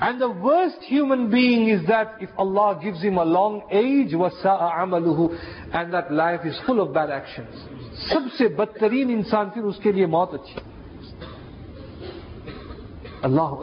and 0.00 0.20
the 0.20 0.26
worst 0.42 0.90
human 0.90 1.24
being 1.30 1.70
is 1.72 1.86
that 1.88 2.22
if 2.22 2.40
Allah 2.44 2.72
gives 2.82 3.04
him 3.04 3.18
a 3.18 3.24
long 3.26 3.58
age 3.80 4.14
and 4.14 5.92
that 5.92 6.10
life 6.22 6.46
is 6.50 6.60
full 6.66 6.80
of 6.80 6.88
bad 6.94 7.10
action 7.10 7.44
سب 8.08 8.28
سے 8.38 8.48
بدترین 8.56 9.10
انسان 9.14 9.50
پھر 9.54 9.64
اس 9.64 9.78
کے 9.82 9.92
لیے 9.92 10.06
موت 10.16 10.34
اچھی 10.34 10.60
اللہ 13.22 13.54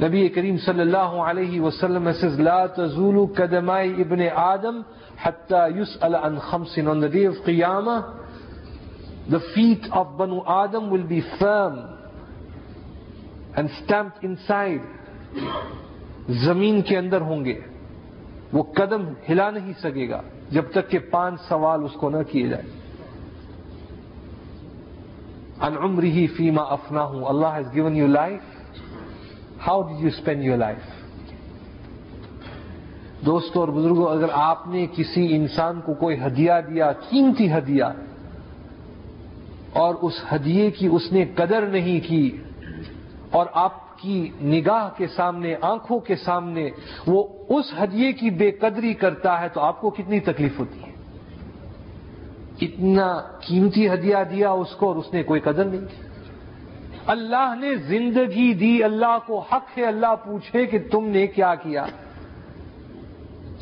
نبی 0.00 0.28
کریم 0.28 0.56
صلی 0.64 0.80
اللہ 0.80 1.14
علیہ 1.24 1.60
وسلم 1.60 2.08
لا 2.38 2.64
تزول 2.76 3.24
قدمائی 3.36 3.92
ابن 4.02 4.22
آدم 4.36 4.80
حتى 5.18 5.68
يسأل 5.70 6.14
عن 6.16 6.38
خمس 6.40 6.78
on 6.80 7.00
the 7.00 7.08
day 7.08 7.24
of 7.24 7.36
Qiyamah 7.46 8.04
the 9.28 9.40
feet 9.54 9.86
of 9.92 10.16
Banu 10.18 10.42
Adam 10.46 10.90
will 10.90 11.04
be 11.04 11.22
firm 11.38 11.78
and 13.56 13.70
stamped 13.82 14.22
inside 14.22 14.82
زمین 16.45 16.81
کے 16.81 16.97
اندر 16.97 17.21
ہوں 17.21 17.45
گے۔ 17.45 17.59
وہ 18.53 18.63
قدم 18.75 19.03
ہلا 19.29 19.49
نہیں 19.51 19.73
سکے 19.81 20.09
گا 20.09 20.21
جب 20.51 20.71
تک 20.71 20.89
کہ 20.91 20.99
پانچ 21.11 21.41
سوال 21.41 21.83
اس 21.83 21.93
کو 21.99 22.09
نہ 22.09 22.21
کیے 22.31 22.47
جائے 22.47 22.79
ان 25.61 25.77
عمری 25.77 26.25
فیما 26.27 26.63
افنا 26.73 27.03
ہوں 27.03 27.25
Allah 27.25 27.55
has 27.55 27.73
given 27.73 27.95
you 27.95 28.07
life 28.07 28.41
how 29.67 29.81
did 29.81 30.01
you 30.01 30.07
spend 30.07 30.43
your 30.43 30.57
life 30.57 30.89
دوستوں 33.25 33.61
اور 33.61 33.69
بزرگوں 33.69 34.07
اگر 34.11 34.29
آپ 34.33 34.67
نے 34.67 34.85
کسی 34.95 35.25
انسان 35.35 35.81
کو 35.81 35.93
کوئی 35.93 36.15
ہدیہ 36.25 36.53
دیا، 36.69 36.91
قیمتی 37.09 37.51
ہدیہ، 37.51 37.83
اور 39.73 39.95
اس 40.01 40.13
ہدیے 40.31 40.69
کی 40.71 40.87
اس 40.91 41.11
نے 41.11 41.25
قدر 41.35 41.67
نہیں 41.67 41.99
کی، 42.07 42.25
اور 43.31 43.45
آپ 43.53 43.90
کی 44.01 44.17
نگاہ 44.43 44.87
کے 44.97 45.07
سامنے 45.07 45.55
آنکھوں 45.63 45.99
کے 45.99 46.15
سامنے 46.15 46.69
وہ 47.07 47.23
اس 47.49 47.73
ہدیے 47.81 48.11
کی 48.11 48.29
بے 48.39 48.51
قدری 48.59 48.93
کرتا 49.01 49.39
ہے 49.41 49.49
تو 49.53 49.61
آپ 49.61 49.81
کو 49.81 49.89
کتنی 49.97 50.19
تکلیف 50.25 50.59
ہوتی 50.59 50.79
ہے 50.79 50.89
اتنا 52.61 53.07
قیمتی 53.47 53.87
ہدیہ 53.89 54.23
دیا 54.31 54.51
اس 54.61 54.75
کو 54.79 54.87
اور 54.87 54.95
اس 54.95 55.13
نے 55.13 55.23
کوئی 55.23 55.41
قدر 55.41 55.65
نہیں 55.65 55.85
کی 55.87 56.09
اللہ 57.07 57.53
نے 57.59 57.75
زندگی 57.87 58.53
دی 58.53 58.73
اللہ 58.83 59.17
کو 59.27 59.39
حق 59.51 59.77
ہے 59.77 59.85
اللہ 59.85 60.15
پوچھے 60.23 60.65
کہ 60.65 60.79
تم 60.91 61.07
نے 61.09 61.25
کیا 61.29 61.53
کیا 61.55 61.85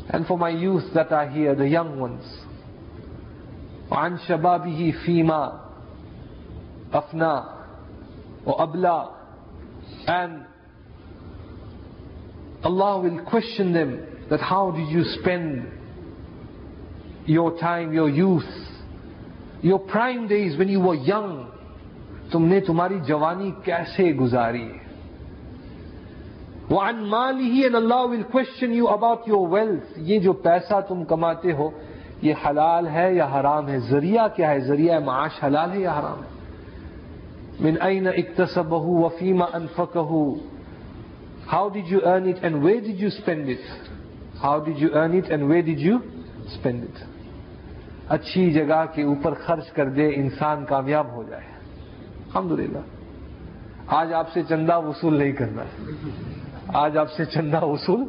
and 0.09 0.25
for 0.25 0.37
my 0.37 0.49
youth 0.49 0.91
that 0.93 1.11
are 1.11 1.27
here, 1.27 1.55
the 1.55 1.67
young 1.67 1.99
ones. 1.99 2.25
وعن 3.91 4.17
شبابه 4.17 4.93
فيما 5.05 5.59
أفنى 6.93 7.43
وأبلى 8.45 9.09
and 10.07 10.45
Allah 12.63 12.99
will 13.01 13.23
question 13.25 13.73
them 13.73 14.05
that 14.29 14.41
how 14.41 14.71
did 14.71 14.89
you 14.89 15.03
spend 15.19 15.71
your 17.25 17.57
time, 17.59 17.93
your 17.93 18.09
youth, 18.09 18.49
your 19.61 19.79
prime 19.79 20.27
days 20.27 20.57
when 20.57 20.67
you 20.67 20.79
were 20.79 20.95
young 20.95 21.45
تم 22.31 22.45
نے 22.45 22.59
تمہاری 22.61 22.99
جوانی 23.07 23.51
کیسے 23.63 24.11
گزاری 24.19 24.67
وعن 26.71 26.99
ماله 27.09 27.65
and 27.67 27.75
Allah 27.75 28.07
will 28.09 28.23
question 28.23 28.73
you 28.73 28.87
about 28.87 29.27
your 29.27 29.47
wealth 29.47 29.97
یہ 30.09 30.19
جو 30.19 30.33
پیسہ 30.43 30.79
تم 30.87 31.03
کماتے 31.09 31.53
ہو 31.59 31.69
یہ 32.21 32.33
حلال 32.45 32.87
ہے 32.87 33.13
یا 33.13 33.27
حرام 33.33 33.67
ہے 33.67 33.79
ذریعہ 33.89 34.27
کیا 34.35 34.49
ہے 34.49 34.59
ذریعہ 34.67 34.99
معاش 35.05 35.43
حلال 35.43 35.71
ہے 35.71 35.79
یا 35.79 35.99
حرام 35.99 36.23
ہے 36.23 36.38
من 37.59 37.81
این 37.81 38.07
اکتسبه 38.07 38.85
وفیما 38.85 39.45
انفقه 39.45 40.31
How 41.53 41.69
did 41.69 41.91
you 41.91 41.99
earn 42.07 42.23
it 42.23 42.49
and 42.49 42.61
where 42.61 42.79
did 42.79 42.99
you 43.01 43.09
spend 43.09 43.47
it? 43.47 43.63
How 44.43 44.59
did 44.67 44.83
you 44.83 44.95
earn 44.95 45.13
it 45.13 45.31
and 45.31 45.43
where 45.43 45.67
did 45.67 45.87
you 45.87 45.97
spend 46.57 46.81
it? 46.83 47.07
اچھی 48.07 48.53
جگہ 48.53 48.85
کے 48.93 49.03
اوپر 49.03 49.33
خرچ 49.33 49.71
کر 49.71 49.89
دے، 49.89 50.09
انسان 50.15 50.65
کامیاب 50.65 51.11
ہو 51.11 51.23
جائے۔ 51.29 51.43
الحمدللہ۔ 52.25 52.79
آج 53.87 54.13
آپ 54.13 54.33
سے 54.33 54.41
چندہ 54.49 54.77
وصول 54.77 55.17
نہیں 55.17 55.31
کرنا 55.31 55.63
آج 56.67 56.97
آپ 56.97 57.11
سے 57.11 57.25
چندہ 57.25 57.63
وصول 57.63 58.03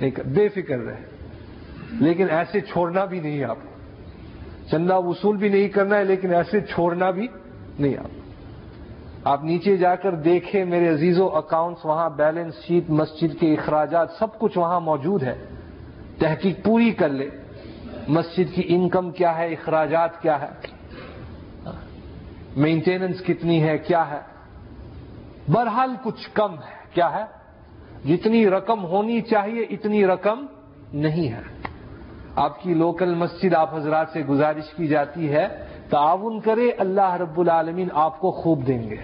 نہیں 0.00 0.10
کر، 0.10 0.22
بے 0.22 0.48
فکر 0.48 0.78
رہے۔ 0.78 1.04
لیکن 2.00 2.26
ایسے 2.30 2.60
چھوڑنا 2.60 3.04
بھی 3.04 3.20
نہیں 3.20 3.44
آپ۔ 3.44 3.58
چندہ 4.70 4.94
وصول 4.94 5.36
بھی 5.36 5.48
نہیں 5.48 5.68
کرنا 5.68 5.96
ہے، 5.96 6.04
لیکن 6.04 6.34
ایسے 6.34 6.60
چھوڑنا 6.60 7.10
بھی 7.10 7.28
نہیں 7.78 7.96
آپ۔ 7.96 8.17
آپ 9.24 9.44
نیچے 9.44 9.76
جا 9.76 9.94
کر 9.94 10.14
دیکھیں 10.14 10.64
میرے 10.64 10.88
عزیزوں 10.88 11.30
اکاؤنٹس 11.30 11.84
وہاں 11.84 12.10
بیلنس 12.10 12.54
شیٹ 12.66 12.90
مسجد 12.90 13.40
کے 13.40 13.52
اخراجات، 13.52 14.08
سب 14.18 14.38
کچھ 14.38 14.58
وہاں 14.58 14.80
موجود 14.80 15.22
ہے۔ 15.22 15.44
تحقیق 16.18 16.64
پوری 16.64 16.90
کر 16.90 17.08
لے۔ 17.08 17.28
مسجد 18.08 18.54
کی 18.54 18.62
انکم 18.66 19.10
کیا 19.10 19.38
ہے؟ 19.38 19.46
اخراجات 19.46 20.22
کیا 20.22 20.40
ہے؟ 20.40 20.48
مینٹیننس 22.56 23.22
کتنی 23.26 23.62
ہے؟ 23.62 23.78
کیا 23.78 24.10
ہے؟ 24.10 24.20
بہرحال 25.52 25.94
کچھ 26.02 26.30
کم 26.34 26.54
ہے۔ 26.54 26.94
کیا 26.94 27.12
ہے؟ 27.12 27.24
جتنی 28.08 28.50
رقم 28.50 28.84
ہونی 28.84 29.20
چاہیے، 29.20 29.62
اتنی 29.62 30.06
رقم 30.06 30.46
نہیں 30.92 31.32
ہے۔ 31.32 31.40
آپ 32.36 32.62
کی 32.62 32.74
لوکل 32.74 33.14
مسجد، 33.14 33.54
آپ 33.54 33.74
حضرات 33.74 34.06
سے 34.12 34.20
گزارش 34.20 34.74
کی 34.76 34.86
جاتی 34.86 35.32
ہے 35.32 35.67
تعاون 35.90 36.40
کرے، 36.40 36.70
اللہ 36.70 37.14
رب 37.14 37.40
العالمین 37.40 37.88
آپ 37.92 38.20
کو 38.20 38.30
خوب 38.30 38.66
دیں 38.66 38.90
گے۔ 38.90 38.96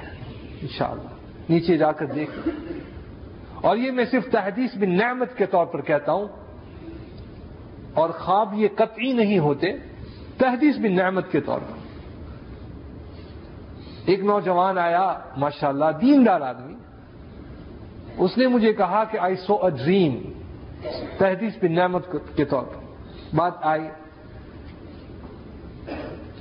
انشاءاللہ۔ 0.62 1.09
نیچے 1.49 1.76
جا 1.76 1.93
کر 1.93 2.07
دیکھ۔ 2.07 2.49
اور 3.55 3.76
یہ 3.76 3.91
میں 3.91 4.05
صرف 4.05 4.26
تحدیث 4.30 4.70
بن 4.76 4.97
نعمت 4.97 5.37
کے 5.37 5.47
طور 5.47 5.66
پر 5.66 5.80
کہتا 5.80 6.12
ہوں۔ 6.12 6.28
اور 7.95 8.11
خواب 8.11 8.55
یہ 8.55 8.68
قطعی 8.74 9.12
نہیں 9.12 9.39
ہوتے، 9.39 9.72
تحدیث 10.39 10.76
بن 10.76 10.97
نعمت 10.97 11.32
کے 11.32 11.41
طور 11.41 11.59
پر۔ 11.59 11.85
ایک 14.07 14.20
نوجوان 14.20 14.78
آیا، 14.78 15.18
ماشاءاللہ، 15.37 15.85
دیندار 16.01 16.41
آدمی۔ 16.41 16.74
اس 18.18 18.39
نے 18.39 18.47
مجھے 18.47 18.72
کہا 18.72 19.05
کہ 19.05 19.18
آئی 19.18 19.37
سو 19.37 19.55
اے 19.55 19.70
ڈریم 19.70 20.32
تحدیث 21.18 21.53
بن 21.62 21.74
نعمت 21.74 22.07
کے 22.37 22.45
طور 22.45 22.62
پر۔ 22.62 22.80
بات 23.37 23.53
آئی۔ 23.61 24.03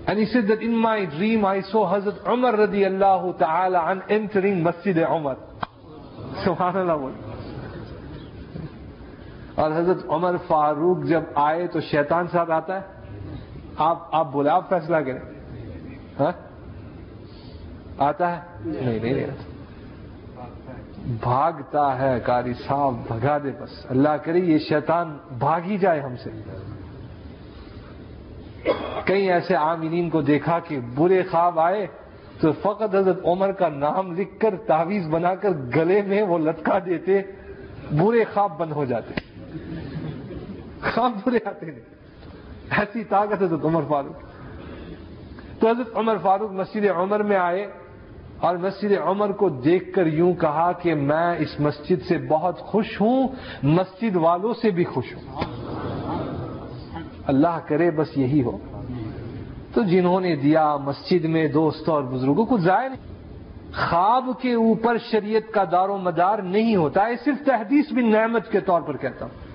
And 0.08 0.20
he 0.20 0.26
said 0.26 0.48
that 0.48 0.62
in 0.62 0.76
my 0.78 1.06
dream 1.06 1.46
I 1.46 1.62
saw 1.62 1.88
Hazrat 1.92 2.28
Umar 2.28 2.54
radiallahu 2.54 3.38
ta'ala 3.40 3.86
an 3.92 4.04
entering 4.10 4.62
Masjid 4.62 4.98
Umar. 4.98 5.38
Subhanallah. 6.46 6.98
بول 7.00 7.14
اور 9.56 9.72
حضرت 9.72 10.06
عمر 10.10 10.36
فاروق 10.48 11.04
جب 11.08 11.24
آئے 11.36 11.68
تو 11.74 11.80
شیطان 11.90 12.28
ساتھ 12.28 12.52
آتا 12.52 12.76
ہے 12.76 12.84
آپ 13.88 14.16
آپ 14.16 14.32
بولے 14.32 14.50
آپ 14.50 14.70
فیصلہ 14.70 14.98
کریں 15.06 15.20
ہاں 16.20 16.32
آتا 18.08 18.32
ہے 18.32 18.40
نہیں 18.66 19.00
نہیں 19.00 19.52
بھاگتا 21.22 21.86
ہے 22.00 22.20
کاری 22.26 22.54
صاحب 22.68 22.94
بھگا 23.08 23.38
دے 23.44 23.52
بس 23.62 23.86
اللہ 23.90 24.18
کرے 24.26 24.40
یہ 24.40 24.58
شیطان 24.70 25.18
بھاگ 25.40 25.62
ہی 25.66 25.78
جائے 25.78 26.02
ہم 26.02 26.16
سے 26.24 26.30
کئی 29.06 29.32
ایسے 29.32 29.56
عاملین 29.56 30.10
کو 30.10 30.22
دیکھا 30.22 30.60
کہ 30.60 30.80
برے 30.96 31.24
خواب 31.24 31.60
آئے 31.60 31.88
تو 32.42 32.52
فقط 32.52 32.96
حضرت 32.96 33.20
عمر 33.26 33.52
کا 33.52 33.70
نام 33.70 34.14
لکھ 34.14 34.40
کر 34.40 34.56
تعویذ 34.68 35.08
بنا 35.08 35.36
کر 35.36 35.50
گلے 35.76 36.02
میں 36.02 36.22
وہ 36.22 36.38
لٹکا 36.38 36.80
دیتے، 36.86 37.22
برے 37.92 38.24
خواب 38.34 38.58
بند 38.58 38.72
ہو 38.72 38.86
جاتے۔ 38.86 39.14
خواب 40.94 41.12
برے 41.26 41.40
آتے 41.46 41.66
نہیں 41.66 41.80
ایسی 42.78 43.04
طاقت 43.04 43.44
حضرت 43.44 43.66
عمر 43.66 43.82
فاروق۔ 43.90 44.16
تو 45.60 45.70
حضرت 45.70 45.98
عمر 45.98 46.18
فاروق 46.24 46.52
مسجد 46.52 46.86
عمر 46.96 47.24
میں 47.24 47.38
آئے 47.38 47.68
اور 48.38 48.56
مسجد 48.56 48.92
عمر 49.04 49.32
کو 49.32 49.50
دیکھ 49.50 49.94
کر 49.94 50.06
یوں 50.06 50.34
کہا 50.34 50.72
کہ 50.72 50.96
میں 50.96 51.36
اس 51.40 51.60
مسجد 51.60 52.06
سے 52.08 52.18
بہت 52.18 52.60
خوش 52.60 53.02
ہوں، 53.02 53.28
مسجد 53.64 54.16
والوں 54.16 54.54
سے 54.54 54.72
بھی 54.72 54.84
خوش 54.84 55.16
ہوں۔ 55.16 55.63
اللہ 57.28 57.60
کرے 57.68 57.92
بس 57.92 58.18
یہی 58.18 58.44
ہو۔ 58.44 58.58
تو 59.74 59.84
جنہوں 59.84 60.22
نے 60.22 60.36
دیا 60.36 60.78
مسجد 60.78 61.26
میں 61.26 61.48
دوستوں 61.48 61.94
اور 61.94 62.04
بزرگوں 62.04 62.46
کو 62.46 62.58
ضائع 62.58 62.88
نہیں۔ 62.88 63.14
خواب 63.90 64.30
کے 64.42 64.54
اوپر 64.54 64.98
شریعت 65.12 65.54
کا 65.54 65.64
دار 65.72 65.90
و 65.90 65.98
مدار 65.98 66.40
نہیں 66.40 66.76
ہوتا 66.76 67.06
ہے، 67.06 67.14
صرف 67.26 67.46
تحدیث 67.46 67.92
بھی 67.92 68.10
نعمت 68.10 68.52
کے 68.52 68.60
طور 68.60 68.82
پر 68.82 68.98
کہتا 68.98 69.26
ہوں۔ 69.26 69.54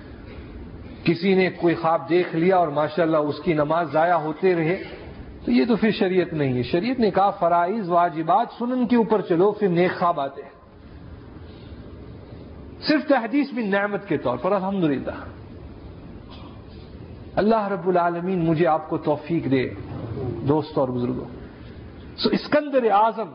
کسی 1.05 1.35
نے 1.35 1.49
کوئی 1.49 1.75
خواب 1.75 2.09
دیکھ 2.09 2.35
لیا 2.35 2.57
اور 2.57 2.67
ماشاءاللہ 2.67 3.17
اس 3.17 3.39
کی 3.39 3.53
نماز 3.53 3.91
ضائع 3.91 4.13
ہوتے 4.13 4.55
رہے، 4.55 4.83
تو 5.45 5.51
یہ 5.51 5.65
تو 5.65 5.75
پھر 5.75 5.91
شریعت 5.91 6.33
نہیں 6.33 6.53
ہے۔ 6.53 6.63
شریعت 6.63 6.99
نے 6.99 7.11
کہا، 7.11 7.29
فرائض، 7.29 7.89
واجبات 7.89 8.47
سنن 8.59 8.87
کے 8.87 8.95
اوپر 8.95 9.21
چلو، 9.21 9.51
پھر 9.51 9.67
نیک 9.67 9.99
خواب 9.99 10.19
آتے 10.19 10.41
ہیں۔ 10.41 10.49
صرف 12.87 13.07
تحدیث 13.07 13.51
بھی 13.51 13.65
نعمت 13.65 14.07
کے 14.07 14.17
طور 14.17 14.37
پر، 14.37 14.51
الحمدللہ۔ 14.51 15.38
اللہ 17.35 17.67
رب 17.67 17.87
العالمین 17.87 18.45
مجھے 18.45 18.67
آپ 18.67 18.89
کو 18.89 18.97
توفیق 18.97 19.51
دے، 19.51 19.69
دوست 20.47 20.77
اور 20.77 20.87
بزرگوں۔ 20.87 21.25
So 22.17 22.29
Iskandar 22.29 22.89
Azam 22.91 23.29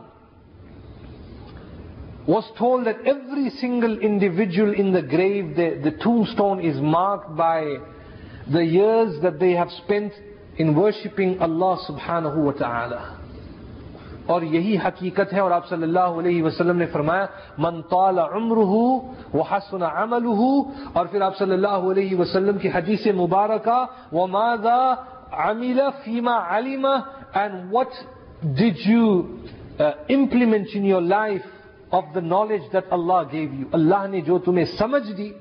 was 2.27 2.43
told 2.57 2.85
that 2.85 2.95
every 3.07 3.49
single 3.49 3.97
individual 4.01 4.73
in 4.77 4.93
the 4.93 4.99
grave 5.11 5.45
the 5.55 5.89
to 6.03 6.21
stone 6.21 6.59
is 6.59 6.81
marked 6.81 7.29
by 7.29 7.77
the 8.53 8.59
years 8.59 9.21
that 9.21 9.41
they 9.41 9.53
have 9.57 9.63
spend 9.63 10.09
in 10.57 10.77
worshipping 10.77 11.33
Allah 11.39 11.75
سبحان 11.87 12.25
اور 14.25 14.41
یہی 14.41 14.77
حقیقت 14.77 15.33
ہے 15.33 15.39
اور 15.39 15.51
آپ 15.51 15.67
صلی 15.69 15.83
اللہ 15.83 16.19
علیہ 16.19 16.43
وسلم 16.43 16.77
نے 16.77 16.85
فرمایا 16.85 17.25
من 17.57 17.81
طال 17.81 18.19
عمرہ 18.19 18.75
وحسن 19.33 19.83
عملہ 19.83 20.45
اور 20.93 21.05
پھر 21.05 21.21
آپ 21.21 21.37
صلی 21.37 21.53
اللہ 21.53 21.89
علیہ 21.91 22.15
وسلم 22.15 22.57
کی 22.57 22.69
حدیث 22.73 23.07
مبارکہ 23.15 23.85
وماذا 24.11 24.79
عمل 25.45 25.79
فیما 26.03 26.37
علم 26.49 26.85
and 27.35 27.71
what 27.71 27.91
did 28.55 28.77
you 28.77 29.39
uh, 29.79 29.91
implement 30.09 30.73
in 30.73 30.85
your 30.85 31.01
life 31.01 31.45
of 31.91 32.13
the 32.13 32.21
knowledge 32.21 32.67
that 32.71 32.85
Allah 32.91 33.27
gave 33.31 33.53
you? 33.53 33.65
اللہ 33.71 34.07
نے 34.07 34.21
جو 34.21 34.37
تمہیں 34.39 34.65
سمجھ 34.77 35.11
دی 35.11 35.31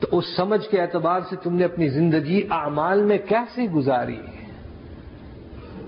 تو 0.00 0.16
اس 0.18 0.36
سمجھ 0.36 0.66
کے 0.70 0.80
اعتبار 0.80 1.20
سے 1.30 1.36
تم 1.36 1.54
نے 1.54 1.64
اپنی 1.64 1.88
زندگی 1.88 2.42
اعمال 2.50 3.02
میں 3.04 3.18
کیسے 3.28 3.66
گزاری؟ 3.74 4.16
ہے 4.16 4.41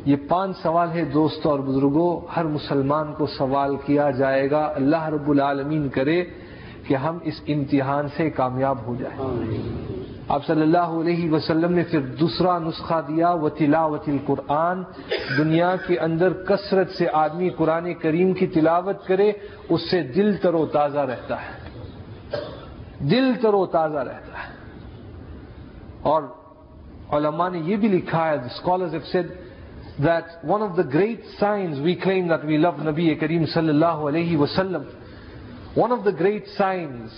یہ 0.05 0.17
پانچ 0.29 0.57
سوال 0.63 0.89
ہے 0.93 1.05
دوستوں 1.05 1.51
اور 1.51 1.61
بزرگوں 1.61 2.21
ہر 2.37 2.45
مسلمان 2.45 3.13
کو 3.13 3.27
سوال 3.27 3.77
کیا 3.77 4.11
جائے 4.11 4.51
گا 4.51 4.73
اللہ 4.75 5.05
رب 5.05 5.31
العالمین 5.31 5.89
کرے 5.89 6.25
کہ 6.87 6.95
ہم 6.95 7.19
اس 7.23 7.35
امتحان 7.49 8.09
سے 8.17 8.31
کامیاب 8.31 8.79
ہو 8.87 8.95
جائیں۔ 8.99 9.45
آپ 10.29 10.47
صلی 10.47 10.63
اللہ 10.63 10.79
علیہ 10.79 11.31
وسلم 11.31 11.73
نے 11.73 11.83
پھر 11.91 12.01
دوسرا 12.01 12.59
نسخہ 12.59 13.01
دیا 13.09 13.31
و 13.31 13.49
تلاوت 13.49 14.03
القرآن۔ 14.07 14.83
دنیا 15.39 15.77
کے 15.87 15.99
اندر 15.99 16.33
کثرت 16.33 16.91
سے 16.91 17.07
آدمی 17.13 17.49
قرآن 17.49 17.95
کریم 17.95 18.33
کی 18.33 18.47
تلاوت 18.47 19.07
کرے 19.07 19.33
اس 19.69 19.91
سے 19.91 20.03
دل 20.03 20.37
تر 20.37 20.55
و 20.55 20.67
تازہ 20.67 20.99
رہتا 20.99 21.37
ہے۔ 21.37 21.65
دل 22.99 23.33
تر 23.43 23.55
و 23.55 23.67
تازہ 23.67 23.99
رہتا 23.99 24.49
ہے۔ 24.49 24.55
اور 26.03 26.23
علماء 27.13 27.49
نے 27.49 27.59
یہ 27.59 27.77
بھی 27.77 27.89
لکھا 27.89 28.29
ہے 28.29 28.35
scholars 28.35 28.95
that 30.03 30.45
one 30.45 30.63
of 30.63 30.77
the 30.77 30.83
great 30.83 31.21
signs 31.39 31.81
we 31.81 32.01
claim 32.01 32.29
that 32.29 32.45
we 32.45 32.59
love 32.59 32.75
Nabi 32.75 33.17
Kareem 33.21 33.47
sallallahu 33.55 34.13
alayhi 34.13 34.33
wasallam 34.33 34.93
one 35.77 35.93
of 35.93 36.05
the 36.05 36.13
great 36.13 36.45
signs 36.57 37.11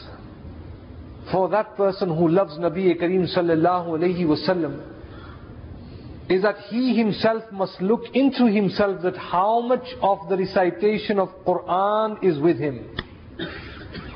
for 1.32 1.48
that 1.48 1.76
person 1.76 2.08
who 2.08 2.28
loves 2.28 2.52
Nabi 2.58 2.94
Kareem 3.00 3.34
sallallahu 3.34 3.98
alayhi 3.98 4.24
wasallam 4.24 4.92
is 6.28 6.42
that 6.42 6.56
he 6.68 6.96
himself 6.96 7.44
must 7.52 7.80
look 7.80 8.02
into 8.14 8.46
himself 8.46 9.00
that 9.02 9.16
how 9.16 9.60
much 9.60 9.86
of 10.02 10.18
the 10.28 10.36
recitation 10.36 11.18
of 11.18 11.28
Quran 11.46 12.22
is 12.22 12.38
with 12.40 12.58
him. 12.58 12.96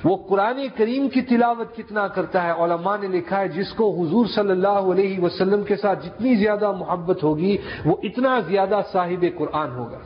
وہ 0.05 0.17
قرآن 0.17 0.67
کریم 0.77 1.09
کی 1.09 1.21
تلاوت 1.21 1.77
کتنا 1.77 2.09
کرتا 2.09 2.43
ہے؟ 2.43 2.51
علماء 2.51 2.97
نے 3.01 3.09
لکھا 3.09 3.41
ہے 3.41 3.49
جس 3.49 3.73
کو 3.73 4.03
حضور 4.03 4.27
صلی 4.27 4.51
اللہ 4.51 4.79
علیہ 4.93 5.21
وسلم 5.21 5.65
کے 5.65 5.77
ساتھ 5.77 6.07
جتنی 6.07 6.35
زیادہ 6.35 6.73
محبت 6.73 7.23
ہوگی، 7.23 7.57
وہ 7.85 7.97
اتنا 8.03 8.41
زیادہ 8.41 8.81
صاحب 8.93 9.25
قرآن 9.39 9.71
ہوگا۔ 9.71 9.99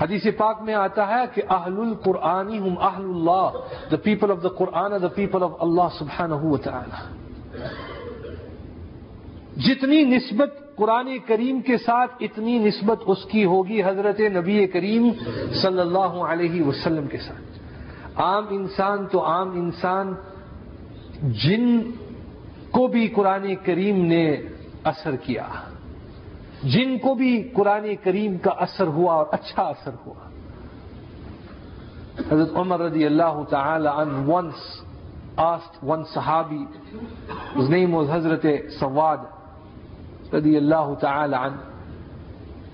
حدیث 0.00 0.26
پاک 0.36 0.62
میں 0.62 0.74
آتا 0.74 1.08
ہے 1.08 1.24
کہ 1.34 1.42
اہل 1.50 1.80
القرآنی 1.80 2.58
ہم 2.58 2.78
اہل 2.80 3.04
اللہ 3.04 3.50
the 3.90 3.96
people 3.96 4.30
of 4.30 4.42
the 4.42 4.48
Quran 4.48 4.92
the 5.02 5.08
people 5.08 5.42
of 5.42 5.50
Allah 5.60 5.88
سبحانہ 5.98 6.34
و 6.34 6.56
تعالی 6.56 6.98
جتنی 9.56 10.04
نسبت 10.04 10.76
قرآن 10.76 11.08
کریم 11.26 11.60
کے 11.60 11.76
ساتھ 11.76 12.10
اتنی 12.20 12.58
نسبت 12.58 12.98
اس 13.06 13.24
کی 13.24 13.44
ہوگی 13.44 13.82
حضرت 13.82 14.20
نبی 14.20 14.66
کریم 14.66 15.10
صلی 15.62 15.80
اللہ 15.80 16.12
علیہ 16.32 16.62
وسلم 16.62 17.06
کے 17.06 17.18
ساتھ۔ 17.18 17.49
عام 18.16 18.46
انسان 18.50 19.06
تو 19.06 19.24
عام 19.24 19.50
انسان 19.60 20.12
جن 21.44 21.80
کو 22.70 22.86
بھی 22.88 23.06
قرآن 23.08 23.54
کریم 23.64 24.04
نے 24.06 24.24
اثر 24.84 25.16
کیا 25.24 25.46
جن 26.64 26.96
کو 26.98 27.14
بھی 27.14 27.32
قرآن 27.56 27.86
کریم 28.04 28.36
کا 28.38 28.50
اثر 28.66 28.86
ہوا 28.96 29.14
اور 29.14 29.26
اچھا 29.32 29.62
اثر 29.62 29.94
ہوا 30.06 30.28
حضرت 32.30 32.56
عمر 32.56 32.80
رضی 32.80 33.04
اللہ 33.06 33.42
تعالی 33.50 33.88
عنہ 33.88 34.30
once 34.30 34.68
asked 35.38 35.82
one 35.82 36.04
sahabi 36.14 36.64
his 37.56 37.68
name 37.70 37.92
was 37.92 38.08
Hazrat 38.08 38.46
Sawad 38.78 39.20
رضی 40.32 40.56
اللہ 40.56 40.94
تعالی 41.00 41.34
عنہ 41.34 41.70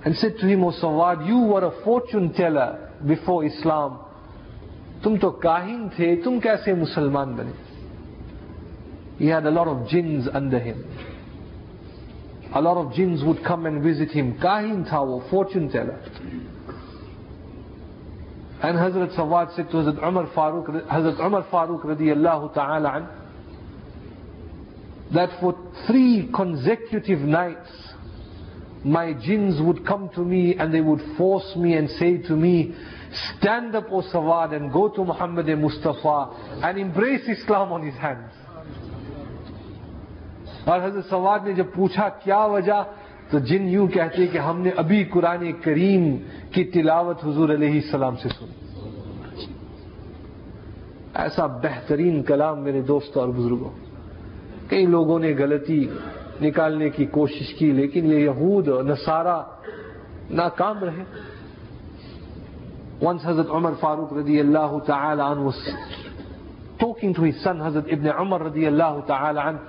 and 0.07 0.15
said 0.15 0.39
to 0.39 0.47
him, 0.47 0.63
O 0.63 0.71
Sawad, 0.71 1.27
you 1.27 1.39
were 1.39 1.65
a 1.65 1.83
fortune 1.83 2.33
teller 2.33 2.93
before 3.05 3.45
Islam. 3.45 3.99
تم 5.03 5.17
تو 5.21 5.31
کاہن 5.31 5.87
تھے 5.97 6.15
تم 6.25 6.39
کیسے 6.41 6.75
مسلمان 6.75 7.35
بنے 7.37 7.53
He 9.19 9.29
had 9.29 9.47
a 9.47 9.51
lot 9.51 9.67
of 9.67 9.89
jinns 9.89 10.29
under 10.33 10.59
him. 10.59 10.85
A 12.55 12.61
lot 12.61 12.77
of 12.77 12.93
jinns 12.93 13.25
would 13.25 13.43
come 13.45 13.67
and 13.67 13.83
visit 13.83 14.11
him. 14.11 14.39
Kahin 14.39 14.85
tha 14.85 15.03
wo, 15.03 15.23
fortune 15.31 15.71
teller. 15.71 15.99
And 18.63 18.77
Hazrat 18.77 19.17
Sawad 19.17 19.55
said 19.57 19.71
to 19.71 19.77
Hazrat 19.77 20.07
Umar 20.07 20.27
Farooq, 20.35 20.87
Hazrat 20.91 21.21
Umar 21.21 21.47
Farooq 21.51 21.85
radiyallahu 21.85 22.55
ta'ala 22.55 22.93
an, 22.97 23.09
that 25.15 25.31
for 25.41 25.55
three 25.87 26.31
consecutive 26.35 27.21
nights, 27.21 27.71
my 28.85 29.13
jinns 29.13 29.61
would 29.63 29.87
come 29.87 30.11
to 30.15 30.21
me 30.21 30.57
and 30.57 30.73
they 30.73 30.81
would 30.81 31.01
force 31.17 31.55
me 31.57 31.75
and 31.75 31.89
say 31.91 32.19
to 32.19 32.37
me, 32.37 32.75
stand 33.13 33.75
up 33.75 33.93
O 33.93 34.03
Sawad 34.03 34.53
and 34.53 34.73
go 34.73 34.89
to 34.89 35.05
Muhammad 35.05 35.47
Mustafa 35.59 36.29
and 36.63 36.79
embrace 36.79 37.29
Islam 37.29 37.73
on 37.73 37.83
his 37.83 37.97
hands. 37.97 38.33
اور 40.65 40.81
حضرت 40.85 41.05
سواد 41.11 41.47
نے 41.47 41.53
جب 41.53 41.67
پوچھا 41.75 42.09
کیا 42.23 42.45
وجہ، 42.53 42.83
تو 43.31 43.39
جن 43.39 43.69
یوں 43.69 43.87
کہتے 43.95 44.27
کہ 44.27 44.39
ہم 44.39 44.61
نے 44.61 44.71
ابھی 44.77 45.03
قرآن 45.13 45.53
کریم 45.63 46.05
کی 46.53 46.65
تلاوت 46.73 47.25
حضور 47.25 47.49
علیہ 47.55 47.81
السلام 47.81 48.17
سے 48.23 48.29
سنی 48.29 48.55
ایسا 51.23 51.47
بہترین 51.63 52.23
کلام 52.23 52.63
میرے 52.63 52.81
دوستوں 52.89 53.23
اور 53.23 53.31
بزرگوں، 53.35 53.71
کئی 54.69 54.87
لوگوں 54.87 55.19
نے 55.19 55.33
غلطی 55.39 55.83
نکالنے 56.41 56.89
کی 56.91 57.05
کوشش 57.13 57.55
کی، 57.59 57.71
لیکن 57.73 58.13
یہ 58.13 58.19
یہود 58.19 58.69
نصارہ 58.87 59.39
ناکام 60.31 60.85
رہے 60.85 61.05
Once 63.01 63.23
Hazrat 63.23 63.55
Umar 63.55 63.77
Farooq 63.77 64.13
radiallahu 64.13 64.87
ta'ala 64.87 65.33
an 65.33 65.45
was 65.45 65.71
talking 66.81 67.15
to 67.15 67.23
his 67.23 67.43
son 67.43 67.59
Hazrat 67.59 67.93
Ibn 67.93 68.07
Umar 68.07 68.41
radiallahu 68.41 69.07
ta'ala 69.07 69.41
an 69.49 69.61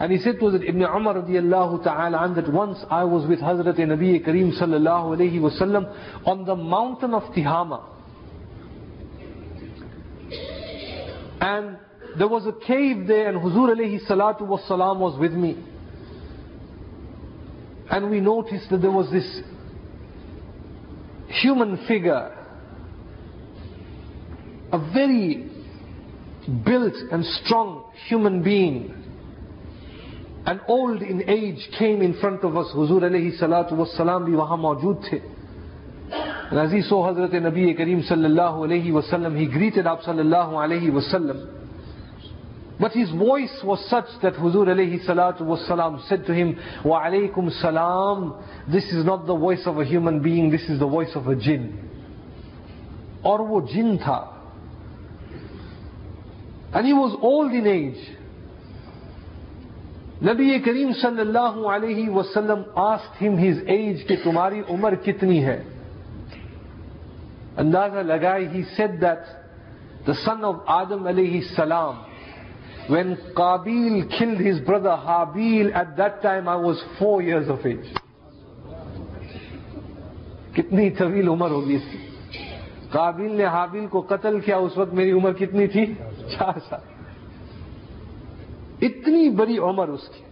And 0.00 0.12
he 0.12 0.18
said 0.18 0.38
to 0.38 0.44
Hazrat 0.44 0.68
Ibn 0.68 0.82
Umar 0.82 1.14
radiallahu 1.16 1.82
ta'ala 1.82 2.24
an 2.24 2.34
that 2.34 2.52
once 2.52 2.78
I 2.88 3.02
was 3.04 3.28
with 3.28 3.40
Hazrat 3.40 3.78
Nabi 3.78 4.24
Kareem 4.24 4.56
sallallahu 4.60 5.16
alayhi 5.16 5.40
wasallam 5.40 5.92
on 6.26 6.44
the 6.44 6.54
mountain 6.54 7.14
of 7.14 7.24
Tihama. 7.34 7.84
And 11.40 11.78
there 12.16 12.28
was 12.28 12.46
a 12.46 12.52
cave 12.66 13.06
there 13.06 13.28
and 13.28 13.38
Huzur 13.38 13.76
alayhi 13.76 14.06
salatu 14.08 14.42
was 14.42 14.60
was 14.68 15.18
with 15.18 15.32
me. 15.32 15.64
And 17.90 18.10
we 18.10 18.20
noticed 18.20 18.70
that 18.70 18.82
there 18.82 18.90
was 18.90 19.10
this 19.10 19.40
human 21.28 21.86
figure, 21.86 22.37
a 24.72 24.78
very 24.92 25.50
built 26.64 26.94
and 27.10 27.24
strong 27.24 27.90
human 28.08 28.42
being 28.42 28.94
an 30.46 30.60
old 30.68 31.02
in 31.02 31.28
age 31.28 31.68
came 31.78 32.00
in 32.00 32.14
front 32.20 32.42
of 32.44 32.56
us 32.56 32.72
حضور 32.74 33.02
علیہ 33.02 33.30
salatu 33.40 33.76
والسلام 33.78 34.24
بھی 34.24 34.34
وہاں 34.34 34.56
موجود 34.56 35.04
تھے 35.08 35.18
and 36.50 36.58
as 36.58 36.72
he 36.72 36.80
saw 36.80 37.02
Hazrat 37.06 37.32
Nabi 37.32 37.76
Kareem 37.76 38.02
sallallahu 38.08 38.64
alayhi 38.66 38.90
wasallam 38.90 39.38
he 39.38 39.46
greeted 39.46 39.86
up 39.86 40.00
sallallahu 40.02 40.54
alayhi 40.64 40.90
wasallam 40.90 41.58
but 42.80 42.92
his 42.92 43.10
voice 43.10 43.60
was 43.64 43.84
such 43.90 44.06
that 44.22 44.34
Huzur 44.34 44.68
alayhi 44.68 45.04
salatu 45.04 45.40
wasalam 45.42 46.06
said 46.08 46.24
to 46.26 46.34
him, 46.34 46.56
Wa 46.84 47.02
alaykum 47.02 47.50
salam, 47.60 48.40
this 48.72 48.84
is 48.84 49.04
not 49.04 49.26
the 49.26 49.34
voice 49.34 49.62
of 49.66 49.78
a 49.78 49.84
human 49.84 50.22
being, 50.22 50.50
this 50.50 50.62
is 50.62 50.78
the 50.78 50.86
voice 50.86 51.10
of 51.16 51.26
a 51.26 51.34
jinn. 51.34 51.90
Or 53.24 53.44
wo 53.44 53.66
jinn 53.66 53.98
tha. 53.98 54.37
And 56.72 56.86
he 56.86 56.92
was 56.92 57.16
old 57.22 57.52
in 57.52 57.66
age. 57.68 58.06
نبی 60.22 60.58
کریم 60.58 60.90
صلی 61.00 61.20
اللہ 61.20 61.58
علیہ 61.70 62.08
وسلم 62.10 62.62
ask 62.82 63.22
ہم 63.22 63.36
his 63.38 63.58
age 63.66 64.06
کہ 64.06 64.14
تمہاری 64.22 64.60
عمر 64.68 64.94
کتنی 65.04 65.44
ہے 65.44 65.58
اندازہ 67.56 68.02
لگائے 68.06 68.48
he 68.48 68.62
said 68.76 69.00
that 69.00 70.06
the 70.06 70.12
son 70.24 70.44
of 70.44 70.56
Adam 70.74 71.06
علیہ 71.06 71.38
السلام 71.38 72.02
when 72.88 73.14
Qabil 73.34 74.00
killed 74.08 74.40
his 74.40 74.60
brother 74.66 74.94
Habil 75.04 75.70
at 75.74 75.96
that 75.98 76.22
time 76.22 76.48
I 76.48 76.64
was 76.64 76.82
four 76.98 77.22
years 77.22 77.50
of 77.50 77.66
age 77.66 77.94
کتنی 80.54 80.90
طویل 80.98 81.28
عمر 81.28 81.50
ہوگی 81.50 81.74
اس 81.74 81.90
کی 81.92 81.98
قابیل 82.90 83.32
نے 83.32 83.46
حابیل 83.52 83.86
کو 83.86 84.00
قتل 84.08 84.40
کیا 84.40 84.56
اس 84.58 84.78
وقت 84.78 84.92
میری 84.94 85.10
عمر 85.12 85.32
کتنی 85.38 85.66
تھی 85.66 85.84
چار 86.36 86.58
سال 86.68 86.96
اتنی 88.86 89.28
بڑی 89.36 89.58
عمر 89.58 89.88
اس 89.88 90.08
کی 90.08 90.22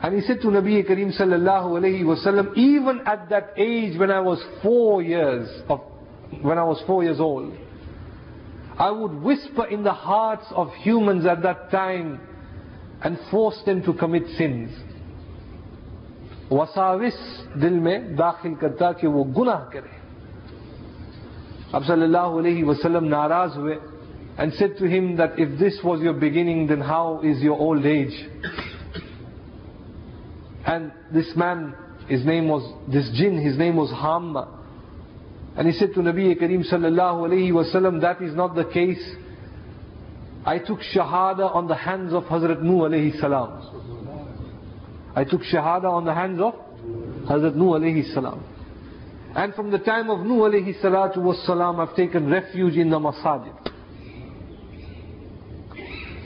And 0.00 0.14
he 0.14 0.20
said 0.20 0.40
to 0.42 0.46
Nabi 0.48 0.88
Kareem 0.88 1.10
sallallahu 1.20 1.80
alayhi 1.80 2.04
wasallam, 2.04 2.56
even 2.56 3.00
at 3.04 3.28
that 3.30 3.54
age 3.56 3.98
when 3.98 4.12
I 4.12 4.20
was 4.20 4.40
four 4.62 5.02
years 5.02 5.48
of, 5.68 5.80
when 6.40 6.56
I 6.56 6.62
was 6.62 6.80
four 6.86 7.02
years 7.02 7.18
old, 7.18 7.52
I 8.78 8.92
would 8.92 9.12
whisper 9.12 9.66
in 9.66 9.82
the 9.82 9.92
hearts 9.92 10.46
of 10.52 10.72
humans 10.74 11.26
at 11.26 11.42
that 11.42 11.72
time 11.72 12.20
and 13.02 13.18
force 13.28 13.60
them 13.66 13.82
to 13.82 13.92
commit 13.92 14.22
sins. 14.36 14.70
وساوس 16.50 17.16
دل 17.62 17.78
میں 17.86 17.98
داخل 18.18 18.54
کرتا 18.60 18.92
کہ 19.00 19.08
وہ 19.08 19.24
گناہ 19.38 19.64
کرے 19.72 19.97
Ab 21.72 21.82
sallallahu 21.82 22.42
alayhi 22.42 22.62
wasallam 22.64 23.08
naraz 23.08 23.56
and 24.38 24.52
said 24.54 24.76
to 24.78 24.86
him 24.86 25.16
that 25.16 25.38
if 25.38 25.58
this 25.58 25.78
was 25.84 26.00
your 26.00 26.14
beginning 26.14 26.66
then 26.66 26.80
how 26.80 27.20
is 27.22 27.42
your 27.42 27.58
old 27.58 27.84
age? 27.84 28.14
And 30.64 30.92
this 31.12 31.30
man, 31.34 31.74
his 32.08 32.24
name 32.24 32.48
was, 32.48 32.62
this 32.92 33.10
jinn, 33.14 33.38
his 33.38 33.58
name 33.58 33.76
was 33.76 33.90
Hamma. 33.90 34.48
And 35.56 35.66
he 35.66 35.72
said 35.72 35.94
to 35.94 36.00
Nabi 36.00 36.40
Kareem 36.40 36.70
sallallahu 36.70 37.28
alayhi 37.28 37.50
wasallam, 37.50 38.00
that 38.02 38.22
is 38.22 38.34
not 38.34 38.54
the 38.54 38.64
case. 38.64 39.02
I 40.46 40.58
took 40.58 40.78
shahada 40.94 41.54
on 41.54 41.66
the 41.68 41.74
hands 41.74 42.12
of 42.14 42.24
Hazrat 42.24 42.62
Nuh 42.62 42.88
alayhi 42.88 43.18
salam. 43.20 43.60
I 45.14 45.24
took 45.24 45.40
shahada 45.42 45.84
on 45.84 46.04
the 46.04 46.14
hands 46.14 46.40
of 46.40 46.54
Hazrat 47.28 47.54
Nuh 47.56 47.72
alayhi 47.72 48.14
salam. 48.14 48.44
And 49.34 49.54
from 49.54 49.70
the 49.70 49.78
time 49.78 50.10
of 50.10 50.20
Nuh 50.20 50.48
alayhi 50.48 50.80
salatu 50.82 51.18
was 51.18 51.44
salam, 51.46 51.80
I've 51.80 51.94
taken 51.94 52.30
refuge 52.30 52.76
in 52.76 52.90
the 52.90 52.98
masajid. 52.98 53.54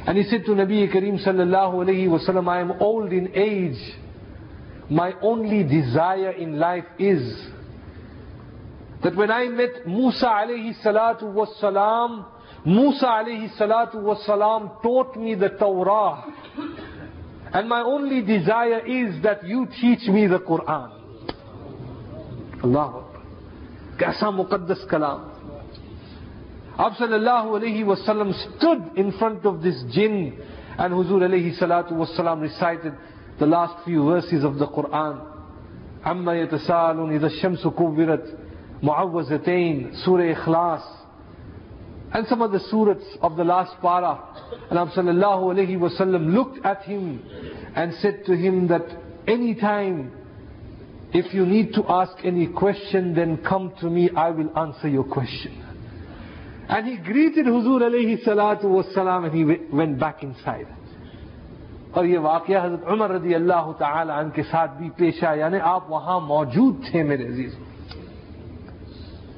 And 0.07 0.19
he 0.19 0.25
said 0.25 0.45
to 0.47 0.53
Nabi 0.53 0.93
Kareem 0.93 1.25
sallallahu 1.25 1.75
alayhi 1.85 2.09
wasallam, 2.09 2.49
I 2.49 2.61
am 2.61 2.73
old 2.81 3.13
in 3.13 3.33
age. 3.35 3.79
My 4.91 5.13
only 5.23 5.63
desire 5.63 6.33
in 6.33 6.59
life 6.59 6.85
is 6.99 7.23
that 9.03 9.15
when 9.15 9.31
I 9.31 9.47
met 9.47 9.87
Musa 9.87 10.27
alayhi 10.27 10.75
salatu 10.85 11.33
was 11.33 11.55
salam, 11.61 12.27
Musa 12.65 13.07
alayhi 13.07 13.57
salatu 13.57 14.03
was 14.03 14.25
salam 14.27 14.71
taught 14.83 15.17
me 15.17 15.35
the 15.35 15.51
Torah. 15.51 16.25
And 17.53 17.69
my 17.69 17.83
only 17.83 18.23
desire 18.23 18.85
is 18.87 19.23
that 19.23 19.47
you 19.47 19.67
teach 19.81 20.09
me 20.09 20.27
the 20.27 20.39
Quran. 20.39 21.02
اللہ 22.65 22.99
کیسا 23.99 24.31
مقدس 24.31 24.85
کلام 24.91 25.21
اب 26.85 26.93
صلی 26.99 27.15
اللہ 27.15 27.49
علیہ 27.57 27.85
وسلم 27.85 28.31
stood 28.43 28.99
in 29.03 29.11
front 29.19 29.47
of 29.47 29.63
this 29.63 29.83
jinn 29.95 30.31
and 30.79 30.95
حضور 30.95 31.23
علیہ 31.25 31.51
السلام 31.61 32.43
recited 32.43 32.93
the 33.39 33.47
last 33.47 33.75
few 33.85 34.05
verses 34.05 34.45
of 34.45 34.59
the 34.59 34.67
Quran 34.77 35.19
اما 36.07 36.35
يتسالون 36.35 37.13
اذا 37.13 37.27
الشمس 37.27 37.67
كبرت 37.67 38.33
معوزتين 38.83 39.91
سورة 40.05 40.33
اخلاص 40.33 40.83
and 42.15 42.27
some 42.27 42.43
of 42.43 42.53
the 42.53 42.59
surahs 42.71 43.19
of 43.23 43.37
the 43.37 43.45
last 43.45 43.75
para 43.83 44.19
and 44.71 44.79
Abu 44.79 44.91
sallallahu 44.91 45.55
alayhi 45.55 45.79
wa 45.79 45.89
sallam 45.89 46.35
looked 46.35 46.65
at 46.65 46.83
him 46.83 47.23
and 47.75 47.95
said 47.95 48.25
to 48.27 48.37
him 48.37 48.69
that 48.69 48.85
any 49.27 49.55
time 49.55 50.13
if 51.15 51.33
you 51.35 51.45
need 51.47 51.75
to 51.75 51.83
ask 51.89 52.25
any 52.25 52.47
question 52.47 53.15
then 53.15 53.37
come 53.49 53.73
to 53.81 53.91
me. 53.91 54.11
I 54.17 54.31
will 54.31 54.51
answer 54.59 54.89
your 54.89 55.05
question. 55.05 55.53
And 56.69 56.87
he 56.87 56.97
greeted 56.97 57.47
Huzur 57.47 57.81
alayhi 57.83 58.23
salatu 58.25 58.65
wassalam 58.65 59.27
and 59.27 59.35
he 59.35 59.45
went 59.77 59.99
back 59.99 60.23
inside. 60.23 60.67
اور 61.93 62.05
یہ 62.05 62.19
واقعہ 62.25 62.65
حضرت 62.65 62.87
عمر 62.89 63.11
رضی 63.11 63.35
اللہ 63.35 63.71
تعالی 63.79 64.13
عنہ 64.13 64.31
کے 64.35 64.43
ساتھ 64.51 64.77
بھی 64.79 64.89
پیش 64.97 65.23
آیا. 65.25 65.41
یعنی 65.45 65.59
آپ 65.71 65.91
وہاں 65.91 66.19
موجود 66.27 66.85
تھے 66.91 67.03
میرے 67.03 67.27
عزیز. 67.29 67.55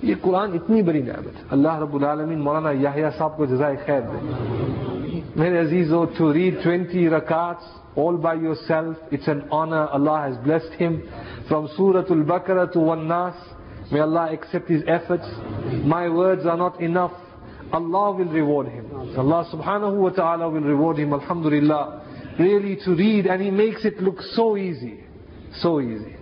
یہ 0.03 0.15
قرآن 0.23 0.53
اتنی 0.55 0.83
بڑی 0.83 1.03
نعمت 1.03 1.37
ہے. 1.37 1.47
اللہ 1.57 1.79
رب 1.83 1.95
العالمین 1.95 2.41
مولانا 2.45 2.71
یاہیا 2.71 3.11
صاحب 3.19 3.37
کو 3.37 3.45
جزائے 3.55 3.77
خیر 3.87 4.01
دے. 4.13 4.19
میرے 5.37 5.59
عزیزو 5.61 6.05
ٹو 6.17 6.33
ریڈ 6.33 6.63
ٹوینٹی 6.63 7.09
رکعتس 7.11 7.67
all 7.97 8.17
by 8.17 8.35
yourself. 8.35 8.97
It's 9.11 9.29
an 9.29 9.49
honor. 9.51 9.87
Allah 9.89 10.29
has 10.29 10.45
blessed 10.45 10.73
him. 10.79 11.09
From 11.49 11.69
Surah 11.77 12.05
Al-Baqarah 12.11 12.73
to 12.73 12.81
Wan-Nas, 12.81 13.35
may 13.93 14.01
Allah 14.01 14.33
accept 14.33 14.69
his 14.69 14.83
efforts. 14.87 15.27
My 15.85 16.09
words 16.09 16.47
are 16.47 16.57
not 16.57 16.81
enough. 16.81 17.13
Allah 17.73 18.13
will 18.13 18.31
reward 18.31 18.69
him. 18.69 18.93
Allah 19.19 19.49
subhanahu 19.53 19.97
wa 19.97 20.11
ta'ala 20.11 20.49
will 20.49 20.61
reward 20.61 20.99
him. 20.99 21.13
Alhamdulillah. 21.13 22.03
Really 22.39 22.77
to 22.85 22.97
read 22.97 23.27
and 23.27 23.41
he 23.41 23.51
makes 23.51 23.85
it 23.85 24.01
look 24.01 24.21
so 24.35 24.57
easy. 24.57 25.05
So 25.61 25.81
easy. 25.81 26.17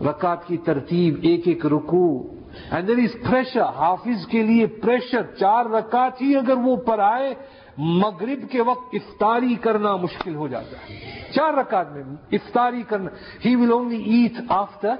Rakat 0.00 0.46
ki 0.46 0.58
tartib, 0.58 1.24
ek 1.24 1.46
ek 1.46 1.62
ruku. 1.62 2.36
And 2.70 2.88
there 2.88 2.98
is 2.98 3.12
pressure. 3.24 3.64
Hafiz 3.64 4.26
ke 4.26 4.42
liye 4.42 4.80
pressure. 4.80 5.34
Char 5.38 5.66
rakat 5.66 6.18
hi 6.18 6.34
agar 6.38 6.58
wo 6.58 6.78
paraye, 6.78 7.36
مغرب 7.78 8.50
کے 8.50 8.62
وقت 8.62 8.88
افطاری 8.92 9.54
کرنا 9.54 9.96
مشکل 9.96 10.34
ہو 10.34 10.48
جاتا 10.48 10.76
ہے۔ 10.76 10.94
چار 11.34 11.54
رکعت 11.54 11.92
میں 11.92 12.02
افطاری 12.32 12.82
کرنا۔ 12.82 13.10
He 13.44 13.56
will 13.56 13.72
only 13.72 14.02
eat 14.02 14.32
after 14.48 14.94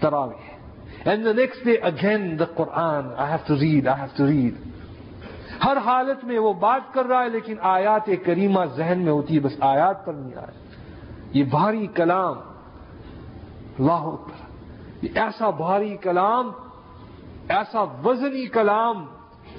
تراوی 0.00 0.34
and 1.04 1.24
the 1.24 1.32
next 1.32 1.64
day 1.64 1.72
again 1.72 2.38
the 2.38 2.44
Quran 2.44 3.04
I 3.16 3.32
have 3.32 3.38
to 3.46 3.54
read 3.54 3.88
I 3.88 4.00
have 4.00 4.08
to 4.16 4.26
read 4.26 4.54
ہر 5.64 5.76
حالت 5.76 6.24
میں 6.24 6.38
وہ 6.38 6.52
بات 6.52 6.94
کر 6.94 7.06
رہا 7.06 7.22
ہے 7.22 7.28
لیکن 7.28 7.54
آیات 7.60 8.06
کریمہ 8.24 8.60
ذہن 8.76 8.98
میں 8.98 9.12
ہوتی 9.12 9.34
ہے، 9.34 9.40
بس 9.40 9.52
آیات 9.60 10.06
پر 10.06 10.12
نہیں 10.12 10.34
آئے۔ 10.36 10.66
یہ 11.32 11.44
بھاری 11.44 11.86
کلام۔ 11.86 12.36
اللہ 13.78 13.92
اکبر۔ 13.92 14.58
یہ 15.02 15.08
ایسا 15.14 15.50
بھاری 15.50 15.96
کلام، 15.96 16.50
ایسا 17.48 17.82
وزنی 17.82 18.46
کلام۔ 18.46 19.04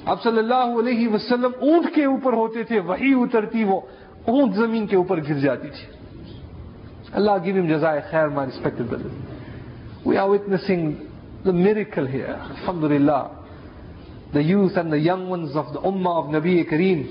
اب 0.05 0.21
صلی 0.23 0.37
اللہ 0.37 0.79
علیہ 0.79 1.07
وسلم 1.07 1.51
اونٹ 1.59 1.93
کے 1.95 2.05
اوپر 2.05 2.33
ہوتے 2.33 2.63
تھے، 2.63 2.79
وہی 2.79 3.13
اترتی، 3.13 3.63
وہ 3.63 3.79
اونٹ 4.27 4.55
زمین 4.55 4.87
کے 4.87 4.95
اوپر 4.95 5.19
گر 5.29 5.39
جاتی 5.39 5.67
تھی۔ 5.67 5.85
اللہ 7.19 7.31
گیو 7.43 7.55
ایم 7.55 7.67
جزائے 7.67 8.01
خیر 8.09 8.27
مائی 8.35 8.49
ریسپیکٹڈ 8.49 8.85
بدل 8.91 9.09
وی 10.05 10.17
آر 10.17 10.37
کی 10.37 10.77
دا 11.45 11.51
میریکل 11.51 12.07
ہیئر 12.07 12.29
الحمد 12.29 12.83
للہ 12.91 13.21
the 14.33 14.39
youth 14.39 14.77
and 14.77 14.91
the 14.91 14.97
young 14.97 15.29
once 15.29 15.55
of 15.57 15.73
the 15.73 15.87
اما 15.87 16.11
آف 16.17 16.29
نبی 16.33 16.61
کریم 16.69 17.01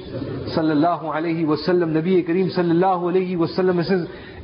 صلی 0.55 0.71
اللہ 0.71 1.05
علیہ 1.17 1.47
وسلم 1.47 1.91
نبی 1.97 2.21
کریم 2.29 2.49
صلی 2.57 2.71
اللہ 2.71 3.07
علیہ 3.09 3.37
وسلم 3.37 3.81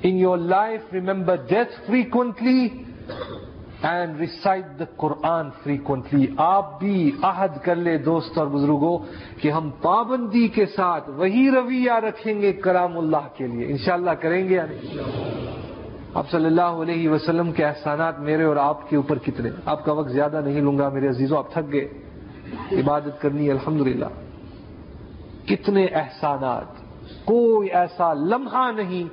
in 0.02 0.18
your 0.18 0.38
life 0.54 0.92
remember 0.92 1.36
death 1.48 1.72
frequently 1.86 2.68
and 3.82 4.18
recite 4.20 4.78
the 4.78 4.86
Quran 5.02 5.50
frequently. 5.64 6.26
آپ 6.36 6.78
بھی 6.78 7.10
عہد 7.22 7.58
کر 7.62 7.74
لے 7.74 7.98
دوست 7.98 8.38
اور 8.38 8.46
بزرگوں 8.46 8.98
کہ 9.40 9.50
ہم 9.50 9.70
پابندی 9.82 10.48
کے 10.48 10.66
ساتھ 10.66 11.10
وہی 11.10 11.50
رویہ 11.50 11.92
رکھیں 11.92 12.42
گے 12.42 12.52
کرام 12.52 12.98
اللہ 12.98 13.28
کے 13.34 13.46
لیے. 13.46 13.66
انشاءاللہ 13.66 14.10
کریں 14.10 14.48
گے 14.48 14.54
یا 14.54 14.66
نہیں؟ 14.66 14.98
آپ 16.14 16.30
صلی 16.30 16.46
اللہ 16.46 16.82
علیہ 16.82 17.08
وسلم 17.08 17.52
کے 17.52 17.64
احسانات 17.64 18.20
میرے 18.20 18.44
اور 18.44 18.56
آپ 18.56 18.90
کے 18.90 18.96
اوپر 18.96 19.18
کتنے 19.18 19.50
آپ 19.64 19.84
کا 19.84 19.92
وقت 19.92 20.10
زیادہ 20.10 20.40
نہیں 20.44 20.60
لوں 20.60 20.78
گا 20.78 20.88
میرے 20.88 21.08
عزیزوں 21.08 21.38
آپ 21.38 21.52
تھک 21.52 21.72
گئے. 21.72 21.88
عبادت 22.72 23.20
کرنی، 23.20 23.50
الحمدللہ. 23.50 24.06
کتنے 25.46 25.86
احسانات. 25.86 26.88
کوئی 27.24 27.68
ایسا 27.68 28.14
لمحہ 28.14 28.72
نہیں 28.72 29.08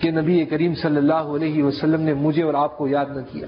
کہ 0.00 0.10
نبی 0.10 0.44
کریم 0.44 0.74
صلی 0.74 0.96
اللہ 0.96 1.12
علیہ 1.12 1.62
وسلم 1.62 2.00
نے 2.00 2.14
مجھے 2.14 2.42
اور 2.42 2.54
آپ 2.54 2.78
کو 2.78 2.88
یاد 2.88 3.06
نہ 3.06 3.20
کیا. 3.32 3.46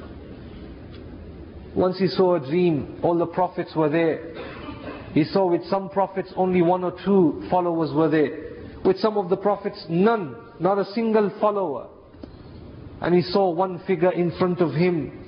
Once 1.74 1.98
he 1.98 2.08
saw 2.08 2.34
a 2.34 2.40
dream, 2.40 2.98
all 3.02 3.16
the 3.16 3.26
prophets 3.26 3.70
were 3.76 3.88
there. 3.88 4.34
He 5.12 5.24
saw 5.24 5.46
with 5.46 5.64
some 5.66 5.88
prophets 5.90 6.32
only 6.36 6.62
one 6.62 6.84
or 6.84 6.92
two 7.04 7.46
followers 7.50 7.92
were 7.94 8.08
there. 8.08 8.48
With 8.84 8.98
some 8.98 9.16
of 9.16 9.28
the 9.28 9.36
prophets, 9.36 9.84
none, 9.88 10.36
not 10.60 10.78
a 10.78 10.84
single 10.92 11.30
follower. 11.40 11.88
And 13.00 13.14
he 13.14 13.22
saw 13.22 13.50
one 13.50 13.82
figure 13.86 14.12
in 14.12 14.32
front 14.38 14.60
of 14.60 14.72
him 14.72 15.26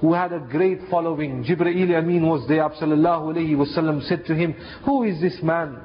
who 0.00 0.12
had 0.12 0.32
a 0.32 0.38
great 0.38 0.78
following. 0.90 1.44
Jibreel 1.44 1.96
Amin 1.96 2.26
was 2.26 2.46
there. 2.48 2.68
Sallallahu 2.68 3.34
alayhi 3.34 3.56
wasallam 3.56 4.06
said 4.08 4.24
to 4.26 4.34
him, 4.34 4.54
Who 4.84 5.02
is 5.04 5.20
this 5.20 5.38
man? 5.42 5.80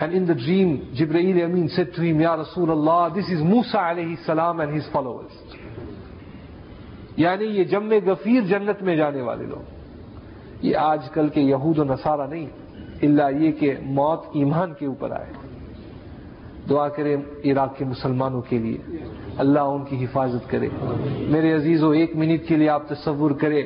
And 0.00 0.12
in 0.14 0.26
the 0.26 0.34
dream, 0.34 0.94
Jibreel 0.98 1.44
Amin 1.44 1.68
said 1.68 1.92
to 1.94 2.02
him, 2.02 2.20
Ya 2.20 2.36
Rasulullah, 2.36 3.14
this 3.14 3.26
is 3.26 3.42
Musa 3.42 3.76
alayhi 3.76 4.24
salam 4.26 4.60
and 4.60 4.74
his 4.74 4.84
followers. 4.92 5.30
یعنی 7.16 7.44
یہ 7.44 7.64
جم 7.64 7.92
غفیر 8.06 8.40
جنت 8.40 8.82
میں 8.82 8.96
جانے 8.96 9.22
والے 9.22 9.46
لوگ۔ 9.46 9.80
یہ 10.62 10.76
آج 10.76 11.10
کل 11.10 11.28
کے 11.28 11.40
یہود 11.40 11.78
و 11.78 11.84
نصارہ 11.84 12.26
نہیں 12.26 12.46
اللہ 13.02 13.38
یہ 13.38 13.52
کہ 13.52 13.74
موت 13.82 14.24
ایمان 14.32 14.74
کے 14.74 14.86
اوپر 14.86 15.10
آئے۔ 15.10 15.32
دعا 16.70 16.88
کرے 16.88 17.16
عراق 17.44 17.76
کے 17.76 17.84
مسلمانوں 17.84 18.42
کے 18.42 18.58
لیے۔ 18.58 18.78
اللہ 19.38 19.58
ان 19.58 19.84
کی 19.84 20.04
حفاظت 20.04 20.50
کرے۔ 20.50 20.68
میرے 21.28 21.54
عزیزوں 21.54 21.94
ایک 21.94 22.16
منٹ 22.16 22.48
کے 22.48 22.56
لیے 22.56 22.68
آپ 22.68 22.88
تصور 22.88 23.30
کرے 23.30 23.62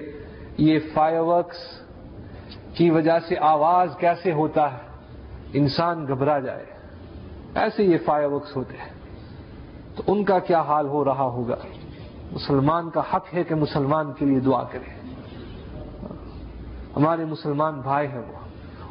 یہ 0.59 0.79
فائر 0.95 1.21
ورکس 1.21 1.57
کی 2.75 2.91
وجہ 2.91 3.19
سے 3.29 3.35
آواز 3.41 3.89
کیسے 3.99 4.33
ہوتا 4.33 4.73
ہے؟ 4.73 4.79
انسان 5.53 6.07
گھبرا 6.07 6.39
جائے۔ 6.39 6.65
ایسے 7.55 7.85
یہ 7.85 7.97
فائر 8.05 8.27
ورکس 8.27 8.57
ہوتے 8.57 8.77
ہیں۔ 8.77 8.95
تو 9.97 10.03
ان 10.07 10.25
کا 10.25 10.39
کیا 10.39 10.61
حال 10.61 10.87
ہو 10.87 11.05
رہا 11.05 11.25
ہوگا؟ 11.25 11.57
مسلمان 12.33 12.91
کا 12.91 13.01
حق 13.01 13.35
ہے 13.35 13.45
کہ 13.45 13.55
مسلمان 13.55 14.13
کے 14.13 14.25
لیے 14.25 14.41
دعا 14.41 14.65
کرے۔ 14.65 15.09
ہمارے 16.97 17.25
مسلمان 17.25 17.81
بھائی 17.81 18.09
ہیں 18.09 18.19
وہ۔ 18.19 18.45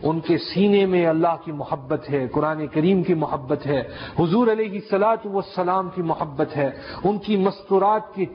ان 0.03 0.19
کے 0.19 0.38
سینے 0.38 0.86
میں 0.86 1.05
اللہ 1.05 1.36
کی 1.43 1.51
محبت 1.51 2.09
ہے، 2.09 2.27
قرآن 2.27 2.67
کریم 2.67 3.03
کی 3.03 3.13
محبت 3.13 3.67
ہے، 3.67 3.84
حضور 4.19 4.47
علیہ 4.47 4.79
سلاط 4.89 5.25
والسلام 5.25 5.89
کی 5.95 6.01
محبت 6.01 6.57
ہے۔ 6.57 6.69
ان 7.03 7.19
کی 7.19 7.38
مستورات 7.38 8.15
کی 8.15 8.25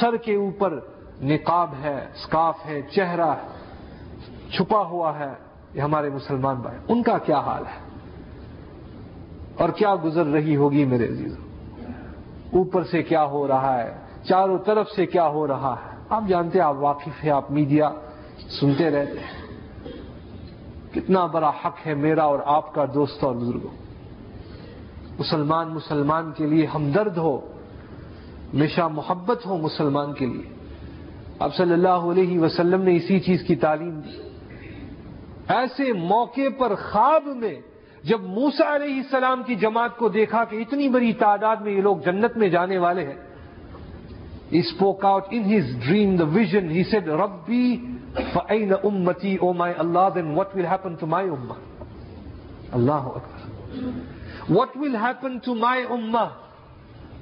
سر 0.00 0.16
کے 0.16 0.34
اوپر 0.34 0.78
نقاب 1.20 1.70
ہے 1.82 2.06
سکاف 2.14 2.56
ہے، 2.66 2.82
چہرہ 2.82 3.34
چھپا 4.52 4.82
ہوا 4.82 5.18
ہے۔ 5.18 5.32
یہ 5.74 5.80
ہمارے 5.80 6.10
مسلمان 6.10 6.56
بھائی۔ 6.56 6.78
ان 6.88 7.02
کا 7.02 7.18
کیا 7.18 7.38
حال 7.38 7.62
ہے؟ 7.66 7.88
اور 9.58 9.68
کیا 9.68 9.94
گزر 10.04 10.26
رہی 10.26 10.56
ہوگی 10.56 10.84
میرے 10.84 11.08
عزیز 11.08 11.38
اوپر 12.52 12.84
سے 12.84 13.02
کیا 13.02 13.24
ہو 13.24 13.48
رہا 13.48 13.82
ہے؟ 13.82 14.07
چاروں 14.28 14.58
طرف 14.58 14.90
سے 14.90 15.06
کیا 15.06 15.28
ہو 15.28 15.46
رہا 15.46 15.76
ہے؟ 15.84 15.98
آپ 16.08 16.22
جانتے 16.28 16.58
ہیں، 16.58 16.66
آپ 16.66 16.76
واقف 16.78 17.24
ہیں، 17.24 17.30
آپ 17.30 17.50
میڈیا 17.50 17.90
سنتے 18.60 18.90
رہتے 18.90 19.18
ہیں۔ 19.18 19.48
کتنا 20.94 21.26
بڑا 21.26 21.52
حق 21.64 21.86
ہے 21.86 21.94
میرا 21.94 22.24
اور 22.24 22.38
آپ 22.44 22.74
کا 22.74 22.84
دوست 22.94 23.24
اور 23.24 23.34
بزرگوں۔ 23.34 23.76
مسلمان 25.18 25.68
مسلمان 25.68 26.32
کے 26.32 26.46
لیے 26.46 26.66
ہمدرد 26.66 27.16
ہو، 27.16 27.36
ہمیشہ 28.54 28.80
محبت 28.80 29.46
ہو 29.46 29.58
مسلمان 29.58 30.12
کے 30.12 30.26
لیے۔ 30.26 30.54
اب 31.38 31.54
صلی 31.54 31.72
اللہ 31.72 31.88
علیہ 31.88 32.40
وسلم 32.40 32.82
نے 32.82 32.96
اسی 32.96 33.20
چیز 33.20 33.42
کی 33.42 33.56
تعلیم 33.56 34.00
دی۔ 34.00 34.10
ایسے 35.48 35.92
موقع 35.92 36.48
پر 36.58 36.74
خواب 36.74 37.26
میں 37.26 37.54
جب 38.02 38.20
موسا 38.20 38.76
علیہ 38.76 38.96
السلام 38.96 39.42
کی 39.42 39.54
جماعت 39.54 39.96
کو 39.96 40.08
دیکھا 40.08 40.44
کہ 40.44 40.56
اتنی 40.56 40.88
بڑی 40.88 41.12
تعداد 41.12 41.56
میں 41.56 41.72
یہ 41.72 41.82
لوگ 41.82 41.96
جنت 41.96 42.36
میں 42.36 42.48
جانے 42.48 42.78
والے 42.78 43.06
ہیں 43.06 43.27
He 44.50 44.62
spoke 44.62 45.00
out 45.02 45.32
in 45.32 45.44
his 45.44 45.64
dream, 45.86 46.16
the 46.16 46.26
vision. 46.26 46.70
He 46.70 46.84
said, 46.84 47.06
Rabbi, 47.06 47.76
fa'ayna 48.34 48.82
ummati, 48.82 49.38
O 49.42 49.52
my 49.52 49.74
Allah, 49.76 50.12
then 50.14 50.34
what 50.34 50.56
will 50.56 50.66
happen 50.66 50.96
to 50.98 51.06
my 51.06 51.24
ummah? 51.24 51.60
Allahu 52.72 53.08
Akbar. 53.10 53.48
What 54.48 54.74
will 54.76 54.96
happen 54.96 55.42
to 55.44 55.54
my 55.54 55.84
ummah? 55.90 56.34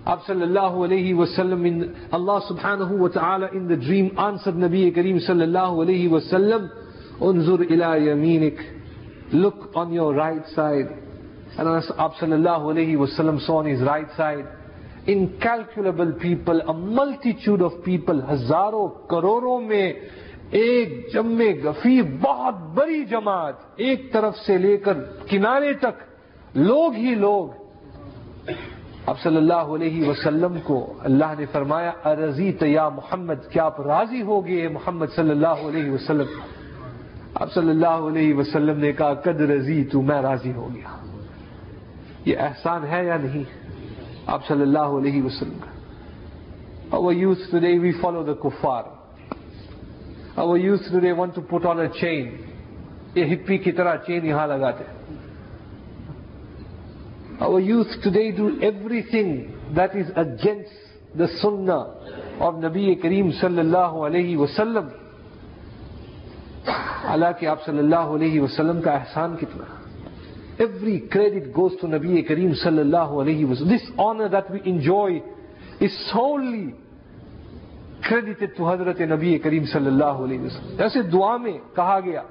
Ab 0.06 0.20
sallallahu 0.20 0.86
alayhi 0.88 1.14
Wasallam 1.14 1.66
in 1.66 2.08
Allah 2.12 2.40
subhanahu 2.48 2.96
wa 2.96 3.08
ta'ala 3.08 3.50
in 3.50 3.66
the 3.66 3.76
dream 3.76 4.16
answered 4.16 4.54
Nabi 4.54 4.94
Kareem 4.96 5.18
sallallahu 5.28 5.84
alayhi 5.84 6.08
Wasallam, 6.08 6.70
Unzur 7.20 7.68
ila 7.68 7.96
yaminik. 7.96 9.32
Look 9.32 9.72
on 9.74 9.92
your 9.92 10.14
right 10.14 10.46
side. 10.54 10.86
And 11.58 11.68
Abu 11.68 12.14
sallallahu 12.14 12.72
alayhi 12.72 12.94
Wasallam 12.94 13.44
saw 13.44 13.56
on 13.56 13.66
his 13.66 13.80
right 13.80 14.06
side 14.16 14.46
incalculable 15.06 16.12
people 16.12 16.60
multitude 16.78 17.62
of 17.62 17.72
people 17.84 18.20
ہزاروں 18.30 18.88
کروڑوں 18.88 19.60
میں 19.60 19.92
ایک 20.50 21.12
جم 21.12 21.40
گفی، 21.64 22.02
بہت 22.02 22.54
بڑی 22.74 23.04
جماعت 23.04 23.54
ایک 23.76 24.12
طرف 24.12 24.36
سے 24.36 24.58
لے 24.58 24.76
کر 24.76 24.94
کنارے 25.28 25.72
تک 25.72 26.02
لوگ 26.54 26.94
ہی 26.94 27.14
لوگ۔ 27.14 27.48
اب 29.06 29.20
صلی 29.20 29.36
اللہ 29.36 29.72
علیہ 29.74 30.08
وسلم 30.08 30.58
کو 30.64 30.92
اللہ 30.98 31.32
نے 31.38 31.46
فرمایا 31.46 31.92
ارضی 32.04 32.52
تیا 32.52 32.88
محمد، 32.88 33.50
کیا 33.52 33.64
آپ 33.64 33.80
راضی 33.80 34.22
ہو 34.22 34.46
گئے 34.46 34.68
محمد 34.68 35.06
صلی 35.16 35.30
اللہ 35.30 35.46
علیہ 35.46 35.90
وسلم؟ 35.90 36.26
آپ 37.34 37.52
صلی 37.52 37.70
اللہ 37.70 37.86
علیہ 37.86 38.34
وسلم 38.34 38.78
نے 38.78 38.92
کہا، 38.92 39.14
قد 39.14 39.40
رضی 39.40 39.84
تو 39.84 40.02
میں 40.02 40.22
راضی 40.22 40.52
ہو 40.52 40.68
گیا۔ 40.74 40.96
یہ 42.24 42.36
احسان 42.38 42.84
ہے 42.90 43.04
یا 43.04 43.16
نہیں؟ 43.16 43.44
آپ 44.26 44.46
صلی 44.46 44.62
اللہ 44.62 44.94
علیہ 44.98 45.22
وسلم 45.22 45.58
کا 45.60 45.74
Our 46.92 47.12
youth 47.12 47.50
today, 47.50 47.78
we 47.80 48.00
follow 48.00 48.22
the 48.22 48.36
kuffar. 48.36 48.86
Our 50.36 50.56
youth 50.56 50.82
today 50.88 51.12
want 51.12 51.34
to 51.34 51.40
put 51.40 51.64
on 51.66 51.80
a 51.80 51.88
chain. 51.92 52.28
یہ 53.14 53.24
ہپی 53.24 53.56
کی 53.58 53.72
طرح 53.72 53.96
چین 54.06 54.26
یہاں 54.26 54.46
لگاتے 54.46 54.84
Our 57.40 57.60
youth 57.60 57.94
today 58.04 58.30
do 58.30 58.60
everything 58.62 59.32
that 59.74 59.96
is 59.96 60.10
against 60.14 60.72
the 61.16 61.28
sunnah 61.40 61.80
of 62.40 62.54
Nabi 62.62 63.02
Kareem 63.02 63.32
sallallahu 63.40 64.04
alayhi 64.10 64.36
وسلم 64.36 64.88
حالانکہ 67.08 67.46
آپ 67.46 67.64
صلی 67.64 67.78
اللہ 67.78 68.14
علیہ 68.14 68.40
وسلم 68.40 68.80
کا 68.82 68.92
احسان 68.92 69.36
کتنا 69.40 69.64
ایوری 70.58 70.98
کریڈٹ 70.98 71.56
گوز 71.56 71.72
ٹو 71.80 71.86
نبی 71.86 72.22
کریم 72.22 72.54
صلی 72.54 72.78
اللہ 72.78 73.10
علیہ 73.20 73.46
وسلم 73.46 73.68
this 73.68 73.90
honour 73.96 74.28
that 74.28 74.50
we 74.50 74.58
enjoy 74.64 75.18
is 75.80 75.92
solely 76.12 76.70
credited 78.08 78.56
to 78.56 78.70
حضرت 78.72 79.00
نبی 79.00 79.38
کریم 79.38 79.64
صلی 79.64 79.86
اللہ 79.86 80.22
علیہ 80.24 80.40
وسلم 80.40 80.82
ایسے 80.82 81.02
دعا 81.02 81.36
میں 81.36 81.58
کہا 81.74 82.00
گیا، 82.00 82.22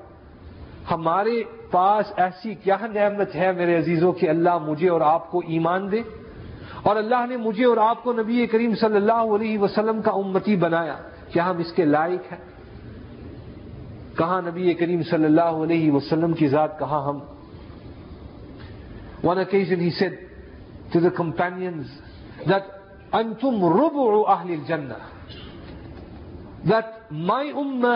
ہمارے 0.91 1.43
پاس 1.71 2.05
ایسی 2.17 2.53
کیا 2.53 2.77
نعمت 2.93 3.35
ہے 3.35 3.51
میرے 3.51 3.77
عزیزوں 3.77 4.11
کہ 4.11 4.29
اللہ 4.29 4.57
مجھے 4.57 4.89
اور 4.89 5.01
آپ 5.01 5.31
کو 5.31 5.41
ایمان 5.47 5.91
دے؟ 5.91 6.01
اور 6.83 6.95
اللہ 6.95 7.25
نے 7.29 7.37
مجھے 7.37 7.65
اور 7.65 7.77
آپ 7.77 8.03
کو 8.03 8.13
نبی 8.13 8.47
کریم 8.47 8.75
صلی 8.75 8.95
اللہ 8.95 9.35
علیہ 9.35 9.59
وسلم 9.59 10.01
کا 10.01 10.11
امتی 10.11 10.55
بنایا 10.55 10.95
کیا 11.33 11.49
ہم 11.49 11.57
اس 11.57 11.71
کے 11.73 11.85
لائق 11.85 12.31
ہیں۔ 12.31 12.43
کہاں 14.17 14.41
نبی 14.41 14.73
کریم 14.73 15.03
صلی 15.03 15.25
اللہ 15.25 15.63
علیہ 15.63 15.91
وسلم 15.91 16.33
کی 16.33 16.47
ذات، 16.47 16.79
کہاں 16.79 17.03
ہم 17.07 17.19
one 19.25 19.37
occasion 19.39 19.79
he 19.81 19.89
said 19.99 20.15
to 20.93 20.99
the 20.99 21.09
companions 21.15 21.99
that 22.49 22.73
انتم 23.13 23.63
ربع 23.73 24.07
اہل 24.27 24.51
الجنہ 24.51 24.99
دیٹ 26.69 27.11
مائی 27.29 27.51
امہ 27.57 27.95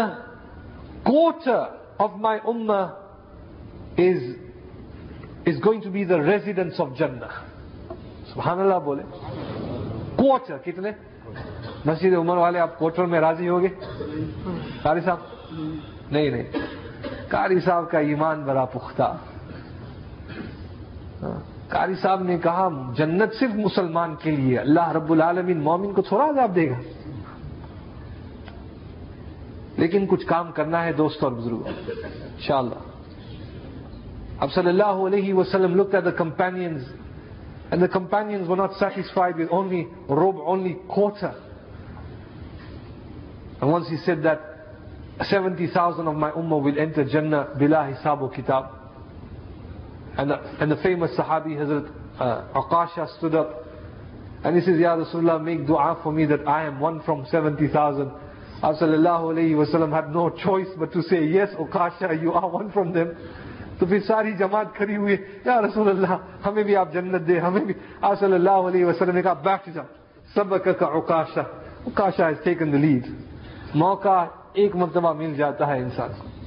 کوٹر 1.03 1.59
آف 2.03 2.15
مائی 2.17 2.39
امہ 2.47 2.81
is 3.97 4.23
is 5.45 5.65
going 5.65 5.81
to 5.81 5.89
be 5.89 6.03
the 6.05 6.17
residence 6.21 6.79
of 6.81 6.97
جنہ 6.99 7.31
سبحان 8.33 8.59
اللہ 8.59 8.79
بولے 8.83 9.03
کوٹر 10.15 10.57
کتنے 10.65 10.91
مسجد 11.85 12.13
عمر 12.15 12.37
والے 12.37 12.59
آپ 12.59 12.77
کوٹر 12.79 13.05
میں 13.05 13.19
راضی 13.19 13.49
ہوگے 13.49 13.67
قاری 14.83 15.01
صاحب 15.05 15.19
نہیں 16.11 16.29
نہیں 16.29 16.67
قاری 17.29 17.59
صاحب 17.59 17.89
کا 17.91 17.99
ایمان 18.07 18.43
بڑا 18.43 18.65
پختہ 18.73 19.15
قاری 21.21 21.95
صاحب 22.01 22.21
نے 22.23 22.37
کہا 22.43 22.67
جنت 22.97 23.33
صرف 23.39 23.55
مسلمان 23.55 24.15
کے 24.21 24.31
لیے 24.35 24.57
اللہ 24.59 24.91
رب 24.95 25.11
العالمین 25.11 25.61
مومن 25.63 25.93
کو 25.93 26.01
تھوڑا 26.09 26.29
عذاب 26.29 26.55
دے 26.55 26.69
گا 26.69 26.77
لیکن 29.77 30.05
کچھ 30.09 30.25
کام 30.27 30.51
کرنا 30.51 30.83
ہے 30.85 30.93
دوست 30.93 31.23
اور 31.23 31.31
بزرگ 31.31 31.67
انشاءاللہ 31.67 32.87
اب 34.39 34.51
صلی 34.53 34.69
اللہ 34.69 35.05
علیہ 35.07 35.33
وسلم 35.33 35.75
looked 35.75 35.93
at 35.93 36.03
the 36.03 36.15
companions 36.17 36.89
and 37.71 37.81
the 37.81 37.87
companions 37.87 38.47
were 38.47 38.55
not 38.55 38.73
satisfied 38.75 39.37
with 39.37 39.49
only 39.51 39.87
robe, 40.09 40.37
only 40.43 40.73
quarter. 40.87 41.33
And 43.61 43.71
once 43.71 43.89
he 43.89 43.97
said 43.97 44.23
that 44.23 44.41
70,000 45.21 46.07
of 46.07 46.15
my 46.15 46.31
ummah 46.31 46.63
will 46.63 46.79
enter 46.79 47.03
Jannah 47.03 47.49
bila 47.59 47.93
hisabu 47.93 48.33
kitab. 48.33 48.78
And 50.19 50.31
the, 50.31 50.35
and 50.59 50.69
the 50.69 50.75
famous 50.83 51.11
Sahabi 51.17 51.55
Hazrat 51.55 51.89
uh, 52.19 52.61
Aqasha 52.61 53.17
stood 53.17 53.35
up 53.35 53.63
and 54.43 54.55
he 54.55 54.61
says, 54.61 54.77
Ya 54.77 54.97
Rasulullah, 54.97 55.41
make 55.41 55.65
dua 55.65 55.97
for 56.03 56.11
me 56.11 56.25
that 56.25 56.45
I 56.45 56.65
am 56.65 56.81
one 56.81 57.01
from 57.03 57.25
70,000. 57.31 58.11
Sallallahu 58.61 59.31
alayhi 59.33 59.55
wa 59.55 59.65
sallam 59.73 59.93
had 59.95 60.13
no 60.13 60.29
choice 60.29 60.67
but 60.77 60.91
to 60.91 61.01
say, 61.03 61.25
yes, 61.25 61.49
Aqasha, 61.55 62.21
you 62.21 62.33
are 62.33 62.49
one 62.49 62.71
from 62.71 62.91
them. 62.93 63.15
تو 63.79 63.85
پھر 63.85 63.99
ساری 64.07 64.31
جماعت 64.39 64.73
کھڑی 64.75 64.95
ہوئی 64.95 65.15
یا 65.45 65.59
رسول 65.61 65.89
اللہ 65.89 66.13
ہمیں 66.45 66.63
بھی 66.63 66.75
آپ 66.75 66.91
جنت 66.93 67.27
دے 67.27 67.39
ہمیں 67.39 67.63
بھی 67.65 67.73
آپ 68.01 68.19
صلی 68.19 68.33
اللہ 68.35 68.67
علیہ 68.69 68.85
وسلم 68.85 69.15
نے 69.15 69.21
کہا 69.21 69.33
بیٹھ 69.43 69.69
جاؤ 69.75 69.85
سب 70.33 70.55
کا 70.65 70.85
اوکاشا 70.85 71.41
اوکاشا 71.87 72.27
از 72.27 72.43
ٹیکن 72.43 72.73
دا 72.73 72.77
لیڈ 72.77 73.07
موقع 73.83 74.17
ایک 74.53 74.75
مرتبہ 74.75 75.13
مل 75.21 75.33
جاتا 75.37 75.67
ہے 75.67 75.77
انسان 75.79 76.11
کو 76.19 76.38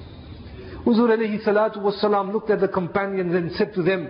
Huzur 0.84 1.10
alayhi 1.10 1.42
salatu 1.44 1.78
wasalam 1.78 2.32
looked 2.32 2.50
at 2.50 2.60
the 2.60 2.68
companions 2.68 3.34
and 3.34 3.52
said 3.52 3.72
to 3.74 3.82
them, 3.82 4.08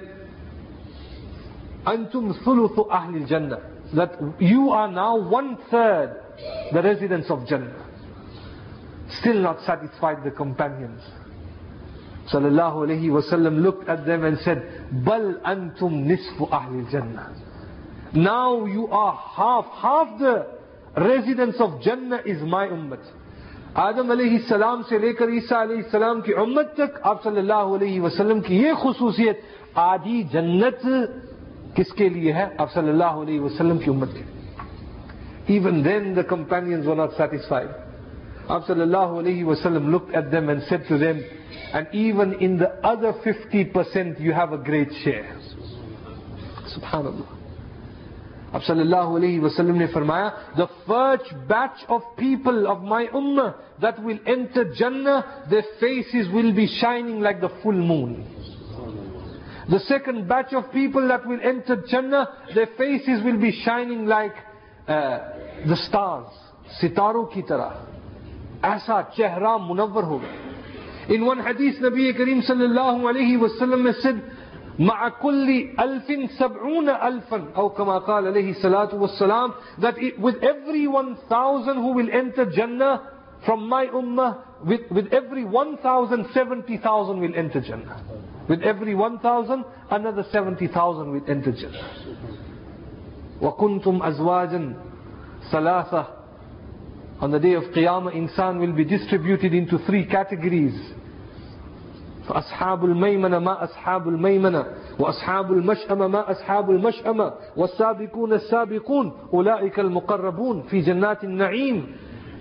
Antum 1.85 2.33
thuluthu 2.45 2.89
ahlil 2.89 3.29
jannah. 3.29 3.61
That 3.95 4.19
you 4.41 4.71
are 4.71 4.91
now 4.91 5.17
one 5.19 5.59
third 5.71 6.17
the 6.73 6.83
residents 6.83 7.31
of 7.31 7.47
Jannah. 7.47 7.87
Still 9.21 9.41
not 9.43 9.59
satisfied 9.67 10.25
the 10.25 10.31
companions. 10.31 11.03
Sallallahu 12.33 12.87
alayhi 12.89 13.11
wasallam 13.11 13.63
looked 13.63 13.89
at 13.89 14.07
them 14.07 14.25
and 14.25 14.39
said, 14.39 14.87
Bal 15.05 15.41
antum 15.45 16.07
nisfu 16.07 16.49
ahlil 16.49 16.91
Jannah. 16.91 17.35
Now 18.15 18.65
you 18.65 18.87
are 18.89 19.15
half, 19.15 19.67
half 19.75 20.19
the 20.19 20.47
residents 20.97 21.59
of 21.61 21.83
Jannah 21.83 22.23
is 22.25 22.41
my 22.43 22.69
ummah. 22.69 23.01
آدم 23.75 24.11
علیہ 24.11 24.31
السلام 24.33 24.83
سے 24.89 24.99
لے 24.99 25.13
کر 25.13 25.29
عیسیٰ 25.29 25.61
علیہ 25.61 25.77
السلام 25.77 26.21
کی 26.21 26.33
امت 26.39 26.75
تک 26.75 26.99
آپ 27.03 27.23
صلی 27.23 27.39
اللہ 27.39 27.77
علیہ 27.77 28.01
وسلم 28.01 28.41
کی 28.41 28.57
یہ 28.57 28.73
خصوصیت 28.83 29.41
آدھی 29.81 30.23
جنت 30.33 30.87
کس 31.77 31.93
کے 31.97 32.09
لیے 32.09 32.33
ہے 32.33 32.47
آپ 32.59 32.73
صلی 32.73 32.89
اللہ 32.89 33.21
علیہ 33.23 33.41
وسلم 33.41 33.79
کی 33.79 33.91
امت 33.91 34.15
کے 34.15 34.31
even 35.49 35.83
then 35.83 36.15
the 36.15 36.25
companions 36.25 36.87
were 36.87 36.97
not 36.97 37.15
satisfied 37.15 37.71
آپ 38.49 38.67
صلی 38.67 38.83
اللہ 38.83 39.19
علیہ 39.19 39.45
وسلم 39.45 39.91
looked 39.91 40.15
at 40.15 40.31
them 40.31 40.49
and 40.49 40.63
said 40.65 40.87
to 40.89 40.99
them 40.99 41.21
and 41.73 41.87
even 41.95 42.35
in 42.41 42.59
the 42.59 42.71
other 42.85 43.13
50% 43.25 44.21
you 44.21 44.33
have 44.33 44.53
a 44.53 44.59
great 44.61 44.93
share. 45.05 45.37
Subhanallah. 46.67 47.42
Ab 48.53 48.61
sallallahu 48.63 49.19
alayhi 49.19 49.41
wasallam 49.41 49.79
ne 49.79 49.87
farmaya, 49.87 50.57
the 50.57 50.69
first 50.87 51.33
batch 51.49 51.85
of 51.89 52.03
people 52.19 52.67
of 52.71 52.83
my 52.83 53.07
ummah 53.07 53.55
that 53.81 54.03
will 54.03 54.19
enter 54.27 54.75
Jannah, 54.75 55.47
their 55.49 55.65
faces 55.81 56.29
will 56.33 56.55
be 56.55 56.67
shining 56.81 57.21
like 57.21 57.41
the 57.41 57.49
full 57.63 57.73
moon. 57.73 58.29
The 59.71 59.79
second 59.81 60.29
batch 60.29 60.53
of 60.53 60.71
people 60.73 61.09
that 61.09 61.27
will 61.27 61.41
enter 61.43 61.83
Jannah, 61.89 62.29
their 62.55 62.69
faces 62.77 63.25
will 63.25 63.41
be 63.41 63.53
shining 63.65 64.05
like 64.07 64.35
uh, 64.87 65.19
the 65.67 65.77
stars, 65.89 66.29
sitaro 66.81 67.33
ki 67.33 67.43
tarah. 67.49 67.87
ایسا 68.63 69.01
چہرہ 69.17 69.57
منور 69.67 70.03
ہوگا 70.03 70.53
In 71.09 71.27
one 71.27 71.41
hadith, 71.41 71.81
Nabi 71.83 72.17
Kareem 72.17 72.47
sallallahu 72.49 73.03
alayhi 73.11 73.41
wa 73.41 73.49
sallam 73.61 73.93
said, 74.03 74.23
مع 74.83 75.09
كل 75.09 75.69
ألف 75.81 76.31
سبعون 76.39 76.89
ألفا 76.89 77.45
أو 77.57 77.69
كما 77.69 77.99
قال 77.99 78.27
عليه 78.27 78.51
الصلاة 78.51 78.95
والسلام 78.95 79.53
that 79.79 79.95
it, 79.99 80.19
with 80.19 80.37
every 80.43 80.87
1000 80.87 81.77
who 81.77 81.93
will 81.93 82.11
enter 82.11 82.51
Jannah 82.51 83.01
from 83.47 83.69
my 83.69 83.87
ummah 83.87 84.39
with, 84.65 84.81
with 84.91 85.13
every 85.13 85.45
1000 85.45 86.27
70,000 86.35 87.21
will 87.21 87.35
enter 87.37 87.61
Jannah 87.61 88.03
with 88.49 88.63
every 88.63 88.95
1000 88.95 89.65
another 89.91 90.25
70,000 90.33 91.13
will 91.13 91.23
enter 91.29 91.53
Jannah 91.53 91.89
وكنتم 93.43 94.03
أزواجا 94.03 94.75
ثلاثة 95.53 96.07
on 97.23 97.31
the 97.31 97.39
day 97.39 97.53
of 97.53 97.63
Qiyamah, 97.73 98.13
insan 98.17 98.59
will 98.59 98.73
be 98.73 98.85
distributed 98.85 99.55
into 99.55 99.79
three 99.87 100.05
categories. 100.07 100.75
فأصحاب 102.29 102.85
الميمنة 102.85 103.39
ما 103.39 103.65
أصحاب 103.65 104.09
الميمنة 104.09 104.67
وأصحاب 104.99 105.53
المشأمة 105.53 106.07
ما 106.07 106.31
أصحاب 106.31 106.71
المشأمة 106.71 107.33
والسابقون 107.57 108.33
السابقون 108.33 109.13
أولئك 109.35 109.81
المقربون 109.81 110.63
في 110.63 110.81
جنات 110.81 111.25
النعيم 111.25 111.87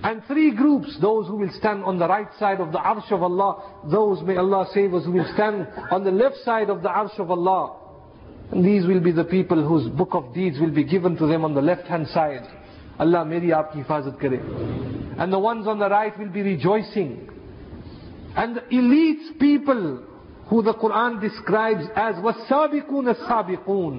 And 0.03 0.24
three 0.28 0.56
groups, 0.56 0.98
those 0.99 1.28
who 1.28 1.36
will 1.36 1.52
stand 1.60 1.84
on 1.84 1.99
the 1.99 2.08
right 2.08 2.28
side 2.40 2.60
of 2.60 2.72
the 2.72 2.80
arsh 2.80 3.12
of 3.12 3.22
Allah, 3.22 3.62
those, 3.91 4.24
may 4.24 4.36
Allah 4.36 4.66
save 4.74 4.95
us, 4.95 5.06
who 5.06 5.12
will 5.12 5.32
stand 5.36 5.68
on 5.91 6.03
the 6.03 6.10
left 6.10 6.38
side 6.44 6.72
of 6.72 6.82
the 6.82 6.90
arsh 6.90 7.20
of 7.20 7.30
Allah. 7.30 7.76
And 8.52 8.66
these 8.66 8.88
will 8.88 8.99
be 8.99 9.12
the 9.12 9.24
people 9.24 9.64
whose 9.64 9.88
book 9.90 10.10
of 10.14 10.34
deeds 10.34 10.60
will 10.60 10.74
be 10.74 10.84
given 10.84 11.16
to 11.18 11.28
them 11.28 11.45
on 11.45 11.53
the 11.53 11.62
left 11.62 11.88
hand 11.88 12.08
side. 12.08 12.48
اللہ 12.98 13.24
میری 13.24 13.52
آپ 13.53 13.72
کی 13.74 13.80
حفاظت 13.80 14.20
کرے 14.20 14.38
and 15.18 15.32
the 15.32 15.38
ones 15.38 15.68
on 15.68 15.80
the 15.80 15.90
right 15.90 16.20
will 16.20 16.28
be 16.34 16.56
Rejoicing 18.31 18.39
and 18.39 18.59
elite 18.69 19.39
people 19.40 19.97
who 20.51 20.61
the 20.62 20.73
Quran 20.81 21.16
describe 21.20 21.78
as 21.94 22.24
و 22.24 22.31
سابقون 22.48 23.09
سابقون 23.27 23.94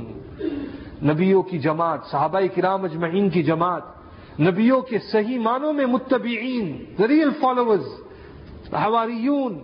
نبیوں 1.07 1.41
کی 1.49 1.59
جماعت 1.59 2.05
صحابہ 2.11 2.39
کرام 2.55 2.83
اجمعین 2.83 3.29
کی 3.29 3.43
جماعت 3.43 4.39
نبیوں 4.39 4.81
کے 4.89 4.99
صحیح 5.11 5.39
معنوں 5.39 5.73
میں 5.73 5.85
متبعین 5.85 6.75
the 6.99 7.07
real 7.07 7.29
followers 7.41 7.87
حواریون 8.73 9.59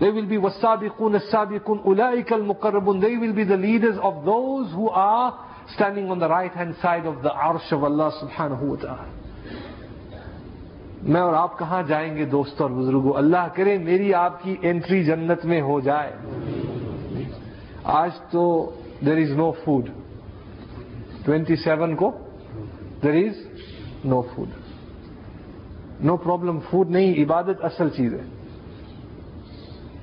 They 0.00 0.10
will 0.10 0.26
be 0.26 0.36
wasabiqun 0.36 1.14
as-sabiqun 1.14 1.84
ulaika 1.84 2.32
al-muqarrabun. 2.32 3.00
They 3.00 3.16
will 3.18 3.32
be 3.32 3.44
the 3.44 3.56
leaders 3.56 3.96
of 4.02 4.24
those 4.24 4.72
who 4.72 4.88
are 4.88 5.38
standing 5.74 6.10
on 6.10 6.18
the 6.18 6.28
right 6.28 6.50
hand 6.50 6.74
side 6.82 7.06
of 7.06 7.22
the 7.22 7.28
arsh 7.28 7.70
of 7.70 7.84
Allah 7.84 8.10
subhanahu 8.20 8.62
wa 8.62 8.76
ta'ala. 8.76 9.06
میں 11.03 11.21
اور 11.21 11.33
آپ 11.33 11.59
کہاں 11.59 11.83
جائیں 11.83 12.17
گے 12.17 12.25
دوست 12.25 12.61
اور 12.61 12.69
بزرگوں؟ 12.69 13.13
اللہ 13.13 13.47
کرے 13.53 13.77
میری 13.77 14.13
آپ 14.13 14.43
کی 14.43 14.55
انٹری 14.61 15.03
جنت 15.03 15.45
میں 15.45 15.61
ہو 15.61 15.79
جائے۔ 15.79 16.11
آج 17.83 18.11
تو 18.31 18.71
there 19.05 19.17
is 19.17 19.31
no 19.31 19.51
food 19.51 19.89
twenty 21.25 21.55
seven 21.55 21.95
کو 21.95 22.11
there 23.03 23.13
is 23.13 23.47
no 24.05 24.21
food 24.21 24.47
no 26.03 26.17
problem 26.17 26.59
food 26.59 26.89
نہیں، 26.89 27.23
عبادت 27.23 27.65
اصل 27.65 27.89
چیز 27.89 28.13
ہے۔ 28.13 28.23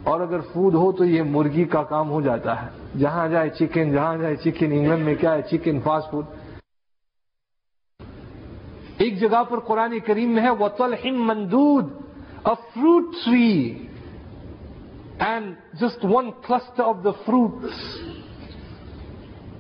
اور 0.05 0.21
اگر 0.21 0.41
فوڈ 0.41 0.75
ہو 0.75 0.93
تو 0.93 1.05
یہ 1.05 1.23
مرغی 1.23 1.65
کا 1.65 1.83
کام 1.83 2.11
ہو 2.11 2.21
جاتا 2.21 2.63
ہے۔ 2.63 2.99
جہاں 2.99 3.29
جائے 3.29 3.51
چکن 3.51 3.93
جہاں 3.93 4.17
جائے 4.17 4.37
چکن 4.37 4.73
انگلینڈ 4.73 5.05
میں 5.05 5.15
کیا 5.15 5.35
ہے؟ 5.35 5.43
چکن 5.43 5.81
فاسٹ 5.85 6.11
فوڈ 6.11 6.25
ایک 9.15 9.21
جگہ 9.21 9.43
پر 9.49 9.59
قرآن 9.59 9.99
کریم 10.07 10.31
میں 10.31 10.43
ہے 10.43 10.51
وطلحم 10.51 11.27
مندود 11.27 11.85
a 12.45 12.53
fruit 12.55 13.05
tree 13.25 13.79
and 15.19 15.55
just 15.81 16.05
one 16.05 16.31
cluster 16.47 16.83
of 16.85 16.97
the 17.05 17.11
fruit 17.11 17.65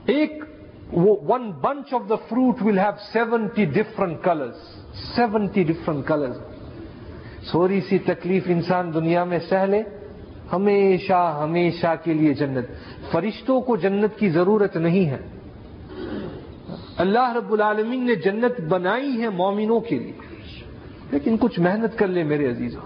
ایک 0.06 0.44
one 1.28 1.50
bunch 1.50 1.94
of 1.94 2.08
the 2.08 2.14
fruit 2.14 2.62
will 2.62 2.78
have 2.78 2.92
seventy 3.12 3.64
different 3.64 4.22
colours 4.22 4.56
seventy 5.16 5.62
different 5.62 6.06
colours 6.06 6.38
تھوڑی 7.50 7.80
سی 7.80 7.98
تکلیف 7.98 8.42
انسان 8.46 8.94
دنیا 8.94 9.24
میں 9.24 9.38
سہ 9.38 9.64
لے 9.66 9.82
ہمیشہ 10.52 11.38
ہمیشہ 11.42 11.94
کے 12.04 12.12
لیے 12.14 12.34
جنت. 12.34 12.66
فرشتوں 13.12 13.60
کو 13.60 13.76
جنت 13.76 14.18
کی 14.18 14.28
ضرورت 14.28 14.76
نہیں 14.76 15.10
ہے۔ 15.10 15.18
اللہ 16.98 17.32
رب 17.32 17.52
العالمین 17.52 18.06
نے 18.06 18.14
جنت 18.14 18.60
بنائی 18.60 19.22
ہے 19.22 19.28
مومنوں 19.28 19.80
کے 19.80 19.98
لیے۔ 19.98 20.12
لیکن 21.10 21.36
کچھ 21.40 21.60
محنت 21.60 21.98
کر 21.98 22.06
لے 22.06 22.22
میرے 22.22 22.50
عزیزوں۔ 22.50 22.82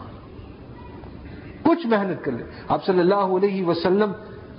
کچھ 1.62 1.86
محنت 1.86 2.24
کر 2.24 2.32
لے۔ 2.32 2.44
آپ 2.68 2.84
صلی 2.84 2.98
اللہ 2.98 3.14
علیہ 3.14 3.66
وسلم 3.66 4.12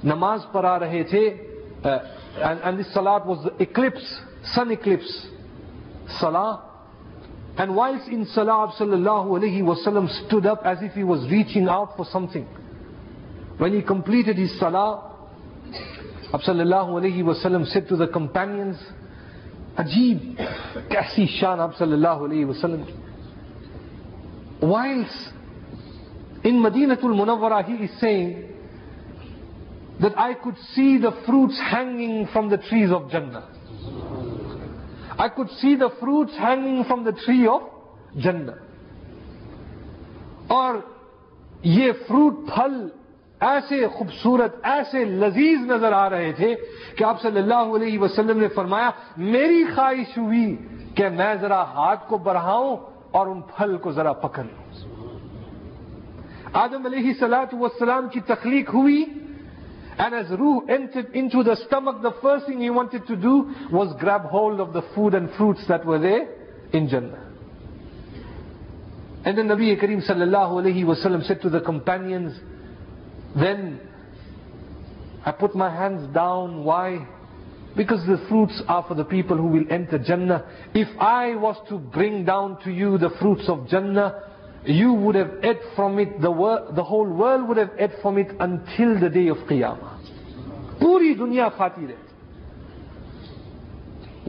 نماز 0.03 0.39
پڑھا 0.51 0.80
رہے 0.80 1.03
تھے 1.03 1.30
سلاد 2.93 3.19
واز 3.26 3.47
اکلپس 3.59 4.03
سن 4.55 4.71
اکلپس 4.71 5.26
سلا 6.19 6.49
اینڈ 7.57 7.71
وائلس 7.76 8.01
ان 8.07 8.26
سلا 8.26 8.65
صلی 8.77 8.91
اللہ 8.91 9.35
علیہ 9.35 9.63
وسلم 9.63 10.03
stood 10.03 10.47
up 10.47 10.67
as 10.67 10.77
if 10.84 10.97
he 10.97 11.03
was 11.03 11.26
reaching 11.26 11.69
out 11.69 11.88
for 11.97 12.05
something 12.27 12.45
when 13.61 13.73
he 13.73 13.81
completed 13.81 14.39
his 14.39 14.59
سلا 14.59 14.85
اب 16.31 16.43
صلی 16.43 16.59
اللہ 16.59 16.95
علیہ 16.97 17.23
وسلم 17.23 17.63
سیٹ 17.63 17.89
ٹو 17.89 17.95
دا 17.95 18.05
کمپینئنس 18.05 18.76
عجیب 19.80 20.41
کیسی 20.89 21.26
شان 21.39 21.60
آپ 21.60 21.77
صلی 21.77 21.93
اللہ 21.93 22.23
علیہ 22.26 22.45
وسلم 22.45 22.81
کی۔ 22.84 22.93
Whilst 24.65 25.15
in 26.43 26.61
Madinat 26.61 27.06
al-Munawwarah 27.06 27.61
he 27.68 27.88
saying 27.99 28.34
that 30.01 30.14
I 30.15 30.34
could 30.41 30.57
see 30.76 30.97
the 30.97 31.10
fruits 31.26 31.61
hanging 31.73 32.23
from 32.34 32.49
the 32.49 32.56
trees 32.69 32.93
of 32.93 33.11
جنت 33.11 33.35
I 35.18 35.30
could 35.35 35.49
see 35.51 35.76
the 35.76 35.88
fruits 35.99 36.39
hanging 36.39 36.84
from 36.88 37.03
the 37.03 37.11
tree 37.26 37.47
of 37.47 37.61
جنت 38.14 38.49
اور 40.47 40.76
یہ 41.64 41.91
فروٹ 42.07 42.34
پھل 42.56 42.73
ایسے 43.48 43.88
خوبصورت 43.88 44.56
ایسے 44.68 45.03
لذیذ 45.06 45.66
نظر 45.68 45.91
آ 45.94 46.10
رہے 46.10 46.32
تھے 46.38 46.53
کہ 46.98 47.03
آپ 47.03 47.22
صلی 47.22 47.40
اللہ 47.40 47.76
علیہ 47.76 47.99
وسلم 47.99 48.40
نے 48.40 48.48
فرمایا 48.56 48.90
میری 49.18 49.64
خواہش 49.76 50.18
ہوئی 50.18 50.56
کہ 50.95 51.10
میں 51.10 51.34
ذرا 51.41 51.61
ہاتھ 51.76 52.07
کو 52.10 52.18
بڑھاؤں 52.26 52.76
اور 53.18 53.28
ان 53.28 53.41
پھل 53.56 53.78
کو 53.84 53.91
ذرا 53.91 54.14
پکڑ 54.26 54.44
لوں 54.44 54.98
آدم 56.64 56.86
علیہ 56.86 57.14
سلاۃ 57.20 57.53
والسلام 57.53 58.07
کی 58.14 58.20
تخلیق 58.28 58.74
ہوئی 58.74 59.03
And 59.99 60.16
as 60.16 60.30
Ruh 60.30 60.66
entered 60.70 61.14
into 61.14 61.44
the 61.44 61.57
stomach, 61.66 62.02
the 62.02 62.14
first 62.22 62.45
thing 62.45 62.61
he 62.61 62.70
wanted 62.70 63.06
to 63.07 63.18
do 63.18 63.53
was 63.70 63.94
grab 63.99 64.22
hold 64.22 64.61
of 64.61 64.72
the 64.72 64.82
food 64.95 65.14
and 65.14 65.30
fruits 65.36 65.60
that 65.68 65.86
were 65.86 65.99
there 65.99 66.26
in 66.72 66.88
Jannah. 66.88 67.20
And 69.26 69.38
then 69.38 69.49
Nabi 69.49 69.78
Kareem 69.78 69.99
sallallahu 70.10 70.64
alayhi 70.64 70.86
wa 70.86 70.95
sallam 70.95 71.28
said 71.28 71.41
to 71.41 71.49
the 71.49 71.60
companions, 71.60 72.32
then 73.35 73.80
I 75.26 75.31
put 75.31 75.56
my 75.56 75.69
hands 75.69 76.14
down. 76.14 76.64
Why? 76.64 77.07
Because 77.76 78.06
the 78.07 78.26
fruits 78.27 78.61
are 78.68 78.84
for 78.88 78.95
the 78.95 79.06
people 79.06 79.38
who 79.38 79.47
will 79.47 79.65
enter 79.69 79.99
Jannah. 79.99 80.45
If 80.73 80.88
I 80.99 81.35
was 81.35 81.56
to 81.69 81.77
bring 81.77 82.26
down 82.26 82.57
to 82.64 82.72
you 82.72 82.97
the 82.97 83.11
fruits 83.19 83.47
of 83.47 83.68
Jannah, 83.68 84.23
you 84.65 84.93
would 84.93 85.15
have 85.15 85.31
ate 85.43 85.61
from 85.76 85.99
it, 85.99 86.19
the, 86.22 86.31
wor- 86.31 86.72
the 86.76 86.84
whole 86.84 87.07
world 87.07 87.47
would 87.47 87.57
have 87.57 87.72
ate 87.77 87.91
from 88.01 88.18
it 88.18 88.27
until 88.39 88.99
the 88.99 89.10
day 89.10 89.27
of 89.27 89.38
Qiyamah. 89.49 89.95
پوری 90.80 91.14
دنیا 91.19 91.47
کھاتی 91.57 91.88
رہتی 91.88 92.10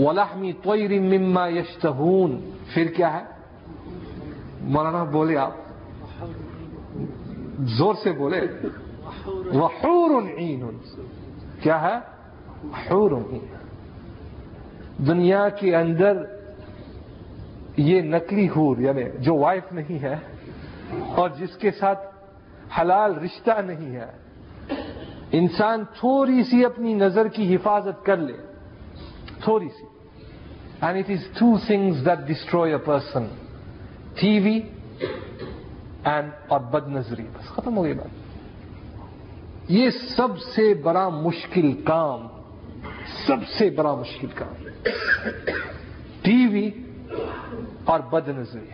وَلَحْمِ 0.03 0.51
طَيْرٍ 0.63 0.91
مِمَّا 1.01 1.47
يَشْتَهُونَ 1.49 2.39
پھر 2.75 2.87
کیا 2.97 3.13
ہے 3.13 3.25
مولانا 4.75 5.03
بولے 5.13 5.37
آپ 5.39 5.53
زور 7.79 7.95
سے 8.03 8.13
بولے 8.19 8.41
وحور 9.27 10.23
عین. 10.39 10.79
کیا 11.63 11.81
ہے؟ 11.83 11.97
حور 12.75 13.11
عین. 13.11 13.47
دنیا 15.07 15.49
کے 15.49 15.77
اندر 15.77 16.17
یہ 17.77 18.01
نقلی 18.03 18.49
حور 18.49 18.77
یعنی 18.79 19.05
جو 19.19 19.35
وائف 19.35 19.73
نہیں 19.73 19.99
ہے 20.03 20.17
اور 21.15 21.31
جس 21.39 21.57
کے 21.57 21.71
ساتھ 21.71 21.99
حلال 22.81 23.15
رشتہ 23.15 23.61
نہیں 23.61 23.97
ہے، 23.97 24.11
انسان 25.33 25.85
تھوڑی 26.01 26.43
سی 26.45 26.65
اپنی 26.65 26.95
نظر 26.95 27.29
کی 27.29 27.55
حفاظت 27.57 28.05
کر 28.05 28.17
لے، 28.17 28.37
تھوڑی 29.45 29.69
سی. 29.69 29.87
And 30.81 30.99
it 30.99 31.11
is 31.11 31.39
two 31.39 31.57
things 31.67 32.05
that 32.07 32.29
destroy 32.29 32.73
a 32.73 32.79
person 32.79 33.27
T 34.21 34.39
V 34.39 34.61
and 36.05 36.31
اور 36.49 36.61
بد 36.61 36.89
نظری 36.89 37.23
بس 37.23 37.49
ختم 37.49 37.77
ہو 37.77 37.85
گئی 37.85 37.95
بات۔ 37.95 38.20
یہ 39.71 39.91
سب 39.91 40.39
سے 40.45 40.73
بڑا 40.75 41.09
مشکل 41.09 41.73
کام، 41.85 42.27
سب 43.27 43.47
سے 43.49 43.69
بڑا 43.71 43.95
مشکل 43.95 44.27
کام 44.35 44.55
ٹی 46.23 46.47
وی 46.53 46.71
اور 47.85 48.01
بد 48.11 48.29
نظری۔ 48.29 48.69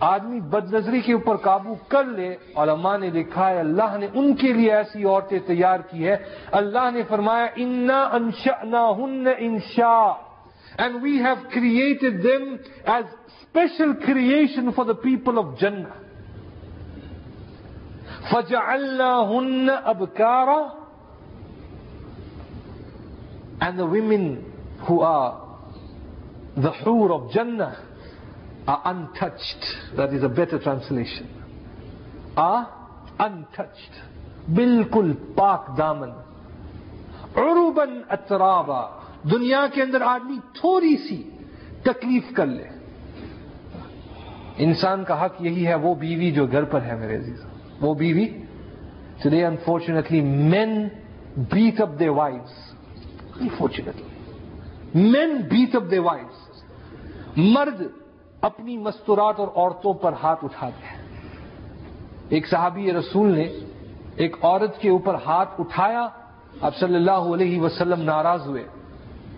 آدمی 0.00 0.40
بد 0.50 0.72
نظری 0.74 1.00
کے 1.00 1.12
اوپر 1.12 1.36
قابو 1.36 1.74
کر 1.88 2.04
لے، 2.06 2.34
علماء 2.56 2.96
نے 2.98 3.10
لکھا 3.10 3.48
ہے، 3.50 3.58
اللہ 3.58 3.96
نے 4.00 4.06
ان 4.14 4.34
کے 4.36 4.52
لیے 4.52 4.72
ایسی 4.74 5.04
عورتیں 5.04 5.38
تیار 5.46 5.80
کی 5.90 6.06
ہے 6.06 6.16
اللہ 6.60 6.90
نے 6.94 7.02
فرمایا، 7.08 7.46
انا 7.56 8.02
انشا 8.12 8.88
ہن 8.98 9.26
انشا 9.38 9.96
and 10.78 11.02
we 11.02 11.18
have 11.18 11.34
created 11.54 12.22
them 12.24 12.54
as 12.84 13.04
special 13.04 13.92
creation 14.06 14.70
for 14.70 14.84
the 14.84 14.92
people 15.02 15.38
of 15.38 15.60
جن 15.60 15.82
فجعلنا 18.30 19.12
ہن 19.30 19.68
ابکارا 19.84 20.60
and 23.60 23.78
the 23.78 23.84
women 23.90 24.34
who 24.88 25.02
are 25.04 25.30
the 26.62 26.70
حور 26.82 27.10
آف 27.10 27.32
جنہ 27.34 27.70
are 28.66 28.82
untouched. 28.84 29.64
That 29.96 30.12
is 30.12 30.22
a 30.22 30.28
better 30.28 30.58
translation. 30.58 31.28
Are 32.36 32.66
untouched. 33.18 34.00
بالکل 34.54 35.12
پاک 35.34 35.66
دامن 35.78 36.10
عروبن 37.36 38.00
اترابا 38.10 38.80
دنیا 39.30 39.66
کے 39.74 39.82
اندر 39.82 40.00
آدمی 40.02 40.38
تھوڑی 40.60 40.96
سی 41.08 41.22
تکلیف 41.82 42.32
کر 42.36 42.46
لے 42.46 42.68
انسان 44.64 45.04
کا 45.04 45.24
حق 45.24 45.40
یہی 45.40 45.66
ہے، 45.66 45.74
وہ 45.74 45.94
بیوی 45.94 46.30
جو 46.32 46.46
گھر 46.46 46.64
پر 46.72 46.82
ہے 46.82 46.96
میرے 46.96 47.16
عزیز 47.16 47.44
وہ 47.82 47.94
بیوی 47.94 48.26
today 49.22 49.44
unfortunately 49.46 50.20
men 50.54 50.88
beat 51.50 51.80
up 51.80 51.98
their 51.98 52.08
wives 52.08 53.40
unfortunately 53.40 55.08
men 55.10 55.36
beat 55.50 55.74
up 55.76 55.90
their 55.90 55.98
wives 55.98 56.62
مرد 57.36 57.82
اپنی 58.42 58.76
مستورات 58.78 59.40
اور 59.40 59.48
عورتوں 59.54 59.92
پر 60.02 60.12
ہاتھ 60.22 60.44
اٹھا 60.44 60.68
دیا 60.68 61.00
ایک 62.28 62.46
صحابی 62.48 62.92
رسول 62.92 63.34
نے 63.38 63.46
ایک 64.22 64.36
عورت 64.42 64.80
کے 64.80 64.88
اوپر 64.90 65.14
ہاتھ 65.26 65.60
اٹھایا 65.60 66.06
اب 66.60 66.76
صلی 66.76 66.94
اللہ 66.94 67.28
علیہ 67.34 67.60
وسلم 67.60 68.02
ناراض 68.02 68.46
ہوئے. 68.46 68.64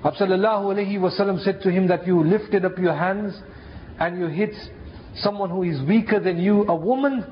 اب 0.02 0.16
صلی 0.16 0.32
اللہ 0.32 0.64
علیہ 0.70 0.98
وسلم 0.98 1.36
said 1.44 1.60
to 1.62 1.70
him 1.76 1.86
that 1.86 2.06
you 2.06 2.22
lifted 2.24 2.64
up 2.64 2.78
your 2.78 2.96
hands 3.00 3.40
and 3.98 4.18
you 4.18 4.26
hit 4.26 4.54
someone 5.24 5.50
who 5.50 5.62
is 5.62 5.80
weaker 5.90 6.18
than 6.18 6.40
you 6.46 6.64
a 6.68 6.74
woman. 6.74 7.22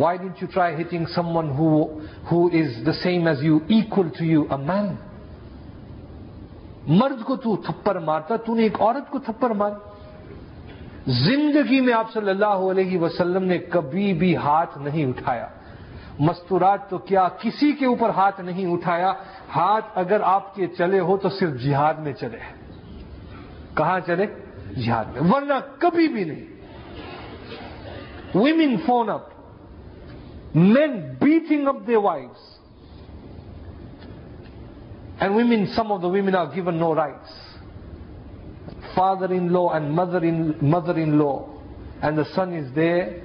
Why 0.00 0.14
didn't 0.14 0.44
you 0.44 0.58
try 0.58 0.76
hitting 0.80 1.04
someone 1.18 1.58
who, 1.60 1.82
who 2.32 2.48
is 2.54 2.88
the 2.88 2.92
same 3.06 3.26
as 3.26 3.50
you, 3.50 3.78
equal 3.78 4.06
to 4.22 4.36
you, 4.36 4.60
a 4.60 4.70
man? 4.70 4.94
مرد 6.86 7.22
کو 7.24 7.36
تو 7.36 7.56
تھپر 7.56 7.98
مارتا 7.98 8.36
تو 8.36 8.54
نے 8.54 8.62
ایک 8.62 8.80
عورت 8.80 9.10
کو 9.10 9.18
تھپر 9.18 9.50
مار۔ 9.50 9.70
زندگی 11.06 11.80
میں 11.80 11.94
آپ 11.94 12.12
صلی 12.12 12.30
اللہ 12.30 12.44
علیہ 12.44 12.98
وسلم 12.98 13.44
نے 13.44 13.58
کبھی 13.58 14.12
بھی 14.12 14.36
ہاتھ 14.36 14.78
نہیں 14.78 15.06
اٹھایا۔ 15.06 15.48
مستورات 16.18 16.90
تو 16.90 16.98
کیا 16.98 17.28
کسی 17.40 17.72
کے 17.72 17.86
اوپر 17.86 18.08
ہاتھ 18.08 18.40
نہیں 18.40 18.66
اٹھایا؟ 18.66 19.12
ہاتھ 19.56 19.84
اگر 19.94 20.20
آپ 20.20 20.54
کے 20.54 20.66
چلے 20.66 21.00
ہو 21.00 21.16
تو 21.16 21.28
صرف 21.28 21.60
جہاد 21.60 21.94
میں 21.94 22.12
چلے۔ 22.12 22.38
کہاں 23.74 24.00
چلے؟ 24.06 24.26
جہاد 24.80 25.04
میں۔ 25.04 25.32
ورنہ 25.32 25.54
کبھی 25.78 26.08
بھی 26.08 26.24
نہیں۔ 26.24 26.44
Women 28.34 28.76
phone 28.86 29.08
up 29.08 29.37
Men 30.54 31.18
beating 31.20 31.66
up 31.66 31.86
their 31.86 32.00
wives. 32.00 32.38
And 35.20 35.34
women, 35.34 35.72
some 35.74 35.90
of 35.90 36.00
the 36.00 36.08
women 36.08 36.34
are 36.34 36.54
given 36.54 36.78
no 36.78 36.94
rights. 36.94 37.30
Father-in-law 38.94 39.70
and 39.70 39.92
mother-in-law 39.92 41.48
and 42.02 42.18
the 42.18 42.24
son 42.34 42.54
is 42.54 42.72
there. 42.74 43.24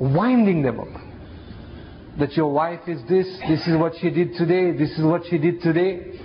winding 0.00 0.62
them 0.62 0.80
up 0.80 1.07
that 2.18 2.32
your 2.36 2.52
wife 2.52 2.80
is 2.88 3.00
this, 3.08 3.26
this 3.48 3.66
is 3.66 3.76
what 3.76 3.92
she 4.00 4.10
did 4.10 4.34
today, 4.34 4.72
this 4.72 4.90
is 4.98 5.04
what 5.04 5.22
she 5.30 5.38
did 5.38 5.60
today. 5.60 6.18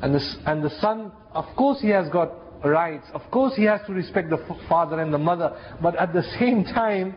And 0.00 0.14
the, 0.14 0.36
and 0.46 0.62
the 0.62 0.70
son, 0.80 1.10
of 1.32 1.44
course 1.56 1.80
he 1.80 1.88
has 1.88 2.08
got 2.08 2.30
rights, 2.64 3.06
of 3.14 3.22
course 3.30 3.54
he 3.56 3.64
has 3.64 3.80
to 3.86 3.92
respect 3.92 4.30
the 4.30 4.38
father 4.68 5.00
and 5.00 5.12
the 5.12 5.18
mother, 5.18 5.58
but 5.82 5.96
at 5.96 6.12
the 6.12 6.22
same 6.38 6.64
time, 6.64 7.14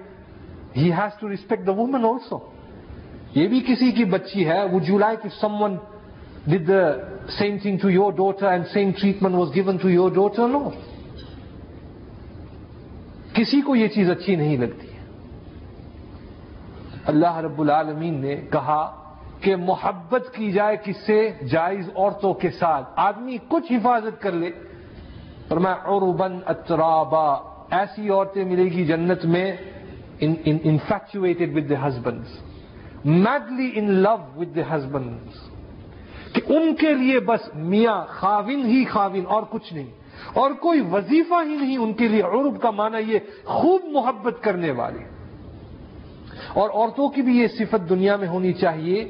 he 0.74 0.90
has 0.90 1.14
to 1.20 1.28
respect 1.28 1.66
the 1.66 1.74
woman 1.74 2.04
also. 2.04 2.54
یہ 3.36 3.48
بھی 3.48 3.60
کسی 3.68 3.92
کی 3.92 4.04
بچی 4.12 4.46
ہے 4.48 4.60
would 4.72 4.86
you 4.88 4.98
like 4.98 5.26
if 5.26 5.34
someone 5.34 5.80
did 6.48 6.66
the 6.66 6.84
same 7.38 7.60
thing 7.60 7.78
to 7.80 7.90
your 7.90 8.12
daughter 8.12 8.48
and 8.48 8.68
same 8.68 8.94
treatment 8.94 9.36
was 9.36 9.52
given 9.54 9.78
to 9.80 9.90
your 9.90 10.10
daughter 10.10 10.48
no 10.48 10.72
کسی 13.36 13.62
کو 13.62 13.76
یہ 13.76 13.88
چیز 13.96 14.10
اچھی 14.10 14.36
نہیں 14.36 14.58
لگتی 14.58 14.88
اللہ 17.08 17.38
رب 17.38 17.62
العالمین 17.62 18.22
نے 18.22 18.36
کہا 18.36 19.04
کہ 19.42 19.56
محبت 19.56 20.34
کی 20.34 20.52
جائے 20.52 20.78
کس 20.84 20.96
سے؟ 21.06 21.32
جائز 21.50 21.90
عورتوں 21.96 22.34
کے 22.34 22.50
ساتھ۔ 22.50 22.90
آدمی 22.96 23.38
کچھ 23.48 23.72
حفاظت 23.72 24.22
کر 24.22 24.32
لے۔ 24.32 24.52
پر 25.48 25.58
میں 25.58 25.74
عربن 25.74 26.40
اترابا۔ 26.46 27.34
ایسی 27.72 28.10
عورتیں 28.10 28.46
ملے 28.46 28.64
گی 28.64 28.86
جنت 28.86 29.26
میں 29.26 29.52
infatuated 30.20 31.58
with 31.58 31.70
the 31.70 31.88
husband 31.88 32.24
madly 33.06 33.72
in 33.76 33.92
love 33.92 34.16
with 34.36 34.56
the 34.56 34.76
husband 34.76 35.20
کہ 36.34 36.42
ان 36.48 36.76
کے 36.76 36.94
لیے 36.94 37.20
بس 37.20 37.50
میاں 37.56 38.06
خاوین 38.08 38.66
ہی 38.66 38.86
خاوین 38.86 39.24
اور 39.28 39.44
کچھ 39.50 39.74
نہیں۔ 39.74 39.88
اور 40.34 40.52
کوئی 40.52 40.82
وظیفہ 40.92 41.44
ہی 41.46 41.56
نہیں 41.56 41.78
ان 41.78 41.94
کے 41.94 42.08
لیے۔ 42.08 42.22
عرب 42.22 42.62
کا 42.62 42.72
معنی 42.72 43.14
یہ، 43.14 43.20
خوب 43.44 43.82
محبت 43.86 44.44
کرنے 44.44 44.72
والے۔ 44.72 45.17
اور 46.54 46.70
عورتوں 46.70 47.10
کی 47.10 47.22
بھی 47.22 47.38
یہ 47.40 47.48
صفت 47.48 47.90
دنیا 47.90 48.16
میں 48.16 48.28
ہونی 48.28 48.54
چاہیے 48.54 49.04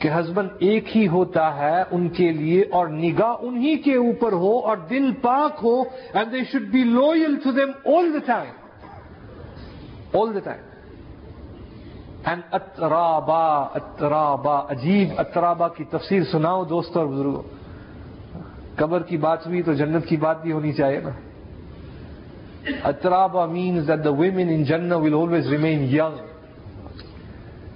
کہ 0.00 0.08
ہسبینڈ 0.08 0.50
ایک 0.58 0.96
ہی 0.96 1.08
ہوتا 1.08 1.56
ہے 1.56 1.82
ان 1.90 2.08
کے 2.08 2.32
لیے 2.32 2.62
اور 2.70 2.86
نگاہ 2.86 3.34
انہی 3.40 3.76
کے 3.76 3.94
اوپر 3.94 4.32
ہو 4.32 4.58
اور 4.58 4.76
دل 4.76 5.10
پاک 5.20 5.52
ہو 5.62 5.80
and 6.12 6.32
they 6.32 6.44
should 6.52 6.62
be 6.62 6.84
loyal 6.84 7.36
to 7.44 7.50
them 7.50 7.70
all 7.84 8.12
the 8.12 8.18
time 8.26 8.52
all 10.18 10.34
the 10.34 10.40
time 10.40 10.66
and 12.24 12.42
اترابا 12.50 13.44
اترابا 13.74 14.60
عجیب 14.70 15.08
اترابا 15.16 15.68
کی 15.68 15.84
تفسیر 15.84 16.22
سناؤ 16.32 16.64
دوستوں 16.64 17.02
اور 17.02 17.10
بزرگوں 17.10 17.42
قبر 18.76 19.02
کی 19.02 19.16
بات 19.16 19.46
ہوئی 19.46 19.62
تو 19.62 19.72
جنت 19.72 20.06
کی 20.06 20.16
بات 20.16 20.42
بھی 20.42 20.52
ہونی 20.52 20.72
چاہیے 20.72 21.00
نا۔ 21.00 21.10
اترابا 22.84 23.46
means 23.46 23.88
that 23.88 24.04
the 24.04 24.10
women 24.10 24.48
in 24.48 24.64
جن 24.64 24.92
ول 24.92 25.14
آلویز 25.14 25.48
ریمین 25.48 25.82
یگ 25.82 26.28